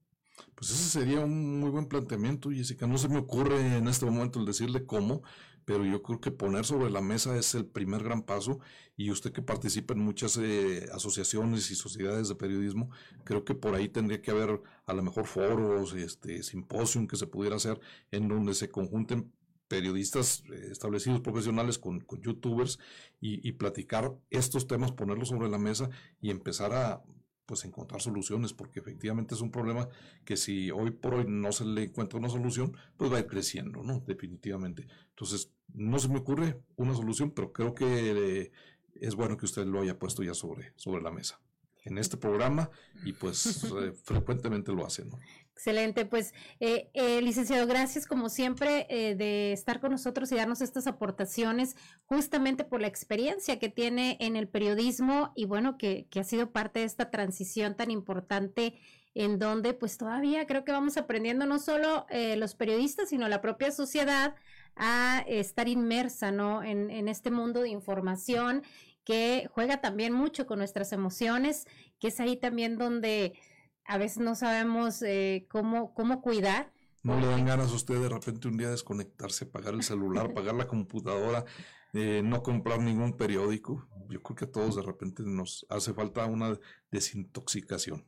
Pues 0.56 0.72
ese 0.72 0.90
sería 0.90 1.20
un 1.22 1.60
muy 1.60 1.70
buen 1.70 1.88
planteamiento, 1.88 2.50
Jessica. 2.50 2.88
No 2.88 2.98
se 2.98 3.10
me 3.10 3.18
ocurre 3.18 3.78
en 3.78 3.88
este 3.88 4.06
momento 4.06 4.40
el 4.40 4.46
decirle 4.46 4.86
cómo, 4.86 5.24
pero 5.66 5.86
yo 5.86 6.02
creo 6.02 6.20
que 6.20 6.32
poner 6.32 6.66
sobre 6.66 6.90
la 6.90 7.02
mesa 7.02 7.38
es 7.38 7.56
el 7.56 7.66
primer 7.66 8.04
gran 8.04 8.24
paso 8.24 8.60
y 8.96 9.12
usted 9.12 9.32
que 9.32 9.42
participa 9.42 9.94
en 9.94 10.02
muchas 10.02 10.38
eh, 10.38 10.90
asociaciones 10.94 11.72
y 11.72 11.76
sociedades 11.76 12.30
de 12.30 12.36
periodismo, 12.36 12.90
creo 13.24 13.44
que 13.44 13.56
por 13.56 13.76
ahí 13.76 13.90
tendría 13.90 14.22
que 14.22 14.32
haber 14.32 14.62
a 14.86 14.94
lo 14.94 15.04
mejor 15.04 15.26
foros, 15.26 15.94
este 15.94 16.44
simposium 16.44 17.08
que 17.08 17.18
se 17.18 17.28
pudiera 17.28 17.56
hacer 17.56 17.80
en 18.12 18.28
donde 18.28 18.54
se 18.54 18.70
conjunten 18.70 19.32
periodistas 19.68 20.44
eh, 20.52 20.68
establecidos 20.72 21.22
profesionales 21.22 21.80
con, 21.80 22.02
con 22.02 22.22
youtubers 22.22 22.80
y, 23.20 23.48
y, 23.48 23.54
platicar 23.54 24.16
estos 24.30 24.68
temas, 24.68 24.92
ponerlos 24.92 25.30
sobre 25.30 25.50
la 25.50 25.58
mesa 25.58 25.90
y 26.22 26.30
empezar 26.30 26.74
a 26.74 27.04
pues 27.46 27.66
encontrar 27.66 28.02
soluciones, 28.02 28.54
porque 28.54 28.80
efectivamente 28.80 29.36
es 29.36 29.42
un 29.42 29.52
problema 29.52 29.90
que 30.26 30.38
si 30.38 30.72
hoy 30.72 30.92
por 30.92 31.16
hoy 31.16 31.26
no 31.28 31.52
se 31.52 31.66
le 31.66 31.84
encuentra 31.84 32.20
una 32.20 32.30
solución, 32.30 32.76
pues 32.98 33.12
va 33.12 33.18
a 33.18 33.20
ir 33.20 33.28
creciendo, 33.28 33.84
¿no? 33.84 34.00
Definitivamente. 34.06 34.88
Entonces, 35.10 35.52
no 35.74 36.00
se 36.00 36.10
me 36.10 36.20
ocurre 36.20 36.62
una 36.76 36.96
solución, 36.96 37.32
pero 37.32 37.52
creo 37.52 37.74
que 37.74 37.86
eh, 37.86 38.52
es 38.96 39.16
bueno 39.16 39.38
que 39.38 39.46
usted 39.46 39.66
lo 39.66 39.82
haya 39.82 40.00
puesto 40.00 40.24
ya 40.24 40.34
sobre, 40.34 40.74
sobre 40.76 41.02
la 41.02 41.12
mesa 41.12 41.40
en 41.86 41.98
este 41.98 42.18
programa 42.18 42.70
y 43.04 43.14
pues 43.14 43.64
eh, 43.82 43.94
frecuentemente 44.04 44.72
lo 44.72 44.86
hace, 44.86 45.06
¿no? 45.06 45.20
Excelente, 45.56 46.06
pues 46.06 46.34
eh, 46.60 46.90
eh, 46.94 47.22
licenciado, 47.22 47.68
gracias 47.68 48.08
como 48.08 48.30
siempre 48.30 48.88
eh, 48.90 49.16
de 49.16 49.54
estar 49.54 49.80
con 49.80 49.92
nosotros 49.92 50.32
y 50.32 50.36
darnos 50.36 50.62
estas 50.62 50.88
aportaciones 50.88 51.76
justamente 52.06 52.64
por 52.64 52.82
la 52.82 52.88
experiencia 52.88 53.60
que 53.60 53.70
tiene 53.70 54.18
en 54.20 54.36
el 54.36 54.48
periodismo 54.48 55.32
y 55.36 55.46
bueno, 55.46 55.78
que, 55.78 56.08
que 56.10 56.20
ha 56.20 56.24
sido 56.24 56.52
parte 56.52 56.80
de 56.80 56.86
esta 56.86 57.12
transición 57.12 57.78
tan 57.78 57.92
importante 57.92 58.80
en 59.14 59.38
donde 59.38 59.76
pues 59.76 59.98
todavía 59.98 60.48
creo 60.48 60.66
que 60.66 60.72
vamos 60.72 60.98
aprendiendo 60.98 61.46
no 61.46 61.60
solo 61.60 62.08
los 62.36 62.56
periodistas, 62.56 63.10
sino 63.10 63.28
la 63.28 63.42
propia 63.42 63.72
sociedad 63.72 64.34
a 64.76 65.24
estar 65.28 65.68
inmersa, 65.68 66.32
¿no? 66.32 66.64
En, 66.64 66.90
en 66.90 67.08
este 67.08 67.30
mundo 67.30 67.62
de 67.62 67.70
información 67.70 68.64
que 69.04 69.48
juega 69.54 69.82
también 69.82 70.14
mucho 70.14 70.48
con 70.48 70.58
nuestras 70.58 70.94
emociones, 70.94 71.68
que 72.00 72.08
es 72.08 72.20
ahí 72.20 72.38
también 72.38 72.80
donde 72.80 73.34
a 73.86 73.98
veces 73.98 74.20
no 74.20 74.36
sabemos 74.36 75.02
eh, 75.02 75.48
cómo, 75.50 75.94
cómo 75.94 76.22
cuidar. 76.22 76.72
No 77.04 77.20
le 77.20 77.28
dan 77.28 77.46
ganas 77.46 77.72
a 77.72 77.76
usted 77.76 78.00
de 78.02 78.10
repente 78.10 78.48
un 78.48 78.58
día 78.58 78.70
desconectarse, 78.70 79.46
pagar 79.46 79.74
el 79.74 79.84
celular, 79.84 80.34
pagar 80.34 80.56
la 80.56 80.68
computadora, 80.68 81.46
eh, 81.94 82.22
no 82.24 82.44
comprar 82.44 82.80
ningún 82.80 83.18
periódico. 83.18 83.88
Yo 84.10 84.22
creo 84.22 84.36
que 84.36 84.46
a 84.46 84.52
todos 84.52 84.76
de 84.76 84.84
repente 84.84 85.24
nos 85.26 85.66
hace 85.70 85.94
falta 85.94 86.26
una 86.26 86.58
desintoxicación, 86.92 88.06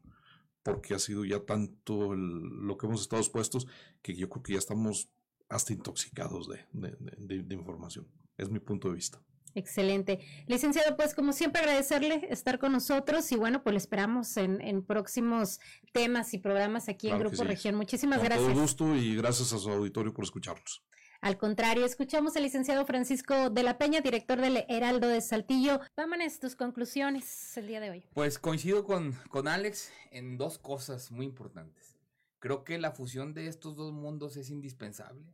porque 0.63 0.93
ha 0.93 0.99
sido 0.99 1.26
ya 1.26 1.45
tanto 1.45 2.13
el, 2.13 2.39
lo 2.67 2.78
que 2.78 2.88
hemos 2.88 3.01
estado 3.01 3.21
expuestos 3.21 3.67
que 4.01 4.15
yo 4.15 4.30
creo 4.30 4.43
que 4.43 4.53
ya 4.53 4.59
estamos 4.59 5.09
hasta 5.49 5.73
intoxicados 5.73 6.47
de, 6.47 6.65
de, 6.71 6.95
de, 6.99 7.43
de 7.43 7.55
información. 7.55 8.07
Es 8.38 8.49
mi 8.49 8.59
punto 8.59 8.89
de 8.89 8.95
vista. 8.95 9.21
Excelente. 9.56 10.20
Licenciado, 10.47 10.97
pues 10.97 11.16
como 11.16 11.32
siempre 11.32 11.62
agradecerle 11.62 12.28
estar 12.30 12.60
con 12.60 12.74
nosotros 12.74 13.32
y 13.32 13.38
bueno, 13.38 13.64
pues 13.64 13.74
le 13.74 13.78
esperamos 13.78 14.36
en, 14.36 14.60
en 14.62 14.84
próximos 14.84 15.62
temas 15.93 16.34
y 16.34 16.38
programas 16.38 16.89
aquí 16.89 17.08
claro 17.08 17.16
en 17.16 17.28
Grupo 17.30 17.43
sí. 17.43 17.47
Región. 17.47 17.76
Muchísimas 17.76 18.20
con 18.20 18.28
gracias. 18.28 18.51
Todo 18.51 18.62
gusto 18.62 18.95
y 18.95 19.16
gracias 19.16 19.53
a 19.53 19.58
su 19.58 19.72
auditorio 19.72 20.14
por 20.14 20.26
escucharnos. 20.26 20.84
Al 21.22 21.38
contrario, 21.38 21.86
escuchamos 21.86 22.36
al 22.36 22.43
licenciado 22.43 22.86
Francisco 22.86 23.49
de 23.49 23.64
la 23.64 23.78
Peña, 23.78 24.01
director 24.01 24.39
del 24.39 24.66
Heraldo 24.68 25.08
de 25.08 25.22
Saltillo. 25.22 25.80
Vámonos, 25.95 26.39
tus 26.39 26.56
conclusiones 26.56 27.58
el 27.58 27.68
día 27.68 27.80
de 27.80 27.89
hoy. 27.89 28.06
Pues 28.14 28.38
coincido 28.38 28.84
con, 28.84 29.14
con 29.30 29.47
Alex 29.47 29.91
en 30.12 30.38
dos 30.38 30.60
cosas 30.60 31.12
muy 31.12 31.26
importantes. 31.26 31.97
Creo 32.39 32.64
que 32.64 32.78
la 32.78 32.91
fusión 32.91 33.34
de 33.34 33.47
estos 33.47 33.76
dos 33.76 33.93
mundos 33.93 34.36
es 34.38 34.49
indispensable. 34.49 35.26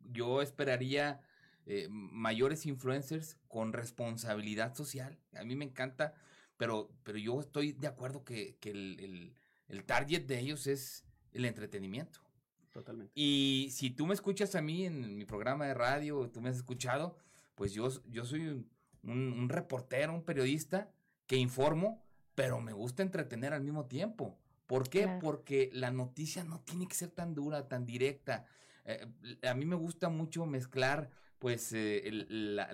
Yo 0.00 0.42
esperaría 0.42 1.20
eh, 1.66 1.88
mayores 1.90 2.64
influencers 2.66 3.36
con 3.48 3.72
responsabilidad 3.72 4.74
social. 4.74 5.18
A 5.34 5.44
mí 5.44 5.56
me 5.56 5.64
encanta 5.64 6.14
pero, 6.56 6.90
pero 7.02 7.18
yo 7.18 7.38
estoy 7.40 7.72
de 7.72 7.86
acuerdo 7.86 8.24
que, 8.24 8.56
que 8.60 8.70
el, 8.70 8.98
el- 9.00 9.34
el 9.68 9.84
target 9.84 10.22
de 10.26 10.38
ellos 10.38 10.66
es 10.68 11.04
el 11.32 11.44
entretenimiento. 11.44 12.20
Totalmente. 12.72 13.12
Y 13.14 13.68
si 13.72 13.90
tú 13.90 14.06
me 14.06 14.14
escuchas 14.14 14.54
a 14.54 14.62
mí 14.62 14.86
en 14.86 15.18
mi 15.18 15.24
programa 15.24 15.66
de 15.66 15.74
radio, 15.74 16.30
tú 16.30 16.40
me 16.40 16.48
has 16.50 16.56
escuchado, 16.56 17.16
pues 17.56 17.72
yo, 17.72 17.88
yo 18.06 18.24
soy 18.24 18.46
un, 18.46 18.70
un- 19.02 19.32
un 19.32 19.48
reportero, 19.48 20.14
un 20.14 20.22
periodista 20.24 20.90
que 21.26 21.36
informo, 21.36 22.00
pero 22.34 22.60
me 22.60 22.72
gusta 22.72 23.02
entretener 23.02 23.52
al 23.52 23.62
mismo 23.62 23.86
tiempo. 23.86 24.38
¿Por 24.66 24.88
qué? 24.88 25.02
Claro. 25.02 25.18
Porque 25.20 25.68
la 25.72 25.90
noticia 25.90 26.44
no 26.44 26.60
tiene 26.60 26.86
que 26.88 26.94
ser 26.94 27.10
tan 27.10 27.34
dura, 27.34 27.68
tan 27.68 27.84
directa. 27.86 28.46
Eh, 28.84 29.06
a 29.42 29.54
mí 29.54 29.64
me 29.66 29.76
gusta 29.76 30.08
mucho 30.08 30.46
mezclar, 30.46 31.10
pues, 31.38 31.72
eh, 31.72 32.08
el- 32.08 32.56
la, 32.56 32.72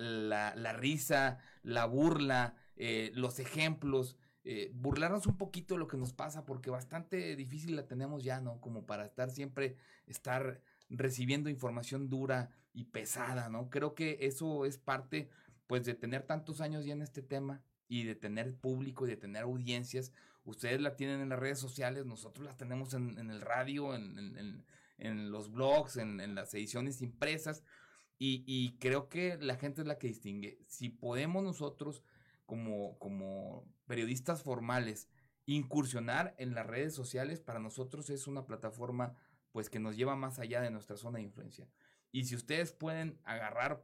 la- 0.55 0.73
risa, 0.73 1.39
la 1.63 1.85
burla, 1.85 2.55
eh, 2.75 3.11
los 3.15 3.39
ejemplos, 3.39 4.17
eh, 4.43 4.71
burlarnos 4.73 5.25
un 5.27 5.37
poquito 5.37 5.75
de 5.75 5.79
lo 5.79 5.87
que 5.87 5.97
nos 5.97 6.13
pasa, 6.13 6.45
porque 6.45 6.69
bastante 6.69 7.35
difícil 7.35 7.75
la 7.75 7.87
tenemos 7.87 8.23
ya, 8.23 8.41
¿no? 8.41 8.59
Como 8.59 8.85
para 8.85 9.05
estar 9.05 9.29
siempre, 9.31 9.75
estar 10.07 10.61
recibiendo 10.89 11.49
información 11.49 12.09
dura 12.09 12.49
y 12.73 12.85
pesada, 12.85 13.49
¿no? 13.49 13.69
Creo 13.69 13.95
que 13.95 14.17
eso 14.21 14.65
es 14.65 14.77
parte, 14.77 15.29
pues, 15.67 15.85
de 15.85 15.93
tener 15.93 16.23
tantos 16.23 16.59
años 16.61 16.85
ya 16.85 16.93
en 16.93 17.01
este 17.01 17.21
tema 17.21 17.61
y 17.87 18.03
de 18.03 18.15
tener 18.15 18.55
público 18.55 19.05
y 19.05 19.09
de 19.09 19.17
tener 19.17 19.43
audiencias. 19.43 20.11
Ustedes 20.45 20.81
la 20.81 20.95
tienen 20.97 21.21
en 21.21 21.29
las 21.29 21.39
redes 21.39 21.59
sociales, 21.59 22.05
nosotros 22.05 22.45
las 22.45 22.57
tenemos 22.57 22.93
en, 22.93 23.17
en 23.17 23.29
el 23.29 23.39
radio, 23.41 23.95
en, 23.95 24.17
en- 24.17 24.65
los 25.31 25.51
blogs, 25.51 25.97
en 25.97 26.33
las 26.35 26.53
ediciones 26.53 27.01
impresas. 27.01 27.63
Y, 28.19 28.43
y 28.45 28.77
creo 28.77 29.09
que 29.09 29.37
la 29.37 29.55
gente 29.57 29.81
es 29.81 29.87
la 29.87 29.97
que 29.97 30.07
distingue. 30.07 30.59
Si 30.67 30.89
podemos 30.89 31.43
nosotros, 31.43 32.03
como, 32.45 32.97
como 32.99 33.65
periodistas 33.85 34.43
formales, 34.43 35.09
incursionar 35.45 36.35
en 36.37 36.53
las 36.53 36.65
redes 36.65 36.93
sociales, 36.93 37.41
para 37.41 37.59
nosotros 37.59 38.09
es 38.09 38.27
una 38.27 38.45
plataforma 38.45 39.15
pues 39.51 39.69
que 39.69 39.79
nos 39.79 39.95
lleva 39.95 40.15
más 40.15 40.39
allá 40.39 40.61
de 40.61 40.71
nuestra 40.71 40.97
zona 40.97 41.17
de 41.17 41.25
influencia. 41.25 41.69
Y 42.11 42.25
si 42.25 42.35
ustedes 42.35 42.73
pueden 42.73 43.19
agarrar 43.23 43.83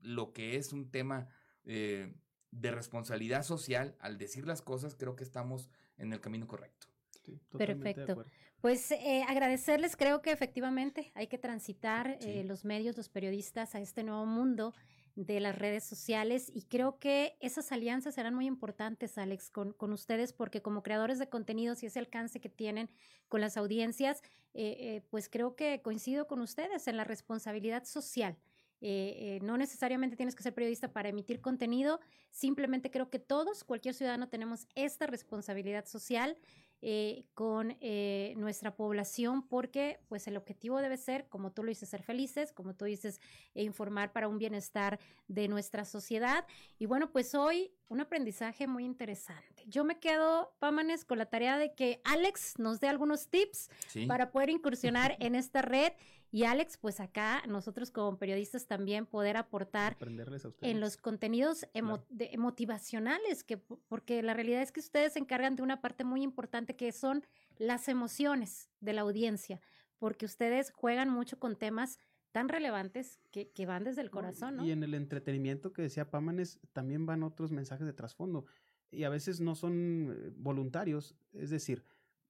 lo 0.00 0.32
que 0.32 0.56
es 0.56 0.72
un 0.72 0.90
tema 0.90 1.28
eh, 1.64 2.14
de 2.50 2.70
responsabilidad 2.70 3.42
social 3.42 3.96
al 4.00 4.18
decir 4.18 4.46
las 4.46 4.62
cosas, 4.62 4.94
creo 4.94 5.16
que 5.16 5.24
estamos 5.24 5.70
en 5.98 6.12
el 6.12 6.20
camino 6.20 6.46
correcto. 6.46 6.88
Sí, 7.24 7.40
totalmente 7.48 8.00
de 8.00 8.06
Perfecto. 8.06 8.30
Pues 8.60 8.90
eh, 8.90 9.24
agradecerles, 9.28 9.96
creo 9.96 10.20
que 10.20 10.32
efectivamente 10.32 11.12
hay 11.14 11.28
que 11.28 11.38
transitar 11.38 12.18
Sí. 12.20 12.30
eh, 12.30 12.44
los 12.44 12.64
medios, 12.64 12.96
los 12.96 13.08
periodistas 13.08 13.74
a 13.74 13.80
este 13.80 14.02
nuevo 14.02 14.26
mundo 14.26 14.74
de 15.14 15.40
las 15.40 15.56
redes 15.56 15.84
sociales 15.84 16.50
y 16.52 16.62
creo 16.62 16.98
que 16.98 17.36
esas 17.40 17.70
alianzas 17.72 18.14
serán 18.14 18.34
muy 18.34 18.46
importantes, 18.46 19.16
Alex, 19.18 19.50
con, 19.50 19.72
con 19.72 19.92
ustedes, 19.92 20.32
porque 20.32 20.60
como 20.62 20.82
creadores 20.82 21.18
de 21.18 21.28
contenidos 21.28 21.82
y 21.82 21.86
ese 21.86 21.98
alcance 21.98 22.40
que 22.40 22.48
tienen 22.48 22.88
con 23.28 23.40
las 23.40 23.56
audiencias, 23.56 24.22
eh, 24.54 24.76
eh, 24.78 25.02
pues 25.10 25.28
creo 25.28 25.54
que 25.56 25.80
coincido 25.82 26.26
con 26.26 26.40
ustedes 26.40 26.86
en 26.88 26.96
la 26.96 27.04
responsabilidad 27.04 27.84
social. 27.84 28.36
Eh, 28.80 29.16
eh, 29.18 29.38
no 29.42 29.56
necesariamente 29.56 30.16
tienes 30.16 30.36
que 30.36 30.44
ser 30.44 30.54
periodista 30.54 30.92
para 30.92 31.08
emitir 31.08 31.40
contenido, 31.40 31.98
simplemente 32.30 32.92
creo 32.92 33.10
que 33.10 33.18
todos, 33.18 33.64
cualquier 33.64 33.94
ciudadano, 33.94 34.28
tenemos 34.28 34.68
esta 34.76 35.08
responsabilidad 35.08 35.84
social 35.86 36.36
eh, 36.80 37.24
con 37.34 37.76
eh, 37.80 38.34
nuestra 38.36 38.76
población 38.76 39.46
porque 39.48 39.98
pues 40.08 40.28
el 40.28 40.36
objetivo 40.36 40.80
debe 40.80 40.96
ser, 40.96 41.26
como 41.28 41.50
tú 41.50 41.64
lo 41.64 41.70
dices, 41.70 41.88
ser 41.88 42.02
felices, 42.02 42.52
como 42.52 42.74
tú 42.74 42.84
dices, 42.84 43.20
e 43.54 43.64
informar 43.64 44.12
para 44.12 44.28
un 44.28 44.38
bienestar 44.38 45.00
de 45.26 45.48
nuestra 45.48 45.84
sociedad. 45.84 46.46
Y 46.78 46.86
bueno, 46.86 47.10
pues 47.10 47.34
hoy 47.34 47.72
un 47.88 48.00
aprendizaje 48.00 48.66
muy 48.66 48.84
interesante. 48.84 49.64
Yo 49.66 49.82
me 49.82 49.98
quedo, 49.98 50.54
Pámanes, 50.60 51.04
con 51.04 51.18
la 51.18 51.26
tarea 51.26 51.58
de 51.58 51.74
que 51.74 52.00
Alex 52.04 52.58
nos 52.58 52.80
dé 52.80 52.88
algunos 52.88 53.28
tips 53.28 53.70
¿sí? 53.88 54.06
para 54.06 54.30
poder 54.30 54.50
incursionar 54.50 55.16
en 55.20 55.34
esta 55.34 55.62
red. 55.62 55.92
Y 56.30 56.44
Alex, 56.44 56.76
pues 56.76 57.00
acá 57.00 57.42
nosotros 57.48 57.90
como 57.90 58.18
periodistas 58.18 58.66
también 58.66 59.06
poder 59.06 59.36
aportar 59.38 59.96
a 60.00 60.58
en 60.60 60.80
los 60.80 60.96
contenidos 60.98 61.66
emo- 61.74 61.96
Claro. 61.98 62.06
de- 62.10 62.36
motivacionales, 62.38 63.44
que, 63.44 63.56
po- 63.56 63.80
porque 63.88 64.22
la 64.22 64.34
realidad 64.34 64.60
es 64.62 64.72
que 64.72 64.80
ustedes 64.80 65.14
se 65.14 65.18
encargan 65.18 65.56
de 65.56 65.62
una 65.62 65.80
parte 65.80 66.04
muy 66.04 66.22
importante 66.22 66.76
que 66.76 66.92
son 66.92 67.24
las 67.56 67.88
emociones 67.88 68.68
de 68.80 68.92
la 68.92 69.00
audiencia, 69.02 69.60
porque 69.98 70.26
ustedes 70.26 70.70
juegan 70.70 71.08
mucho 71.10 71.38
con 71.38 71.56
temas 71.56 71.98
tan 72.30 72.48
relevantes 72.50 73.18
que, 73.30 73.50
que 73.50 73.64
van 73.66 73.84
desde 73.84 74.02
el 74.02 74.10
corazón, 74.10 74.56
¿no? 74.56 74.66
Y 74.66 74.70
en 74.70 74.82
el 74.82 74.92
entretenimiento 74.94 75.72
que 75.72 75.82
decía 75.82 76.10
Pámanes, 76.10 76.60
también 76.74 77.06
van 77.06 77.22
otros 77.22 77.50
mensajes 77.52 77.86
de 77.86 77.94
trasfondo. 77.94 78.44
Y 78.90 79.04
a 79.04 79.08
veces 79.08 79.40
no 79.40 79.54
son 79.54 80.12
eh, 80.14 80.30
voluntarios. 80.36 81.16
Es 81.32 81.50
decir, 81.50 81.84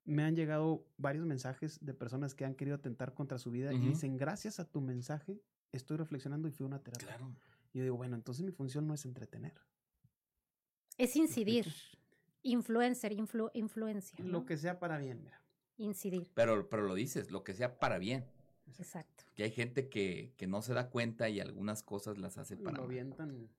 me 0.08 0.24
han 0.24 0.34
llegado 0.34 0.86
varios 0.96 1.26
mensajes 1.26 1.78
de 1.84 1.92
personas 1.92 2.34
que 2.34 2.44
han 2.44 2.54
querido 2.54 2.76
atentar 2.76 3.12
contra 3.14 3.38
su 3.38 3.50
vida 3.50 3.72
y 3.74 3.78
dicen, 3.78 4.16
gracias 4.16 4.58
a 4.58 4.64
tu 4.64 4.80
mensaje, 4.80 5.40
estoy 5.70 5.98
reflexionando 5.98 6.48
y 6.48 6.50
fui 6.50 6.64
a 6.64 6.66
una 6.66 6.82
terapia. 6.82 7.08
Claro. 7.08 7.36
Y 7.74 7.78
yo 7.78 7.84
digo, 7.84 7.96
bueno, 7.96 8.16
entonces 8.16 8.42
mi 8.44 8.50
función 8.52 8.86
no 8.86 8.94
es 8.94 9.04
entretener. 9.04 9.54
Es 10.96 11.14
incidir, 11.14 11.66
influencer, 12.42 13.12
influ- 13.12 13.50
influencia, 13.52 14.18
¿no? 14.24 14.30
Lo 14.30 14.46
que 14.46 14.56
sea 14.56 14.80
para 14.80 14.98
bien, 14.98 15.22
mira. 15.22 15.42
Incidir, 15.76 16.32
Pero, 16.34 16.68
pero 16.68 16.82
lo 16.82 16.94
dices, 16.94 17.30
lo 17.30 17.44
que 17.44 17.54
sea 17.54 17.78
para 17.78 17.98
bien. 17.98 18.24
Exacto. 18.78 19.24
Que 19.34 19.44
hay 19.44 19.50
gente 19.50 19.88
que, 19.88 20.32
que 20.36 20.46
no 20.46 20.62
se 20.62 20.74
da 20.74 20.90
cuenta 20.90 21.28
y 21.28 21.40
algunas 21.40 21.82
cosas 21.82 22.18
las 22.18 22.38
hace 22.38 22.56
para 22.56 22.78
Lo 22.78 22.88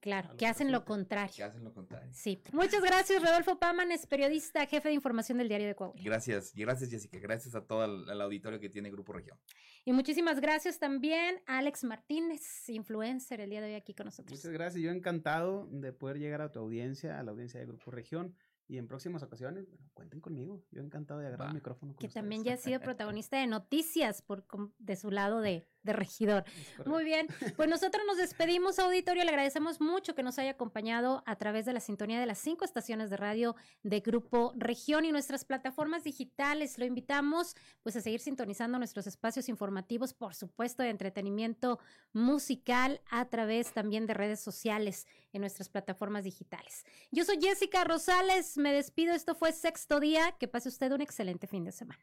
Claro, 0.00 0.28
lo 0.30 0.36
que 0.36 0.46
hacen 0.46 0.68
lo 0.70 0.78
resulte. 0.80 0.84
que 0.84 0.88
contrario. 0.88 1.44
hacen 1.46 1.64
lo 1.64 1.72
contrario. 1.72 2.10
Sí. 2.12 2.42
Muchas 2.52 2.82
gracias, 2.82 3.22
Rodolfo 3.22 3.58
Pámanes, 3.58 4.06
periodista, 4.06 4.66
jefe 4.66 4.88
de 4.88 4.94
información 4.94 5.38
del 5.38 5.48
Diario 5.48 5.66
de 5.68 5.74
Coahuila. 5.74 6.04
Gracias, 6.04 6.56
y 6.56 6.60
gracias 6.60 6.90
Jessica, 6.90 7.18
gracias 7.18 7.54
a 7.54 7.64
todo 7.66 7.84
el, 7.84 8.08
el 8.10 8.20
auditorio 8.20 8.60
que 8.60 8.68
tiene 8.68 8.90
Grupo 8.90 9.12
Región. 9.12 9.38
Y 9.84 9.92
muchísimas 9.92 10.40
gracias 10.40 10.78
también 10.78 11.40
a 11.46 11.58
Alex 11.58 11.84
Martínez, 11.84 12.68
influencer, 12.68 13.40
el 13.40 13.48
día 13.50 13.60
de 13.62 13.68
hoy 13.68 13.74
aquí 13.74 13.94
con 13.94 14.04
nosotros. 14.06 14.38
Muchas 14.38 14.52
gracias. 14.52 14.82
Yo 14.82 14.90
encantado 14.90 15.66
de 15.70 15.92
poder 15.92 16.18
llegar 16.18 16.42
a 16.42 16.52
tu 16.52 16.58
audiencia, 16.58 17.18
a 17.18 17.22
la 17.22 17.30
audiencia 17.30 17.58
de 17.60 17.66
Grupo 17.66 17.90
Región. 17.90 18.34
Y 18.70 18.78
en 18.78 18.86
próximas 18.86 19.20
ocasiones, 19.24 19.68
bueno, 19.68 19.84
cuenten 19.94 20.20
conmigo. 20.20 20.62
Yo 20.70 20.80
encantado 20.80 21.18
de 21.18 21.26
agarrar 21.26 21.48
el 21.48 21.54
micrófono. 21.54 21.92
con 21.92 21.98
que 21.98 22.08
también 22.08 22.44
ya 22.44 22.54
ha 22.54 22.56
sido 22.56 22.78
protagonista 22.80 23.36
de 23.36 23.48
noticias 23.48 24.22
por, 24.22 24.46
de 24.78 24.94
su 24.94 25.10
lado 25.10 25.40
de, 25.40 25.66
de 25.82 25.92
regidor. 25.92 26.44
Muy 26.86 27.04
bien, 27.04 27.26
pues 27.56 27.68
nosotros 27.68 28.04
nos 28.06 28.18
despedimos, 28.18 28.78
auditorio. 28.78 29.24
Le 29.24 29.30
agradecemos 29.30 29.80
mucho 29.80 30.14
que 30.14 30.22
nos 30.22 30.38
haya 30.38 30.52
acompañado 30.52 31.22
a 31.26 31.36
través 31.36 31.64
de 31.66 31.72
la 31.72 31.80
sintonía 31.80 32.20
de 32.20 32.26
las 32.26 32.38
cinco 32.38 32.64
estaciones 32.64 33.10
de 33.10 33.16
radio 33.16 33.56
de 33.82 34.00
Grupo 34.00 34.52
Región 34.56 35.04
y 35.04 35.12
nuestras 35.12 35.44
plataformas 35.44 36.04
digitales. 36.04 36.78
Lo 36.78 36.84
invitamos 36.84 37.54
pues 37.82 37.96
a 37.96 38.00
seguir 38.00 38.20
sintonizando 38.20 38.78
nuestros 38.78 39.06
espacios 39.06 39.48
informativos, 39.48 40.12
por 40.14 40.34
supuesto, 40.34 40.82
de 40.82 40.90
entretenimiento 40.90 41.78
musical 42.12 43.00
a 43.10 43.28
través 43.28 43.72
también 43.72 44.06
de 44.06 44.14
redes 44.14 44.40
sociales 44.40 45.06
en 45.32 45.40
nuestras 45.40 45.68
plataformas 45.68 46.24
digitales. 46.24 46.84
Yo 47.10 47.24
soy 47.24 47.38
Jessica 47.40 47.84
Rosales, 47.84 48.56
me 48.56 48.72
despido. 48.72 49.14
Esto 49.14 49.34
fue 49.34 49.52
Sexto 49.52 50.00
Día. 50.00 50.36
Que 50.38 50.48
pase 50.48 50.68
usted 50.68 50.92
un 50.92 51.00
excelente 51.00 51.46
fin 51.46 51.64
de 51.64 51.72
semana. 51.72 52.02